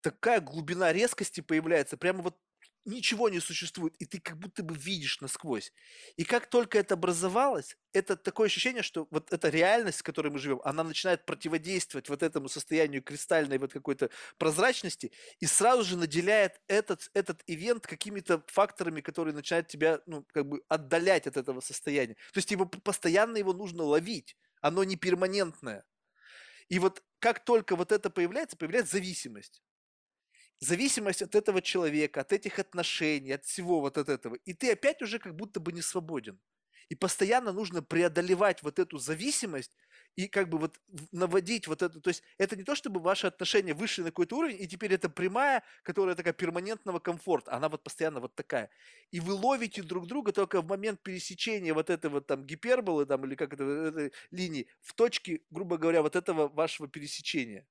[0.00, 2.38] такая глубина резкости появляется, прямо вот
[2.84, 5.72] ничего не существует, и ты как будто бы видишь насквозь.
[6.16, 10.38] И как только это образовалось, это такое ощущение, что вот эта реальность, в которой мы
[10.38, 16.60] живем, она начинает противодействовать вот этому состоянию кристальной вот какой-то прозрачности и сразу же наделяет
[16.68, 22.14] этот, этот ивент какими-то факторами, которые начинают тебя, ну, как бы отдалять от этого состояния.
[22.32, 25.84] То есть его постоянно его нужно ловить, оно не перманентное.
[26.68, 29.62] И вот как только вот это появляется, появляется зависимость
[30.60, 34.36] зависимость от этого человека, от этих отношений, от всего вот от этого.
[34.44, 36.38] И ты опять уже как будто бы не свободен.
[36.90, 39.76] И постоянно нужно преодолевать вот эту зависимость
[40.16, 40.80] и как бы вот
[41.12, 42.00] наводить вот это.
[42.00, 45.08] То есть это не то, чтобы ваши отношения вышли на какой-то уровень, и теперь это
[45.08, 47.52] прямая, которая такая перманентного комфорта.
[47.52, 48.70] Она вот постоянно вот такая.
[49.12, 53.36] И вы ловите друг друга только в момент пересечения вот этого там гиперболы там или
[53.36, 57.66] как это, этой линии в точке, грубо говоря, вот этого вашего пересечения.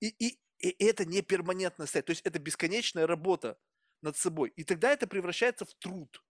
[0.00, 2.06] И, и, и это не перманентное состояние.
[2.06, 3.58] То есть это бесконечная работа
[4.02, 4.52] над собой.
[4.56, 6.22] И тогда это превращается в труд.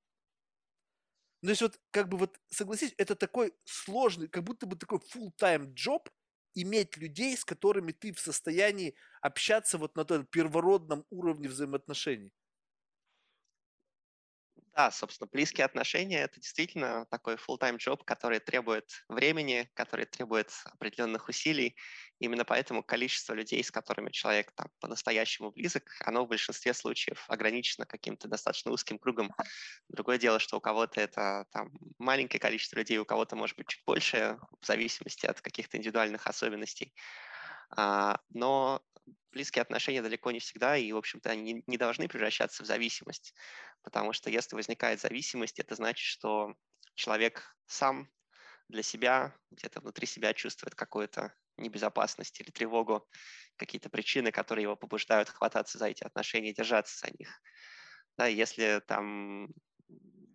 [1.42, 4.98] Ну, то есть вот, как бы вот, согласись, это такой сложный, как будто бы такой
[4.98, 6.08] full-time job,
[6.54, 12.32] иметь людей, с которыми ты в состоянии общаться вот на том первородном уровне взаимоотношений.
[14.76, 21.30] Да, собственно, близкие отношения– это действительно такой full-time job, который требует времени, который требует определенных
[21.30, 21.76] усилий.
[22.18, 27.86] Именно поэтому количество людей, с которыми человек там, по-настоящему близок, оно в большинстве случаев ограничено
[27.86, 29.30] каким-то достаточно узким кругом.
[29.88, 33.82] Другое дело, что у кого-то это там, маленькое количество людей, у кого-то может быть чуть
[33.86, 36.94] больше, в зависимости от каких-то индивидуальных особенностей.
[37.70, 38.82] А, но
[39.32, 43.34] близкие отношения далеко не всегда, и, в общем-то, они не должны превращаться в зависимость,
[43.82, 46.54] потому что если возникает зависимость, это значит, что
[46.94, 48.08] человек сам
[48.68, 53.08] для себя, где-то внутри себя чувствует какую-то небезопасность или тревогу,
[53.56, 57.40] какие-то причины, которые его побуждают хвататься за эти отношения и держаться за них.
[58.16, 59.48] Да, если там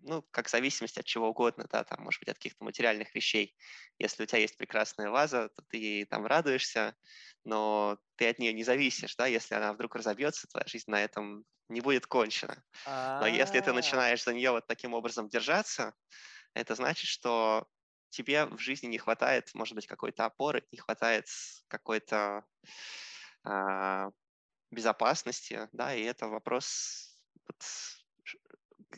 [0.04, 3.56] ну, как зависимость от чего угодно, да, там, может быть, от каких-то материальных вещей.
[4.00, 6.96] Если у тебя есть прекрасная ваза, то ты там радуешься,
[7.44, 11.46] но ты от нее не зависишь, да, если она вдруг разобьется, твоя жизнь на этом
[11.70, 12.64] не будет кончена.
[13.20, 15.94] Но если ты начинаешь за нее вот таким образом держаться,
[16.54, 17.68] это значит, что
[18.10, 21.28] тебе в жизни не хватает, может быть, какой-то опоры, не хватает
[21.68, 22.46] какой-то
[23.44, 24.10] а,
[24.72, 27.18] безопасности, да, и это вопрос
[27.48, 27.64] вот,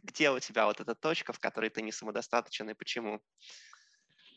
[0.04, 3.22] где у тебя вот эта точка, в которой ты не самодостаточен и почему?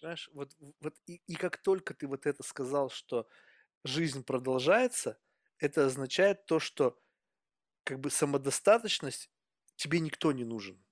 [0.01, 3.29] Знаешь, вот, вот и, и как только ты вот это сказал, что
[3.85, 5.19] жизнь продолжается,
[5.59, 7.01] это означает то, что
[7.85, 9.31] как бы самодостаточность
[9.77, 10.83] тебе никто не нужен.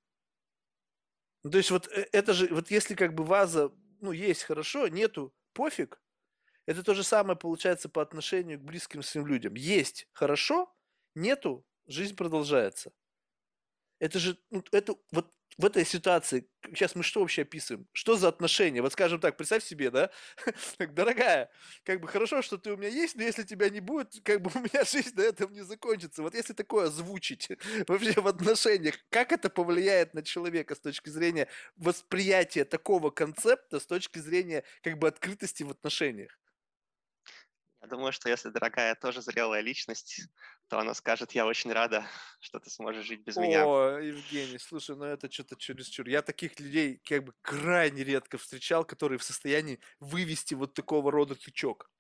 [1.43, 4.89] Ну, то есть вот э, это же, вот если как бы ваза, ну, есть хорошо,
[4.89, 6.01] нету, пофиг,
[6.67, 9.55] это то же самое получается по отношению к близким своим людям.
[9.55, 10.75] Есть хорошо,
[11.15, 12.93] нету, жизнь продолжается.
[13.99, 17.87] Это же, ну, это вот в этой ситуации, сейчас мы что вообще описываем?
[17.93, 18.83] Что за отношения?
[18.83, 20.11] Вот скажем так, представь себе, да?
[20.79, 21.51] Дорогая,
[21.85, 24.51] как бы хорошо, что ты у меня есть, но если тебя не будет, как бы
[24.55, 26.23] у меня жизнь на этом не закончится.
[26.23, 27.49] Вот если такое озвучить
[27.89, 33.87] вообще в отношениях, как это повлияет на человека с точки зрения восприятия такого концепта, с
[33.87, 36.37] точки зрения как бы открытости в отношениях?
[37.85, 40.23] Я думаю, что если дорогая тоже зрелая личность,
[40.69, 42.07] то она скажет, я очень рада,
[42.41, 43.67] что ты сможешь жить без О, меня.
[43.67, 46.09] О, Евгений, слушай, ну это что-то чересчур.
[46.09, 51.35] Я таких людей как бы крайне редко встречал, которые в состоянии вывести вот такого рода
[51.35, 51.91] тычок.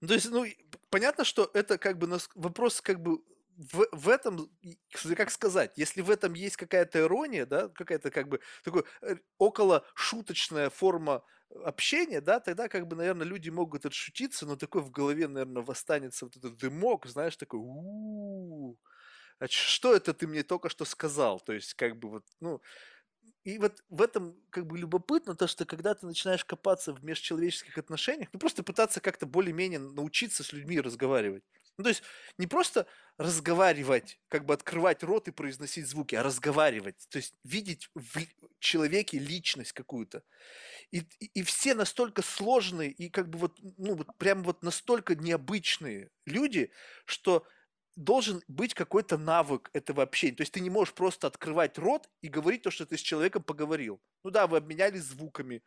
[0.00, 0.46] Ну, то есть, ну,
[0.88, 3.18] понятно, что это как бы вопрос как бы
[3.58, 4.48] в, в этом,
[5.16, 9.84] как сказать, если в этом есть какая-то ирония, да, какая-то как бы такой э, около
[9.94, 11.24] шуточная форма
[11.64, 16.26] общения, да, тогда как бы, наверное, люди могут отшутиться, но такой в голове, наверное, восстанется
[16.26, 18.76] вот этот дымок, знаешь, такой, у
[19.40, 21.40] а что это ты мне только что сказал?
[21.40, 22.60] То есть, как бы вот, ну,
[23.44, 27.78] и вот в этом как бы любопытно то, что когда ты начинаешь копаться в межчеловеческих
[27.78, 31.44] отношениях, ну просто пытаться как-то более-менее научиться с людьми разговаривать.
[31.78, 32.02] Ну, то есть
[32.38, 32.86] не просто
[33.18, 37.06] разговаривать, как бы открывать рот и произносить звуки, а разговаривать.
[37.08, 38.18] То есть видеть в
[38.58, 40.24] человеке личность какую-то.
[40.90, 45.14] И, и, и все настолько сложные и как бы вот, ну, вот прям вот настолько
[45.14, 46.72] необычные люди,
[47.06, 47.46] что
[47.96, 50.36] должен быть какой-то навык этого общения.
[50.36, 53.42] То есть ты не можешь просто открывать рот и говорить то, что ты с человеком
[53.42, 54.00] поговорил.
[54.24, 55.62] Ну да, вы обменялись звуками,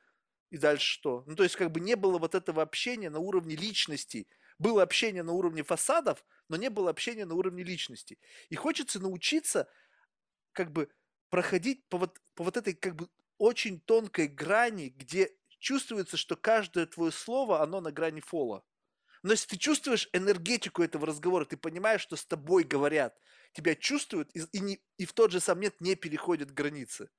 [0.50, 1.24] и дальше что?
[1.28, 4.28] Ну, то есть, как бы не было вот этого общения на уровне личностей,
[4.62, 8.20] было общение на уровне фасадов, но не было общения на уровне личности.
[8.50, 9.68] И хочется научиться
[10.54, 10.90] как бы
[11.30, 16.86] проходить по вот, по вот этой как бы очень тонкой грани, где чувствуется, что каждое
[16.86, 18.64] твое слово, оно на грани фола.
[19.24, 23.18] Но если ты чувствуешь энергетику этого разговора, ты понимаешь, что с тобой говорят,
[23.54, 27.10] тебя чувствуют, и, и, не, и в тот же сам момент не переходят границы.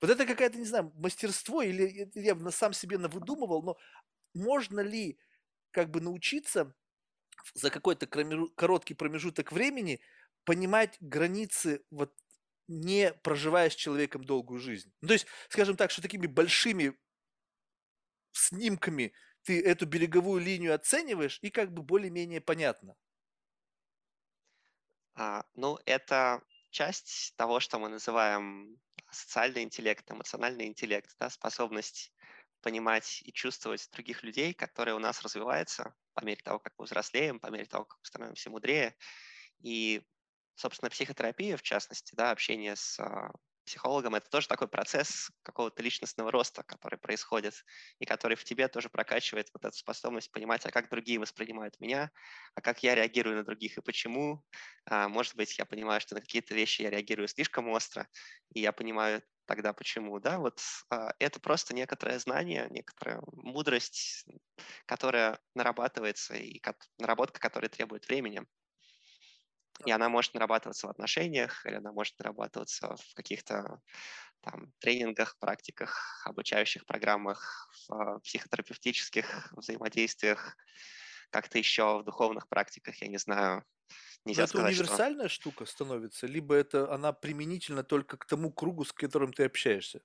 [0.00, 3.78] Вот это какая-то, не знаю, мастерство, или я на сам себе навыдумывал, но
[4.34, 5.18] можно ли
[5.70, 6.74] как бы научиться
[7.54, 10.00] за какой-то короткий промежуток времени
[10.44, 12.14] понимать границы, вот
[12.68, 14.92] не проживая с человеком долгую жизнь.
[15.00, 16.96] Ну, то есть, скажем так, что такими большими
[18.32, 19.12] снимками
[19.44, 22.96] ты эту береговую линию оцениваешь, и как бы более-менее понятно.
[25.14, 32.12] А, ну, это часть того, что мы называем социальный интеллект, эмоциональный интеллект, да, способность
[32.62, 37.40] понимать и чувствовать других людей, которые у нас развиваются по мере того, как мы взрослеем,
[37.40, 38.96] по мере того, как мы становимся мудрее.
[39.60, 40.02] И,
[40.54, 43.32] собственно, психотерапия, в частности, да, общение с а,
[43.64, 47.54] психологом, это тоже такой процесс какого-то личностного роста, который происходит,
[47.98, 52.10] и который в тебе тоже прокачивает вот эту способность понимать, а как другие воспринимают меня,
[52.54, 54.44] а как я реагирую на других и почему.
[54.86, 58.08] А, может быть, я понимаю, что на какие-то вещи я реагирую слишком остро,
[58.54, 60.60] и я понимаю тогда почему, да, вот
[60.90, 64.24] а, это просто некоторое знание, некоторая мудрость,
[64.86, 66.60] которая нарабатывается, и
[66.98, 68.44] наработка, которая требует времени.
[69.84, 73.80] И она может нарабатываться в отношениях, или она может нарабатываться в каких-то
[74.40, 80.56] там тренингах, практиках, обучающих программах, в а, психотерапевтических взаимодействиях,
[81.30, 83.64] как-то еще в духовных практиках, я не знаю.
[84.24, 84.82] Нельзя это сказать, что...
[84.84, 90.02] универсальная штука становится, либо это она применительна только к тому кругу, с которым ты общаешься?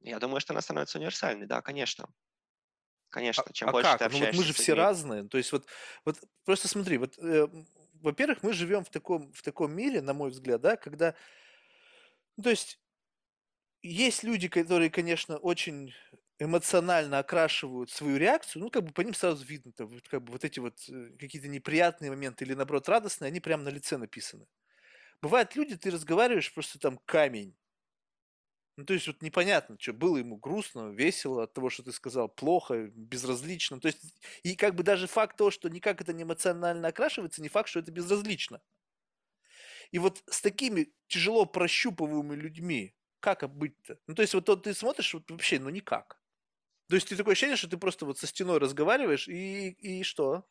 [0.00, 2.04] Я думаю, что она становится универсальной, да, конечно.
[2.04, 2.12] А,
[3.10, 4.12] Конечно, чем а больше ты как?
[4.12, 5.28] Ну вот мы общаешься же все разные.
[5.28, 5.66] То есть вот,
[6.04, 7.48] вот просто смотри, вот, э,
[8.02, 11.14] во-первых, мы живем в таком, в таком мире, на мой взгляд, да, когда,
[12.36, 12.78] ну, то есть
[13.82, 15.92] есть люди, которые, конечно, очень
[16.38, 20.44] эмоционально окрашивают свою реакцию, ну, как бы по ним сразу видно, то, как бы вот
[20.44, 24.46] эти вот э, какие-то неприятные моменты или, наоборот, радостные, они прямо на лице написаны.
[25.22, 27.56] Бывают люди, ты разговариваешь, просто там камень.
[28.78, 32.28] Ну, то есть вот непонятно, что было ему грустно, весело от того, что ты сказал,
[32.28, 33.80] плохо, безразлично.
[33.80, 33.98] То есть
[34.44, 37.80] и как бы даже факт того, что никак это не эмоционально окрашивается, не факт, что
[37.80, 38.60] это безразлично.
[39.90, 43.98] И вот с такими тяжело прощупываемыми людьми, как быть-то?
[44.06, 46.20] Ну, то есть вот то ты смотришь, вот вообще, ну, никак.
[46.88, 50.46] То есть ты такое ощущение, что ты просто вот со стеной разговариваешь, и, и что?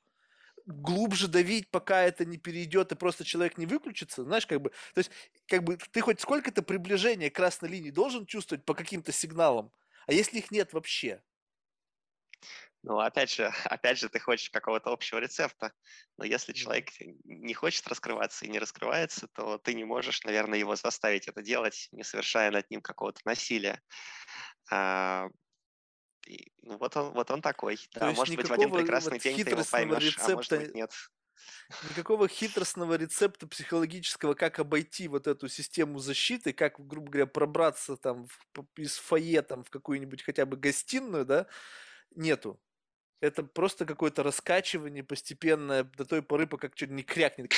[0.68, 5.00] Глубже давить, пока это не перейдет, и просто человек не выключится, знаешь, как бы, то
[5.00, 5.12] есть,
[5.48, 9.72] как бы, ты хоть сколько-то приближения красной линии должен чувствовать по каким-то сигналам,
[10.08, 11.24] а если их нет вообще?
[12.84, 15.74] Ну, опять же, опять же, ты хочешь какого-то общего рецепта,
[16.18, 16.90] но если человек
[17.26, 21.88] не хочет раскрываться и не раскрывается, то ты не можешь, наверное, его заставить это делать,
[21.92, 23.82] не совершая над ним какого-то насилия.
[26.28, 27.78] И, ну, вот он, вот он такой.
[27.78, 30.68] То Да, может быть, в один прекрасный вот день ты его поймешь, а может быть,
[30.68, 30.92] рецепта, нет.
[31.82, 38.28] никакого хитростного рецепта психологического, как обойти вот эту систему защиты, как, грубо говоря, пробраться там
[38.54, 41.48] в- из фойе там в какую-нибудь хотя бы гостиную, да,
[42.16, 42.62] нету.
[43.22, 47.52] Это просто какое-то раскачивание постепенное до той поры, пока что не крякнет,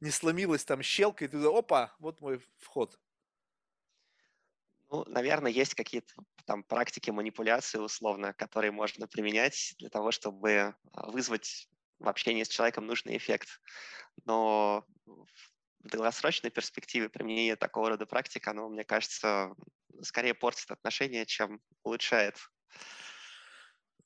[0.00, 2.98] не сломилась там щелка, и ты опа, вот мой вход.
[4.92, 6.12] Ну, наверное, есть какие-то
[6.44, 12.48] там практики манипуляции условно, которые можно применять для того, чтобы а, вызвать в общении с
[12.48, 13.48] человеком нужный эффект.
[14.26, 19.54] Но в долгосрочной перспективе применение такого рода практик, оно, мне кажется,
[20.02, 22.36] скорее портит отношения, чем улучшает.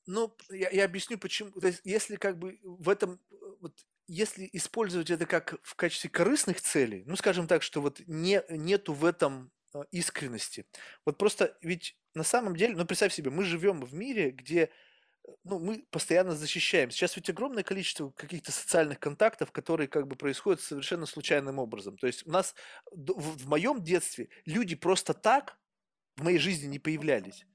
[0.05, 1.51] Ну, я, я объясню, почему.
[1.51, 3.19] То есть, если как бы в этом,
[3.59, 3.77] вот,
[4.07, 8.93] если использовать это как в качестве корыстных целей, ну, скажем так, что вот не, нету
[8.93, 9.51] в этом
[9.91, 10.65] искренности.
[11.05, 14.69] Вот просто ведь на самом деле, ну, представь себе, мы живем в мире, где
[15.27, 16.91] э, ну, мы постоянно защищаем.
[16.91, 21.97] Сейчас ведь огромное количество каких-то социальных контактов, которые как бы происходят совершенно случайным образом.
[21.97, 22.55] То есть у нас
[22.91, 25.59] в моем детстве люди просто так
[26.15, 27.45] в моей жизни не появлялись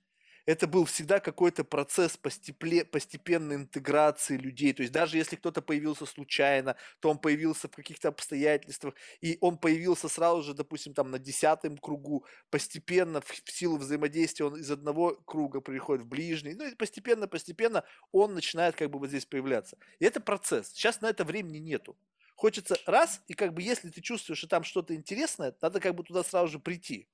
[0.46, 4.72] это был всегда какой-то процесс постепле, постепенной интеграции людей.
[4.72, 9.58] То есть даже если кто-то появился случайно, то он появился в каких-то обстоятельствах, и он
[9.58, 14.70] появился сразу же, допустим, там на десятом кругу, постепенно в, в силу взаимодействия он из
[14.70, 19.78] одного круга переходит в ближний, ну и постепенно-постепенно он начинает как бы вот здесь появляться.
[19.98, 20.68] И это процесс.
[20.72, 21.96] Сейчас на это времени нету.
[22.34, 26.02] Хочется раз, и как бы если ты чувствуешь, что там что-то интересное, надо как бы
[26.02, 27.08] туда сразу же прийти.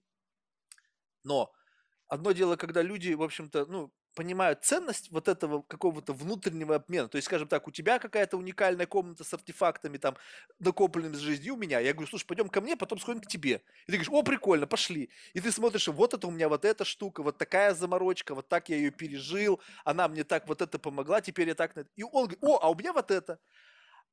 [1.22, 1.52] Но
[2.09, 7.09] одно дело, когда люди, в общем-то, ну, понимают ценность вот этого какого-то внутреннего обмена.
[7.09, 10.16] То есть, скажем так, у тебя какая-то уникальная комната с артефактами, там,
[10.59, 11.78] накопленными с жизни у меня.
[11.78, 13.62] Я говорю, слушай, пойдем ко мне, потом сходим к тебе.
[13.86, 15.10] И ты говоришь, о, прикольно, пошли.
[15.35, 18.68] И ты смотришь, вот это у меня вот эта штука, вот такая заморочка, вот так
[18.70, 21.76] я ее пережил, она мне так вот это помогла, теперь я так...
[21.94, 23.39] И он говорит, о, а у меня вот это.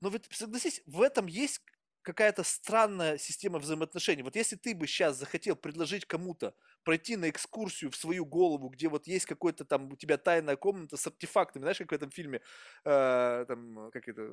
[0.01, 1.61] Но ведь, согласись, в этом есть
[2.05, 4.23] какая-то странная система взаимоотношений.
[4.23, 6.53] Вот если ты бы сейчас захотел предложить кому-то
[6.83, 10.97] пройти на экскурсию в свою голову, где вот есть какой-то там у тебя тайная комната
[10.97, 12.41] с артефактами, знаешь, как в этом фильме,
[12.85, 14.29] э, там, как это,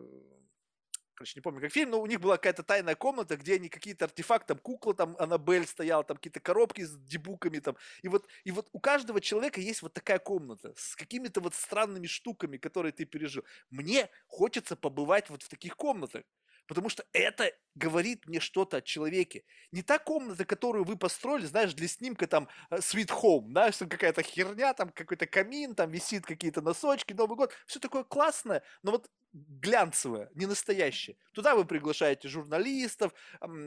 [1.15, 4.05] короче, не помню, как фильм, но у них была какая-то тайная комната, где они какие-то
[4.07, 8.51] артефакты, там кукла, там Аннабель стояла, там какие-то коробки с дебуками, там, и вот, и
[8.53, 13.05] вот у каждого человека есть вот такая комната с какими-то вот странными штуками, которые ты
[13.05, 13.45] пережил.
[13.71, 16.25] Мне хочется побывать вот в таких комнатах.
[16.67, 19.45] Потому что это говорит мне что-то о человеке.
[19.73, 23.89] Не та комната, которую вы построили, знаешь, для снимка там э, Sweet Home, знаешь, там
[23.89, 27.53] какая-то херня, там какой-то камин, там висит какие-то носочки, Новый год.
[27.67, 31.17] Все такое классное, но вот глянцевое, не настоящее.
[31.33, 33.15] Туда вы приглашаете журналистов,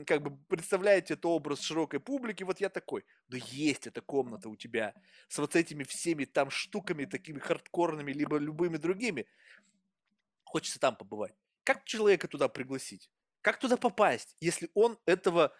[0.06, 3.04] как бы представляете это образ широкой публики, вот я такой.
[3.28, 4.94] Но есть эта комната у тебя
[5.28, 9.26] с вот этими всеми там штуками, такими хардкорными, либо любыми другими.
[10.44, 11.34] Хочется там побывать.
[11.66, 13.10] Как человека туда пригласить?
[13.42, 15.52] Как туда попасть, если он этого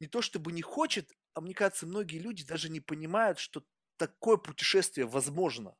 [0.00, 3.62] не то чтобы не хочет, а мне кажется, многие люди даже не понимают, что
[3.98, 5.76] такое путешествие возможно.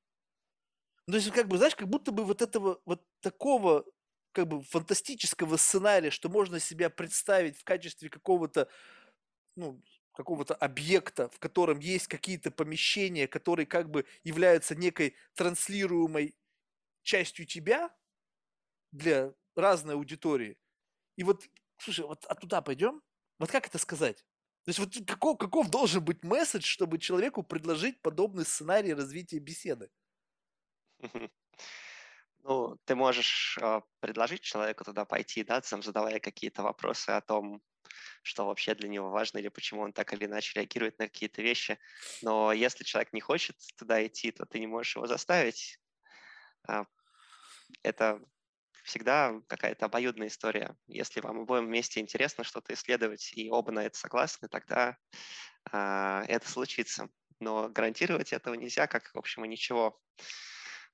[1.07, 3.85] Ну, то есть, как бы, знаешь, как будто бы вот этого, вот такого
[4.32, 8.69] как бы фантастического сценария, что можно себя представить в качестве какого-то,
[9.57, 9.82] ну,
[10.15, 16.36] какого-то объекта, в котором есть какие-то помещения, которые как бы являются некой транслируемой
[17.02, 17.90] частью тебя
[18.93, 20.59] для разной аудитории.
[21.16, 21.45] И вот,
[21.78, 23.03] слушай, вот а туда пойдем?
[23.39, 24.24] Вот как это сказать?
[24.65, 29.91] То есть вот каков, каков должен быть месседж, чтобы человеку предложить подобный сценарий развития беседы?
[32.43, 37.62] Ну, ты можешь э, предложить человеку туда пойти, да, сам задавая какие-то вопросы о том,
[38.23, 41.78] что вообще для него важно или почему он так или иначе реагирует на какие-то вещи.
[42.23, 45.78] Но если человек не хочет туда идти, то ты не можешь его заставить.
[46.66, 46.87] А,
[47.82, 48.20] это
[48.91, 50.77] всегда какая-то обоюдная история.
[50.89, 54.97] Если вам обоим вместе интересно что-то исследовать, и оба на это согласны, тогда
[55.71, 57.09] а, это случится.
[57.39, 59.99] Но гарантировать этого нельзя, как, в общем, и ничего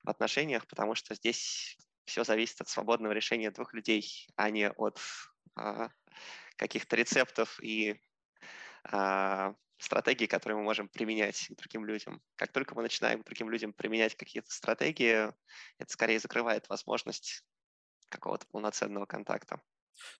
[0.03, 4.99] в отношениях, потому что здесь все зависит от свободного решения двух людей, а не от
[5.55, 5.89] а,
[6.55, 7.99] каких-то рецептов и
[8.83, 12.21] а, стратегий, которые мы можем применять другим людям.
[12.35, 15.33] Как только мы начинаем другим людям применять какие-то стратегии,
[15.79, 17.43] это скорее закрывает возможность
[18.09, 19.61] какого-то полноценного контакта.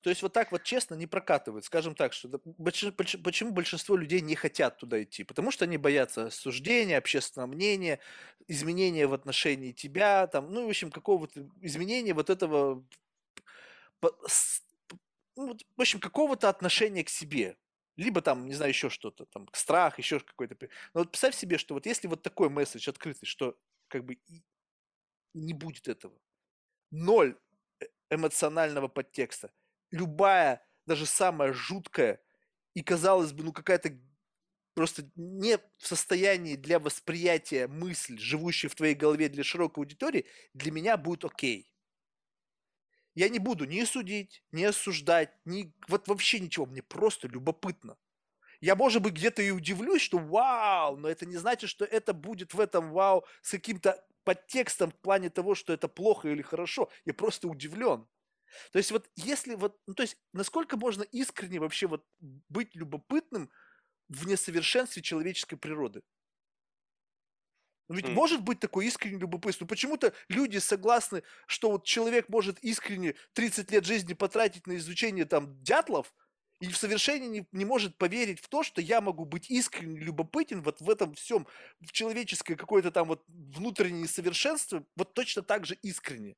[0.02, 1.64] То есть вот так вот честно не прокатывает.
[1.64, 5.24] Скажем так, что почему большинство людей не хотят туда идти?
[5.24, 8.00] Потому что они боятся осуждения, общественного мнения,
[8.48, 12.84] изменения в отношении тебя, там, ну, в общем, какого-то изменения вот этого,
[15.36, 17.56] ну, в общем, какого-то отношения к себе.
[17.98, 20.56] Либо там, не знаю, еще что-то, там, страх, еще какой-то.
[20.94, 23.56] Но вот представь себе, что вот если вот такой месседж открытый, что
[23.88, 24.18] как бы
[25.36, 26.20] не будет этого.
[26.90, 27.38] Ноль
[28.10, 29.52] эмоционального подтекста.
[29.92, 32.22] Любая, даже самая жуткая
[32.74, 33.98] и, казалось бы, ну какая-то
[34.74, 40.72] просто не в состоянии для восприятия мысль, живущая в твоей голове для широкой аудитории, для
[40.72, 41.72] меня будет окей.
[43.16, 47.98] Я не буду ни судить, ни осуждать, ни вот вообще ничего, мне просто любопытно.
[48.62, 52.54] Я, может быть, где-то и удивлюсь, что вау, но это не значит, что это будет
[52.54, 56.90] в этом вау с каким-то подтекстом в плане того, что это плохо или хорошо.
[57.06, 58.06] Я просто удивлен.
[58.74, 63.50] То есть вот если вот, ну, то есть насколько можно искренне вообще вот быть любопытным
[64.10, 66.02] в несовершенстве человеческой природы?
[67.88, 68.12] Ну ведь mm.
[68.12, 69.64] может быть такой искренний любопытство.
[69.64, 75.24] Ну почему-то люди согласны, что вот человек может искренне 30 лет жизни потратить на изучение
[75.24, 76.14] там дятлов,
[76.60, 80.64] и в совершении не, не может поверить в то, что я могу быть искренне любопытен
[80.64, 81.48] вот в этом всем,
[81.82, 86.36] в человеческое какое-то там вот внутреннее совершенство, вот точно так же искренне.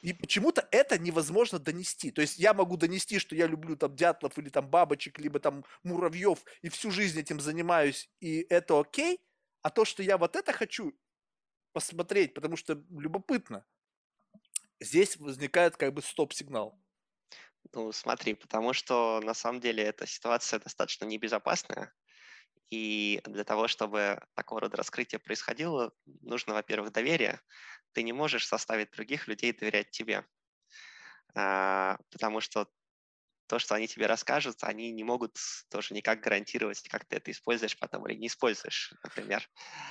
[0.00, 2.10] И почему-то это невозможно донести.
[2.10, 5.64] То есть я могу донести, что я люблю там дятлов или там бабочек, либо там
[5.82, 9.20] муравьев, и всю жизнь этим занимаюсь, и это окей,
[9.62, 10.94] а то, что я вот это хочу
[11.72, 13.64] посмотреть, потому что любопытно,
[14.78, 16.78] здесь возникает как бы стоп-сигнал.
[17.72, 21.92] Ну, смотри, потому что на самом деле эта ситуация достаточно небезопасная.
[22.70, 27.40] И для того, чтобы такого рода раскрытие происходило, нужно, во-первых, доверие.
[27.92, 30.26] Ты не можешь заставить других людей доверять тебе.
[31.34, 32.68] А, потому что
[33.46, 35.36] то, что они тебе расскажут, они не могут
[35.70, 39.48] тоже никак гарантировать, как ты это используешь потом или не используешь, например.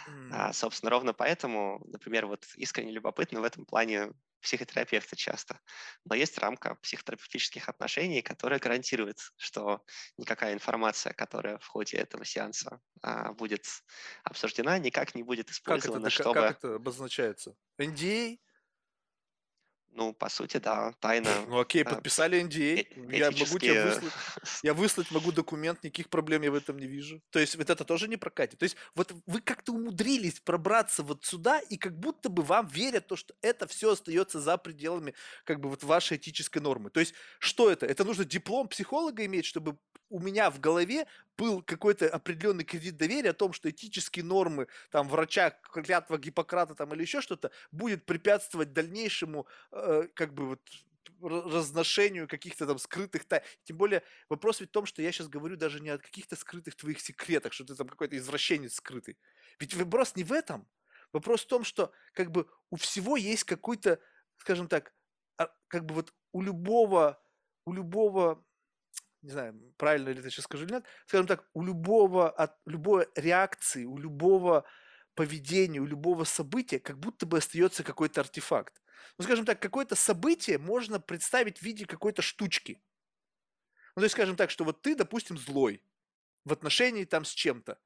[0.07, 0.29] Mm.
[0.31, 4.11] А, собственно, ровно поэтому, например, вот искренне любопытно в этом плане
[4.43, 5.59] психотерапевты часто.
[6.05, 9.83] Но есть рамка психотерапевтических отношений, которая гарантирует, что
[10.17, 13.65] никакая информация, которая в ходе этого сеанса а, будет
[14.23, 16.33] обсуждена, никак не будет использована, как это, чтобы...
[16.41, 17.55] Как это обозначается?
[17.79, 18.37] NDA?
[19.95, 21.29] Ну, по сути, да, тайна.
[21.47, 22.87] Ну окей, подписали NDA.
[23.11, 24.13] Э- я могу тебе выслать.
[24.63, 27.21] Я выслать могу документ, никаких проблем я в этом не вижу.
[27.29, 28.59] То есть вот это тоже не прокатит.
[28.59, 33.07] То есть вот вы как-то умудрились пробраться вот сюда, и как будто бы вам верят
[33.07, 35.13] то, что это все остается за пределами
[35.43, 36.89] как бы вот вашей этической нормы.
[36.89, 37.85] То есть что это?
[37.85, 39.77] Это нужно диплом психолога иметь, чтобы
[40.09, 41.07] у меня в голове
[41.37, 46.93] был какой-то определенный кредит доверия о том, что этические нормы, там, врача, клятва Гиппократа там
[46.93, 50.61] или еще что-то будет препятствовать дальнейшему, э, как бы вот
[51.21, 53.43] разношению каких-то там скрытых тайн.
[53.63, 56.75] Тем более вопрос ведь в том, что я сейчас говорю даже не о каких-то скрытых
[56.75, 59.17] твоих секретах, что ты там какой-то извращенец скрытый.
[59.59, 60.67] Ведь вопрос не в этом.
[61.11, 63.99] Вопрос в том, что как бы у всего есть какой-то,
[64.37, 64.93] скажем так,
[65.37, 67.21] а, как бы вот у любого,
[67.65, 68.43] у любого
[69.23, 73.07] не знаю, правильно ли это сейчас скажу или нет, скажем так, у любого, от любой
[73.15, 74.65] реакции, у любого
[75.15, 78.81] поведения, у любого события как будто бы остается какой-то артефакт.
[79.17, 82.81] Ну, скажем так, какое-то событие можно представить в виде какой-то штучки.
[83.95, 85.81] Ну, то есть, скажем так, что вот ты, допустим, злой
[86.45, 87.79] в отношении там с чем-то.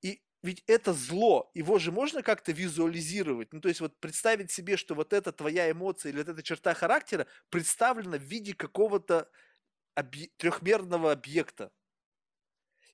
[0.00, 3.52] И ведь это зло, его же можно как-то визуализировать.
[3.52, 6.74] Ну, то есть вот представить себе, что вот эта твоя эмоция или вот эта черта
[6.74, 9.30] характера представлена в виде какого-то
[9.94, 10.28] объ...
[10.36, 11.72] трехмерного объекта.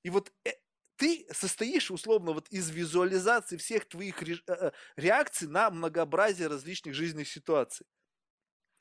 [0.03, 0.53] И вот э,
[0.97, 4.37] ты состоишь условно вот из визуализации всех твоих ре...
[4.47, 7.87] Э, э, реакций на многообразие различных жизненных ситуаций.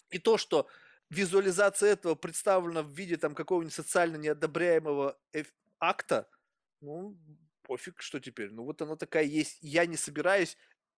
[0.10, 0.68] И то, что
[1.10, 5.20] визуализация этого представлена в виде там какого-нибудь социально неодобряемого
[5.80, 6.30] акта,
[6.82, 7.18] ну,
[7.64, 8.52] пофиг, что теперь.
[8.52, 9.58] Ну, вот она такая есть.
[9.62, 10.58] Я не собираюсь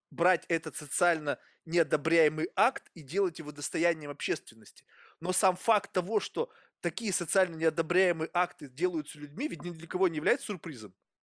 [0.10, 4.86] брать этот социально неодобряемый акт и делать его достоянием общественности.
[5.20, 10.08] Но сам факт того, что такие социально неодобряемые акты делаются людьми, ведь ни для кого
[10.08, 10.94] не является сюрпризом.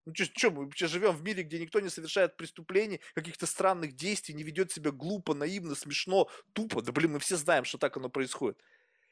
[0.06, 4.34] Ну что, мы вообще живем в мире, где никто не совершает преступлений, каких-то странных действий,
[4.34, 6.82] не ведет себя глупо, наивно, смешно, тупо.
[6.82, 8.64] Да блин, мы все знаем, что так оно происходит.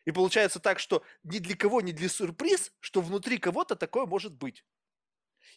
[0.05, 4.33] И получается так, что ни для кого не для сюрприз, что внутри кого-то такое может
[4.33, 4.65] быть.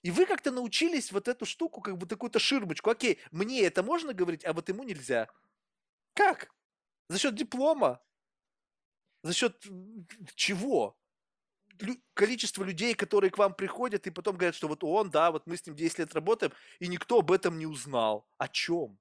[0.03, 2.91] И вы как-то научились вот эту штуку, как бы такую-то ширмочку.
[2.91, 5.29] Окей, мне это можно говорить, а вот ему нельзя.
[6.15, 6.51] Как?
[7.09, 8.03] За счет диплома?
[9.23, 9.65] За счет
[10.35, 10.97] чего?
[12.15, 15.57] количество людей, которые к вам приходят и потом говорят, что вот он, да, вот мы
[15.57, 18.29] с ним 10 лет работаем, и никто об этом не узнал.
[18.39, 18.99] О чем?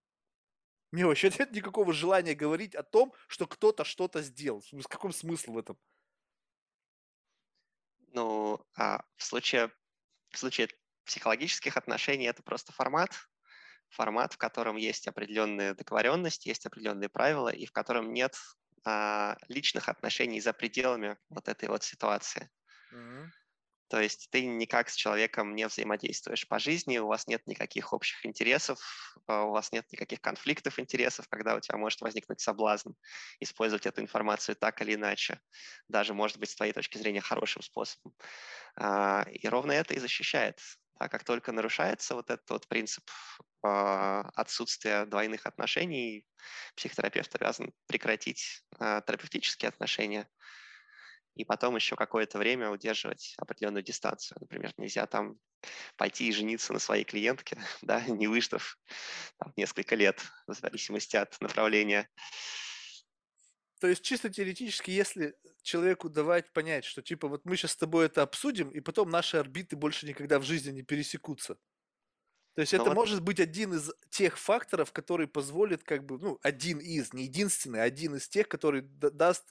[0.91, 4.61] Мне вообще нет никакого желания говорить о том, что кто-то что-то сделал.
[4.61, 5.77] С каком смысл в этом?
[8.13, 9.71] Ну, а в случае,
[10.31, 10.67] в случае
[11.05, 13.11] психологических отношений это просто формат,
[13.89, 18.35] формат, в котором есть определенные договоренности, есть определенные правила, и в котором нет
[19.47, 22.49] личных отношений за пределами вот этой вот ситуации.
[23.91, 28.25] То есть ты никак с человеком не взаимодействуешь по жизни, у вас нет никаких общих
[28.25, 28.79] интересов,
[29.27, 32.91] а, у вас нет никаких конфликтов интересов, когда у тебя может возникнуть соблазн
[33.41, 35.41] использовать эту информацию так или иначе,
[35.89, 38.15] даже, может быть, с твоей точки зрения хорошим способом.
[38.77, 40.61] А, и ровно это и защищает.
[40.97, 43.03] А как только нарушается вот этот вот принцип
[43.61, 46.25] отсутствия двойных отношений,
[46.77, 50.29] психотерапевт обязан прекратить терапевтические отношения
[51.35, 54.37] и потом еще какое-то время удерживать определенную дистанцию.
[54.41, 55.37] Например, нельзя там
[55.95, 58.77] пойти и жениться на своей клиентке, да, не выждав
[59.37, 62.09] там, несколько лет, в зависимости от направления.
[63.79, 68.05] То есть чисто теоретически, если человеку давать понять, что типа вот мы сейчас с тобой
[68.05, 71.57] это обсудим, и потом наши орбиты больше никогда в жизни не пересекутся.
[72.55, 72.95] То есть ну это вот...
[72.95, 77.81] может быть один из тех факторов, который позволит, как бы, ну, один из, не единственный,
[77.81, 79.45] а один из тех, который даст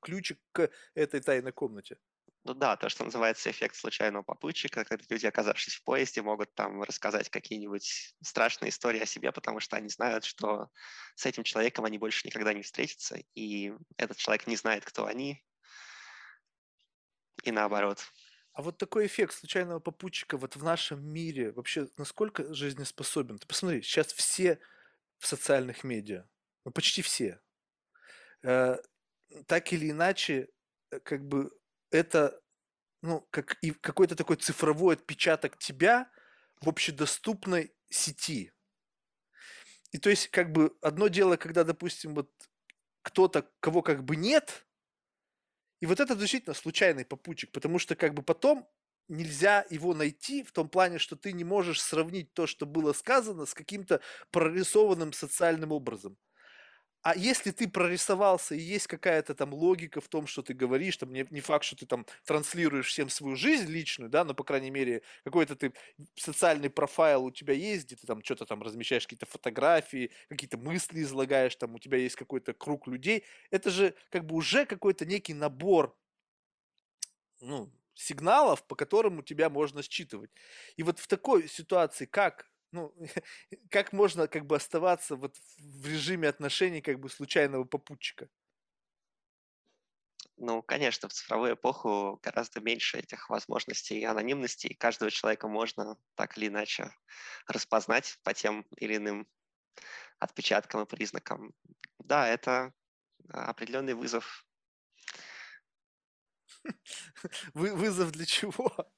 [0.00, 1.96] ключик к этой тайной комнате.
[2.44, 6.82] Ну да, то, что называется эффект случайного попутчика, когда люди, оказавшись в поезде, могут там
[6.82, 10.68] рассказать какие-нибудь страшные истории о себе, потому что они знают, что
[11.14, 15.44] с этим человеком они больше никогда не встретятся, и этот человек не знает, кто они,
[17.44, 18.04] и наоборот.
[18.52, 23.38] А вот такой эффект случайного попутчика вот в нашем мире вообще насколько жизнеспособен?
[23.38, 24.58] Ты посмотри, сейчас все
[25.18, 26.28] в социальных медиа,
[26.64, 27.40] ну почти все.
[28.42, 28.76] Э,
[29.46, 30.48] так или иначе,
[30.90, 31.50] э, как бы
[31.90, 32.40] это,
[33.02, 36.10] ну, как и какой-то такой цифровой отпечаток тебя
[36.60, 38.52] в общедоступной сети.
[39.92, 42.30] И то есть, как бы, одно дело, когда, допустим, вот
[43.02, 44.66] кто-то, кого как бы нет,
[45.82, 48.68] и вот это действительно случайный попутчик, потому что как бы потом
[49.08, 53.46] нельзя его найти в том плане, что ты не можешь сравнить то, что было сказано,
[53.46, 54.00] с каким-то
[54.32, 56.18] прорисованным социальным образом.
[57.02, 61.12] А если ты прорисовался и есть какая-то там логика в том, что ты говоришь, там
[61.12, 64.70] не, не факт, что ты там транслируешь всем свою жизнь личную, да, но, по крайней
[64.70, 65.72] мере, какой-то ты
[66.14, 71.02] социальный профайл у тебя есть, где ты там что-то там размещаешь, какие-то фотографии, какие-то мысли
[71.02, 75.34] излагаешь, там у тебя есть какой-то круг людей, это же как бы уже какой-то некий
[75.34, 75.96] набор,
[77.40, 80.30] ну, сигналов, по которым у тебя можно считывать.
[80.76, 82.94] И вот в такой ситуации, как ну,
[83.70, 88.28] как можно как бы оставаться вот в режиме отношений как бы случайного попутчика?
[90.36, 95.96] Ну, конечно, в цифровую эпоху гораздо меньше этих возможностей и анонимности, и каждого человека можно
[96.14, 96.94] так или иначе
[97.46, 99.26] распознать по тем или иным
[100.20, 101.52] отпечаткам и признакам.
[102.00, 102.74] Да, это
[103.30, 104.46] определенный вызов.
[107.54, 108.92] Вы, вызов для чего?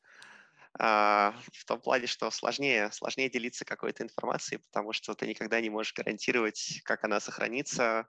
[0.78, 5.70] А, в том плане, что сложнее, сложнее делиться какой-то информацией, потому что ты никогда не
[5.70, 8.08] можешь гарантировать, как она сохранится,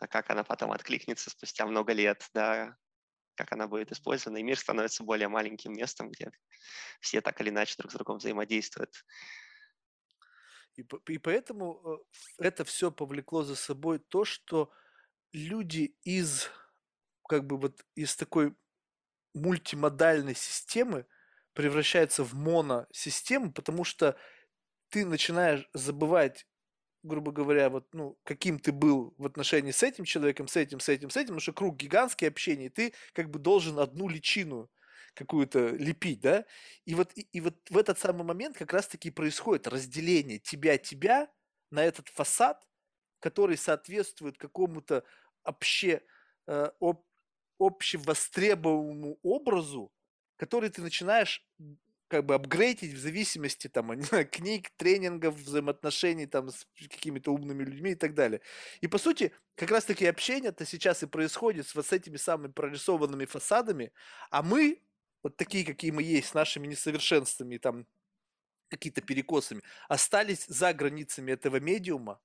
[0.00, 2.76] а как она потом откликнется спустя много лет, да,
[3.34, 6.32] как она будет использована, и мир становится более маленьким местом, где
[7.00, 9.04] все так или иначе друг с другом взаимодействуют.
[10.76, 12.02] И, и поэтому
[12.38, 14.72] э, это все повлекло за собой то, что
[15.32, 16.50] люди из
[17.28, 18.56] как бы вот из такой
[19.34, 21.06] мультимодальной системы
[21.54, 24.16] превращается в моносистему, потому что
[24.90, 26.46] ты начинаешь забывать
[27.02, 30.88] грубо говоря, вот, ну, каким ты был в отношении с этим человеком, с этим, с
[30.88, 34.70] этим, с этим, потому что круг гигантский общения, и ты как бы должен одну личину
[35.14, 36.44] какую-то лепить, да,
[36.84, 41.28] и вот, и, и вот в этот самый момент как раз-таки происходит разделение тебя-тебя
[41.70, 42.66] на этот фасад,
[43.18, 45.04] который соответствует какому-то
[45.42, 46.02] обще,
[46.46, 47.02] э, об,
[47.58, 49.92] общевостребованному образу,
[50.36, 51.46] который ты начинаешь
[52.12, 53.98] как бы апгрейдить в зависимости там
[54.30, 58.42] книг, тренингов, взаимоотношений там с какими-то умными людьми и так далее.
[58.82, 62.52] И по сути, как раз таки общение-то сейчас и происходит с вот с этими самыми
[62.52, 63.92] прорисованными фасадами,
[64.30, 64.82] а мы,
[65.22, 67.86] вот такие, какие мы есть, с нашими несовершенствами, там,
[68.68, 72.20] какие-то перекосами, остались за границами этого медиума,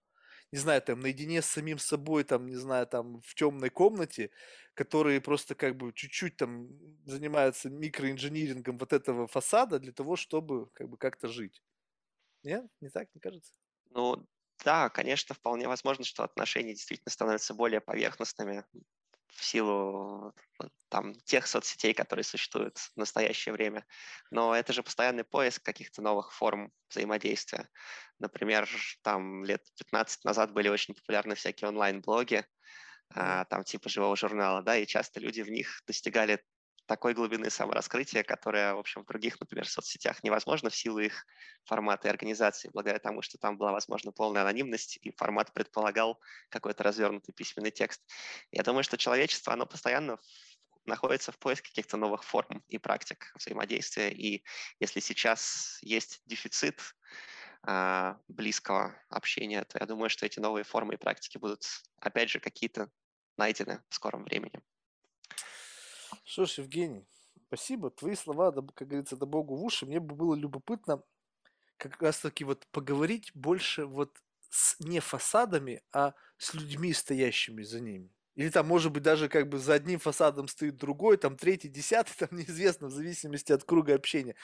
[0.51, 4.31] не знаю, там, наедине с самим собой, там, не знаю, там, в темной комнате,
[4.73, 6.69] которые просто как бы чуть-чуть там
[7.05, 11.63] занимаются микроинжинирингом вот этого фасада для того, чтобы как бы как-то жить.
[12.43, 12.65] Нет?
[12.81, 13.53] Не так, не кажется?
[13.89, 14.27] Ну,
[14.63, 18.65] да, конечно, вполне возможно, что отношения действительно становятся более поверхностными
[19.33, 20.33] в силу
[20.89, 23.85] там, тех соцсетей, которые существуют в настоящее время.
[24.31, 27.69] Но это же постоянный поиск каких-то новых форм взаимодействия.
[28.19, 28.67] Например,
[29.03, 32.45] там лет 15 назад были очень популярны всякие онлайн-блоги,
[33.13, 36.43] а, там типа живого журнала, да, и часто люди в них достигали
[36.87, 41.25] такой глубины самораскрытия, которая, в общем, в других, например, соцсетях невозможно в силу их
[41.65, 46.19] формата и организации, благодаря тому, что там была возможна полная анонимность, и формат предполагал
[46.49, 48.01] какой-то развернутый письменный текст.
[48.51, 50.17] Я думаю, что человечество, оно постоянно
[50.85, 54.09] находится в поиске каких-то новых форм и практик взаимодействия.
[54.09, 54.43] И
[54.79, 56.81] если сейчас есть дефицит
[57.63, 61.65] а, близкого общения, то я думаю, что эти новые формы и практики будут,
[61.99, 62.89] опять же, какие-то
[63.35, 64.61] найдены в скором времени.
[66.27, 67.07] Что ж, Евгений,
[67.47, 67.89] спасибо.
[67.89, 69.85] Твои слова, как говорится, да богу в уши.
[69.85, 71.01] Мне бы было любопытно
[71.77, 74.11] как раз-таки вот поговорить больше вот
[74.49, 78.11] с не фасадами, а с людьми, стоящими за ними.
[78.35, 82.13] Или там, может быть, даже как бы за одним фасадом стоит другой, там третий, десятый,
[82.17, 84.35] там неизвестно, в зависимости от круга общения.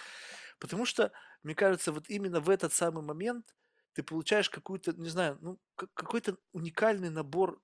[0.59, 1.11] Потому что,
[1.43, 3.53] мне кажется, вот именно в этот самый момент
[3.91, 7.61] ты получаешь какую-то, не знаю, ну, какой-то уникальный набор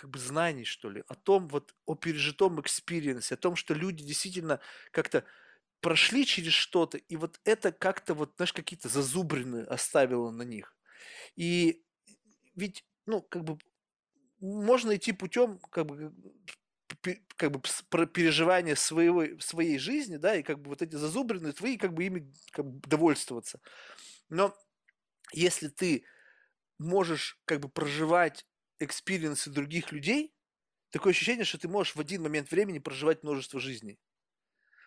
[0.00, 3.74] как бы знаний, что ли, о том вот, о пережитом experience е, о том, что
[3.74, 4.60] люди действительно
[4.92, 5.24] как-то
[5.80, 10.76] прошли через что-то, и вот это как-то вот, знаешь, какие-то зазубрины оставило на них.
[11.34, 11.82] И
[12.54, 13.58] ведь, ну, как бы
[14.40, 16.12] можно идти путем как бы
[17.36, 17.60] как бы
[18.06, 22.32] переживания своего, своей жизни, да, и как бы вот эти зазубрины твои, как бы ими
[22.52, 23.60] как бы довольствоваться.
[24.28, 24.56] Но
[25.32, 26.04] если ты
[26.78, 28.46] можешь как бы проживать
[28.80, 30.34] experience ы других людей,
[30.90, 33.98] такое ощущение, что ты можешь в один момент времени проживать множество жизней.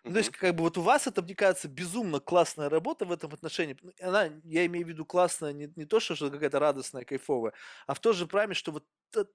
[0.04, 3.12] Ну, то есть, как бы вот у вас это, мне кажется, безумно классная работа в
[3.12, 3.78] этом отношении.
[3.82, 7.54] Ну, она, я имею в виду классная не, не то, что, что какая-то радостная, кайфовая,
[7.86, 8.86] а в то же время, что вот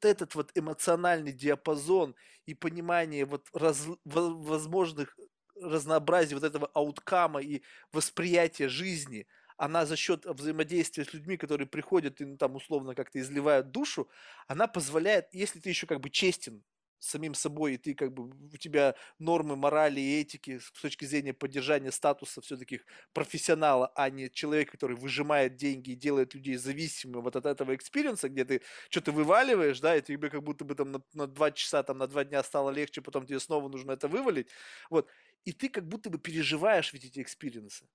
[0.02, 2.16] этот вот эмоциональный диапазон
[2.46, 5.16] и понимание вот раз, возможных
[5.54, 7.62] разнообразий вот этого outcome а и
[7.92, 9.26] восприятия жизни,
[9.56, 14.08] она за счет взаимодействия с людьми, которые приходят и ну, там условно как-то изливают душу,
[14.46, 16.62] она позволяет, если ты еще как бы честен
[16.98, 21.34] самим собой, и ты как бы, у тебя нормы морали и этики с точки зрения
[21.34, 22.80] поддержания статуса все-таки
[23.12, 28.19] профессионала, а не человека, который выжимает деньги и делает людей зависимыми вот от этого experience
[28.19, 31.50] а, где ты что-то вываливаешь, да, и тебе как будто бы там на, на два
[31.52, 34.48] часа, там на два дня стало легче, потом тебе снова нужно это вывалить,
[34.90, 35.08] вот,
[35.44, 37.86] и ты как будто бы переживаешь ведь эти experience ы.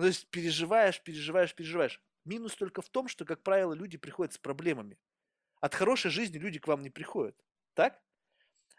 [0.00, 2.00] Ну, то есть переживаешь, переживаешь, переживаешь.
[2.24, 4.96] Минус только в том, что, как правило, люди приходят с проблемами.
[5.60, 7.36] От хорошей жизни люди к вам не приходят.
[7.74, 8.00] Так?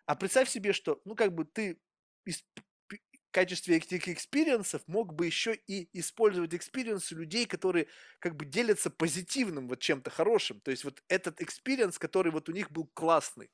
[0.07, 1.79] А представь себе, что, ну, как бы ты
[2.25, 2.43] из,
[3.29, 7.85] качестве этих experience ов мог бы еще и использовать experience ы людей, которые
[8.17, 10.59] как бы делятся позитивным вот чем-то хорошим.
[10.61, 13.51] То есть вот этот experience, который вот у них был классный.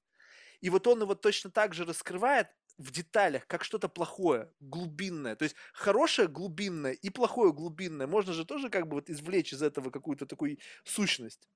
[0.61, 5.35] И вот он его точно так же раскрывает в деталях, как что-то плохое, глубинное.
[5.35, 9.61] То есть хорошее глубинное и плохое глубинное можно же тоже как бы вот извлечь из
[9.63, 11.47] этого какую-то такую сущность.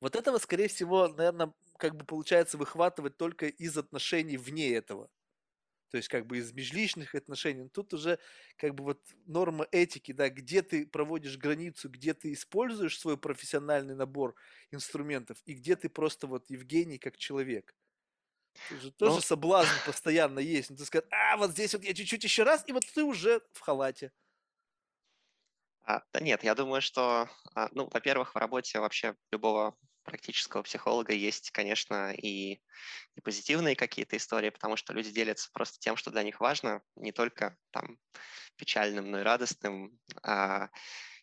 [0.00, 5.10] Вот этого, скорее всего, наверное, как бы получается выхватывать только из отношений вне этого.
[5.90, 7.68] То есть как бы из межличных отношений.
[7.68, 8.18] Тут уже
[8.56, 13.94] как бы вот норма этики, да, где ты проводишь границу, где ты используешь свой профессиональный
[13.94, 14.34] набор
[14.70, 17.74] инструментов и где ты просто вот Евгений как человек.
[18.68, 19.20] Тут же тоже Но...
[19.20, 20.70] соблазн постоянно есть.
[20.70, 23.40] Ну, ты скажешь, а, вот здесь вот я чуть-чуть еще раз, и вот ты уже
[23.52, 24.12] в халате.
[25.82, 31.12] А, да нет, я думаю, что, а, ну, во-первых, в работе вообще любого практического психолога
[31.12, 32.60] есть, конечно, и,
[33.14, 37.12] и позитивные какие-то истории, потому что люди делятся просто тем, что для них важно, не
[37.12, 37.98] только там
[38.56, 39.98] печальным, но и радостным.
[40.22, 40.68] А,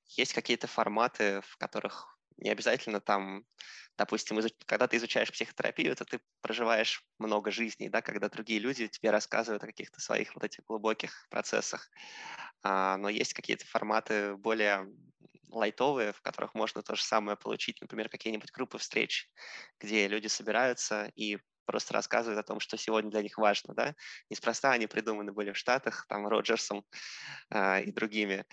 [0.08, 3.44] есть какие-то форматы, в которых не обязательно там,
[3.98, 4.54] допустим, изуч...
[4.66, 9.64] когда ты изучаешь психотерапию, то ты проживаешь много жизней, да, когда другие люди тебе рассказывают
[9.64, 11.90] о каких-то своих вот этих глубоких процессах.
[12.64, 14.88] А, но есть какие-то форматы более
[15.50, 19.30] лайтовые, в которых можно то же самое получить, например, какие-нибудь группы встреч,
[19.80, 23.96] где люди собираются и просто рассказывают о том, что сегодня для них важно, да.
[24.30, 26.86] Неспроста они придуманы были в Штатах, там, Роджерсом
[27.50, 28.46] э, и другими,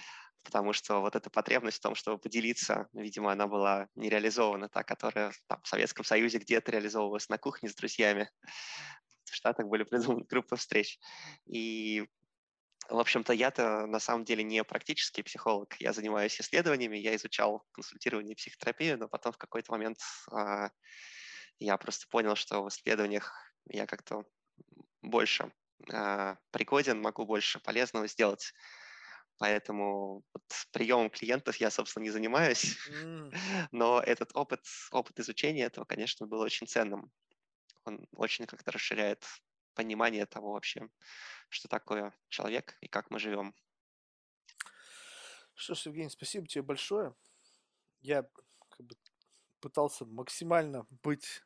[0.43, 4.82] потому что вот эта потребность в том, чтобы поделиться, видимо, она была не реализована, та,
[4.82, 8.31] которая там, в Советском Союзе где-то реализовывалась на кухне с друзьями.
[9.24, 10.98] В Штатах были придуманы группы встреч.
[11.47, 12.06] И
[12.89, 15.74] в общем-то, я-то на самом деле не практический психолог.
[15.78, 19.98] Я занимаюсь исследованиями, я изучал консультирование и психотерапию, но потом в какой-то момент
[20.31, 20.70] а,
[21.59, 23.32] я просто понял, что в исследованиях
[23.70, 24.24] я как-то
[25.01, 25.52] больше
[25.93, 28.52] а, пригоден, могу больше полезного сделать.
[29.43, 33.32] Поэтому вот приемом клиентов я, собственно, не занимаюсь, mm.
[33.73, 34.60] но этот опыт,
[34.93, 37.10] опыт изучения этого, конечно, был очень ценным.
[37.85, 39.27] Он очень как-то расширяет
[39.74, 40.89] понимание того вообще,
[41.48, 43.52] что такое человек и как мы живем.
[45.55, 47.12] Что ж, Евгений, спасибо тебе большое.
[48.01, 48.23] Я
[48.69, 48.94] как бы
[49.59, 51.43] пытался максимально быть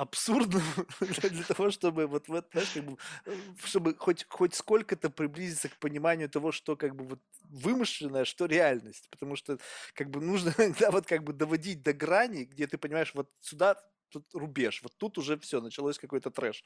[0.00, 0.62] абсурдным
[1.00, 2.96] для того, чтобы вот в это, знаешь, как бы,
[3.26, 8.46] э, чтобы хоть, хоть сколько-то приблизиться к пониманию того, что как бы вот вымышленное, что
[8.46, 9.08] реальность.
[9.10, 9.58] Потому что
[9.94, 13.76] как бы нужно иногда вот как бы доводить до грани, где ты понимаешь, вот сюда
[14.08, 16.64] тут рубеж, вот тут уже все, началось какой-то трэш.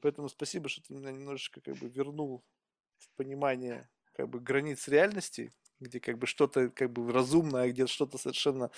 [0.00, 2.42] Поэтому спасибо, что ты меня немножечко как бы вернул
[2.96, 7.86] в понимание как бы границ реальности, где как бы что-то как бы разумное, а где
[7.86, 8.70] что-то совершенно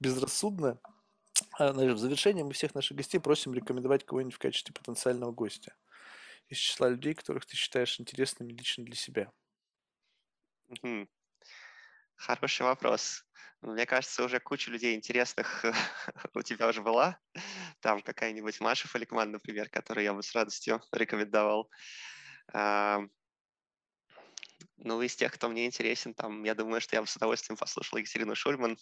[0.00, 0.78] безрассудное.
[1.52, 5.74] А, в завершение мы всех наших гостей просим рекомендовать кого-нибудь в качестве потенциального гостя
[6.48, 9.32] из числа людей, которых ты считаешь интересными лично для себя.
[12.16, 13.24] Хороший вопрос.
[13.60, 15.64] Мне кажется, уже куча людей интересных
[16.34, 17.18] у тебя уже была.
[17.80, 21.70] Там какая-нибудь Маша Фаликман, например, которую я бы с радостью рекомендовал.
[24.76, 27.98] Ну, из тех, кто мне интересен, там, я думаю, что я бы с удовольствием послушал
[27.98, 28.76] Екатерину Шульман,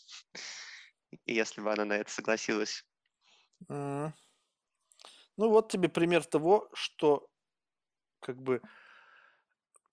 [1.26, 2.84] если бы она на это согласилась.
[3.68, 4.12] Mm.
[5.36, 7.28] Ну, вот тебе пример того, что
[8.20, 8.60] как бы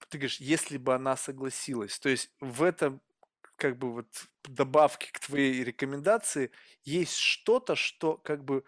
[0.09, 1.99] ты говоришь, если бы она согласилась.
[1.99, 3.01] То есть в этом
[3.55, 4.07] как бы вот
[4.43, 6.51] добавки к твоей рекомендации
[6.83, 8.63] есть что-то, что как бы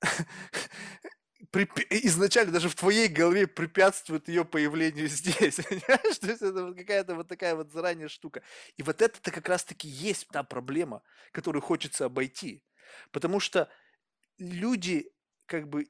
[1.52, 5.56] изначально даже в твоей голове препятствует ее появлению здесь.
[5.56, 8.42] То есть это какая-то вот такая вот заранее штука.
[8.76, 11.02] И вот это-то как раз-таки есть та проблема,
[11.32, 12.62] которую хочется обойти.
[13.10, 13.68] Потому что
[14.38, 15.12] люди
[15.46, 15.88] как бы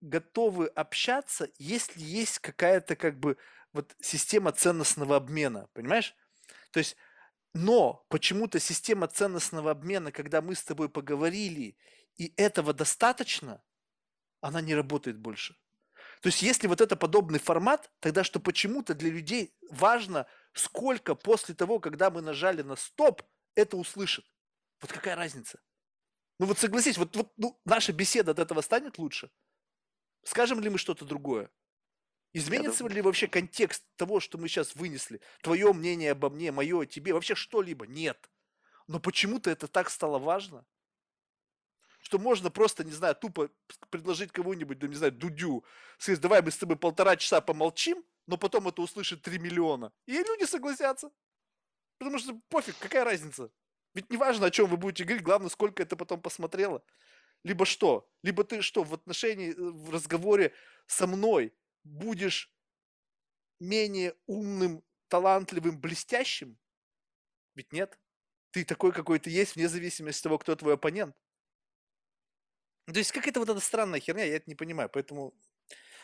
[0.00, 3.36] готовы общаться, если есть какая-то как бы
[3.72, 6.14] вот система ценностного обмена, понимаешь?
[6.70, 6.96] То есть
[7.54, 11.76] но почему-то система ценностного обмена, когда мы с тобой поговорили,
[12.16, 13.62] и этого достаточно,
[14.40, 15.56] она не работает больше.
[16.20, 21.54] То есть если вот это подобный формат, тогда что почему-то для людей важно, сколько после
[21.54, 23.22] того, когда мы нажали на стоп,
[23.54, 24.26] это услышит.
[24.80, 25.60] Вот какая разница?
[26.38, 29.30] Ну вот согласись, вот, вот ну, наша беседа от этого станет лучше?
[30.24, 31.50] Скажем ли мы что-то другое?
[32.32, 35.20] Изменится ли вообще контекст того, что мы сейчас вынесли?
[35.42, 37.86] Твое мнение обо мне, мое о тебе, вообще что-либо?
[37.86, 38.30] Нет.
[38.86, 40.66] Но почему-то это так стало важно,
[42.08, 43.50] что можно просто, не знаю, тупо
[43.90, 45.62] предложить кому-нибудь, да не знаю, Дудю,
[45.98, 49.92] сказать, давай мы с тобой полтора часа помолчим, но потом это услышит 3 миллиона.
[50.06, 51.10] И люди согласятся.
[51.98, 53.50] Потому что пофиг, какая разница?
[53.92, 56.82] Ведь не важно, о чем вы будете говорить, главное, сколько это потом посмотрело.
[57.44, 58.08] Либо что?
[58.22, 60.54] Либо ты что, в отношении, э, в разговоре
[60.86, 61.52] со мной
[61.84, 62.50] будешь
[63.60, 66.56] менее умным, талантливым, блестящим?
[67.54, 67.98] Ведь нет.
[68.52, 71.14] Ты такой, какой ты есть, вне зависимости от того, кто твой оппонент.
[72.88, 75.34] Ну, то есть какая-то вот эта странная херня, я это не понимаю, поэтому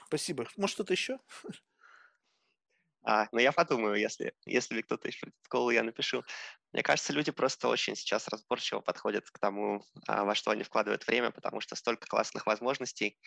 [0.09, 0.47] спасибо.
[0.57, 1.21] Может, что-то еще?
[3.07, 6.23] А, ну, я подумаю, если, если кто-то из протокола, я напишу.
[6.73, 11.07] Мне кажется, люди просто очень сейчас разборчиво подходят к тому, а, во что они вкладывают
[11.07, 13.19] время, потому что столько классных возможностей.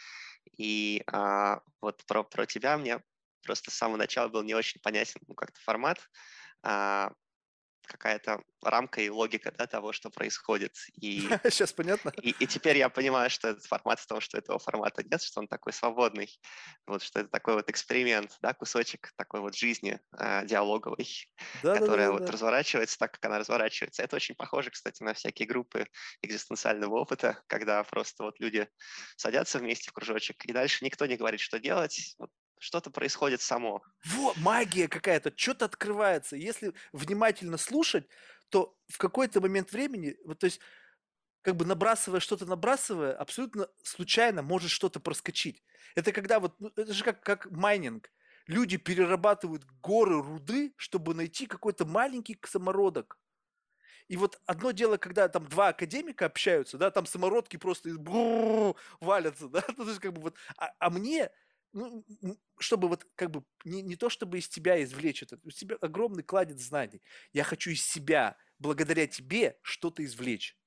[0.58, 3.02] И а, вот про, про тебя мне
[3.44, 6.00] просто с самого начала был не очень понятен ну, как-то формат.
[6.64, 7.12] А,
[7.88, 10.76] какая-то рамка и логика да, того, что происходит.
[10.96, 12.12] И, Сейчас понятно.
[12.22, 15.40] И, и теперь я понимаю, что этот формат в том, что этого формата нет, что
[15.40, 16.30] он такой свободный,
[16.86, 21.08] вот, что это такой вот эксперимент, да, кусочек такой вот жизни э, диалоговой,
[21.64, 22.32] да, которая да, да, вот да.
[22.32, 24.04] разворачивается так, как она разворачивается.
[24.04, 25.88] Это очень похоже, кстати, на всякие группы
[26.22, 28.68] экзистенциального опыта, когда просто вот люди
[29.16, 33.82] садятся вместе в кружочек, и дальше никто не говорит, что делать, вот что-то происходит само.
[34.06, 36.36] Вот, магия какая-то, что-то открывается.
[36.36, 38.08] Если внимательно слушать,
[38.50, 40.60] то в какой-то момент времени, вот то есть
[41.42, 45.64] как бы набрасывая что-то, набрасывая, абсолютно случайно может что-то проскочить.
[45.96, 48.12] Это когда вот, ну, это же как, как майнинг.
[48.48, 53.18] Люди перерабатывают горы руды, чтобы найти какой-то маленький самородок.
[54.08, 57.90] И вот одно дело, когда там два академика общаются, да, там самородки просто
[59.02, 61.30] валятся, да, то есть как бы вот, а, а мне,
[61.74, 62.06] ну,
[62.60, 66.24] чтобы вот как бы не, не то, чтобы из тебя извлечь это, у тебя огромный
[66.24, 67.02] кладет знаний.
[67.34, 70.58] Я хочу из себя, благодаря тебе, что-то извлечь.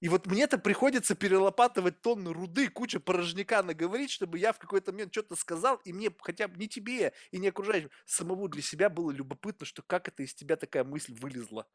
[0.00, 5.12] И вот мне-то приходится перелопатывать тонны руды, куча порожняка наговорить, чтобы я в какой-то момент
[5.12, 9.10] что-то сказал, и мне хотя бы не тебе и не окружающим, самому для себя было
[9.10, 11.66] любопытно, что как это из тебя такая мысль вылезла.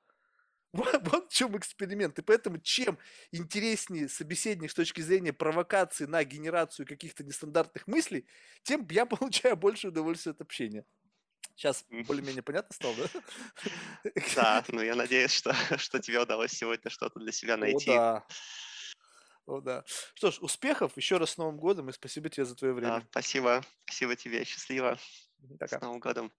[0.74, 2.18] Вот, вот в чем эксперимент.
[2.18, 2.98] И поэтому чем
[3.32, 8.26] интереснее собеседник с точки зрения провокации на генерацию каких-то нестандартных мыслей,
[8.64, 10.84] тем я получаю больше удовольствия от общения.
[11.56, 14.12] Сейчас более-менее понятно стало, да?
[14.36, 17.91] Да, ну я надеюсь, что, что тебе удалось сегодня что-то для себя найти.
[17.91, 18.26] О, да.
[19.45, 19.84] О, да.
[20.16, 23.02] Что ж, успехов, еще раз с Новым годом, и спасибо тебе за твое время.
[23.02, 24.98] Да, спасибо, спасибо тебе, счастливо.
[25.60, 25.78] Пока.
[25.78, 26.32] С Новым годом.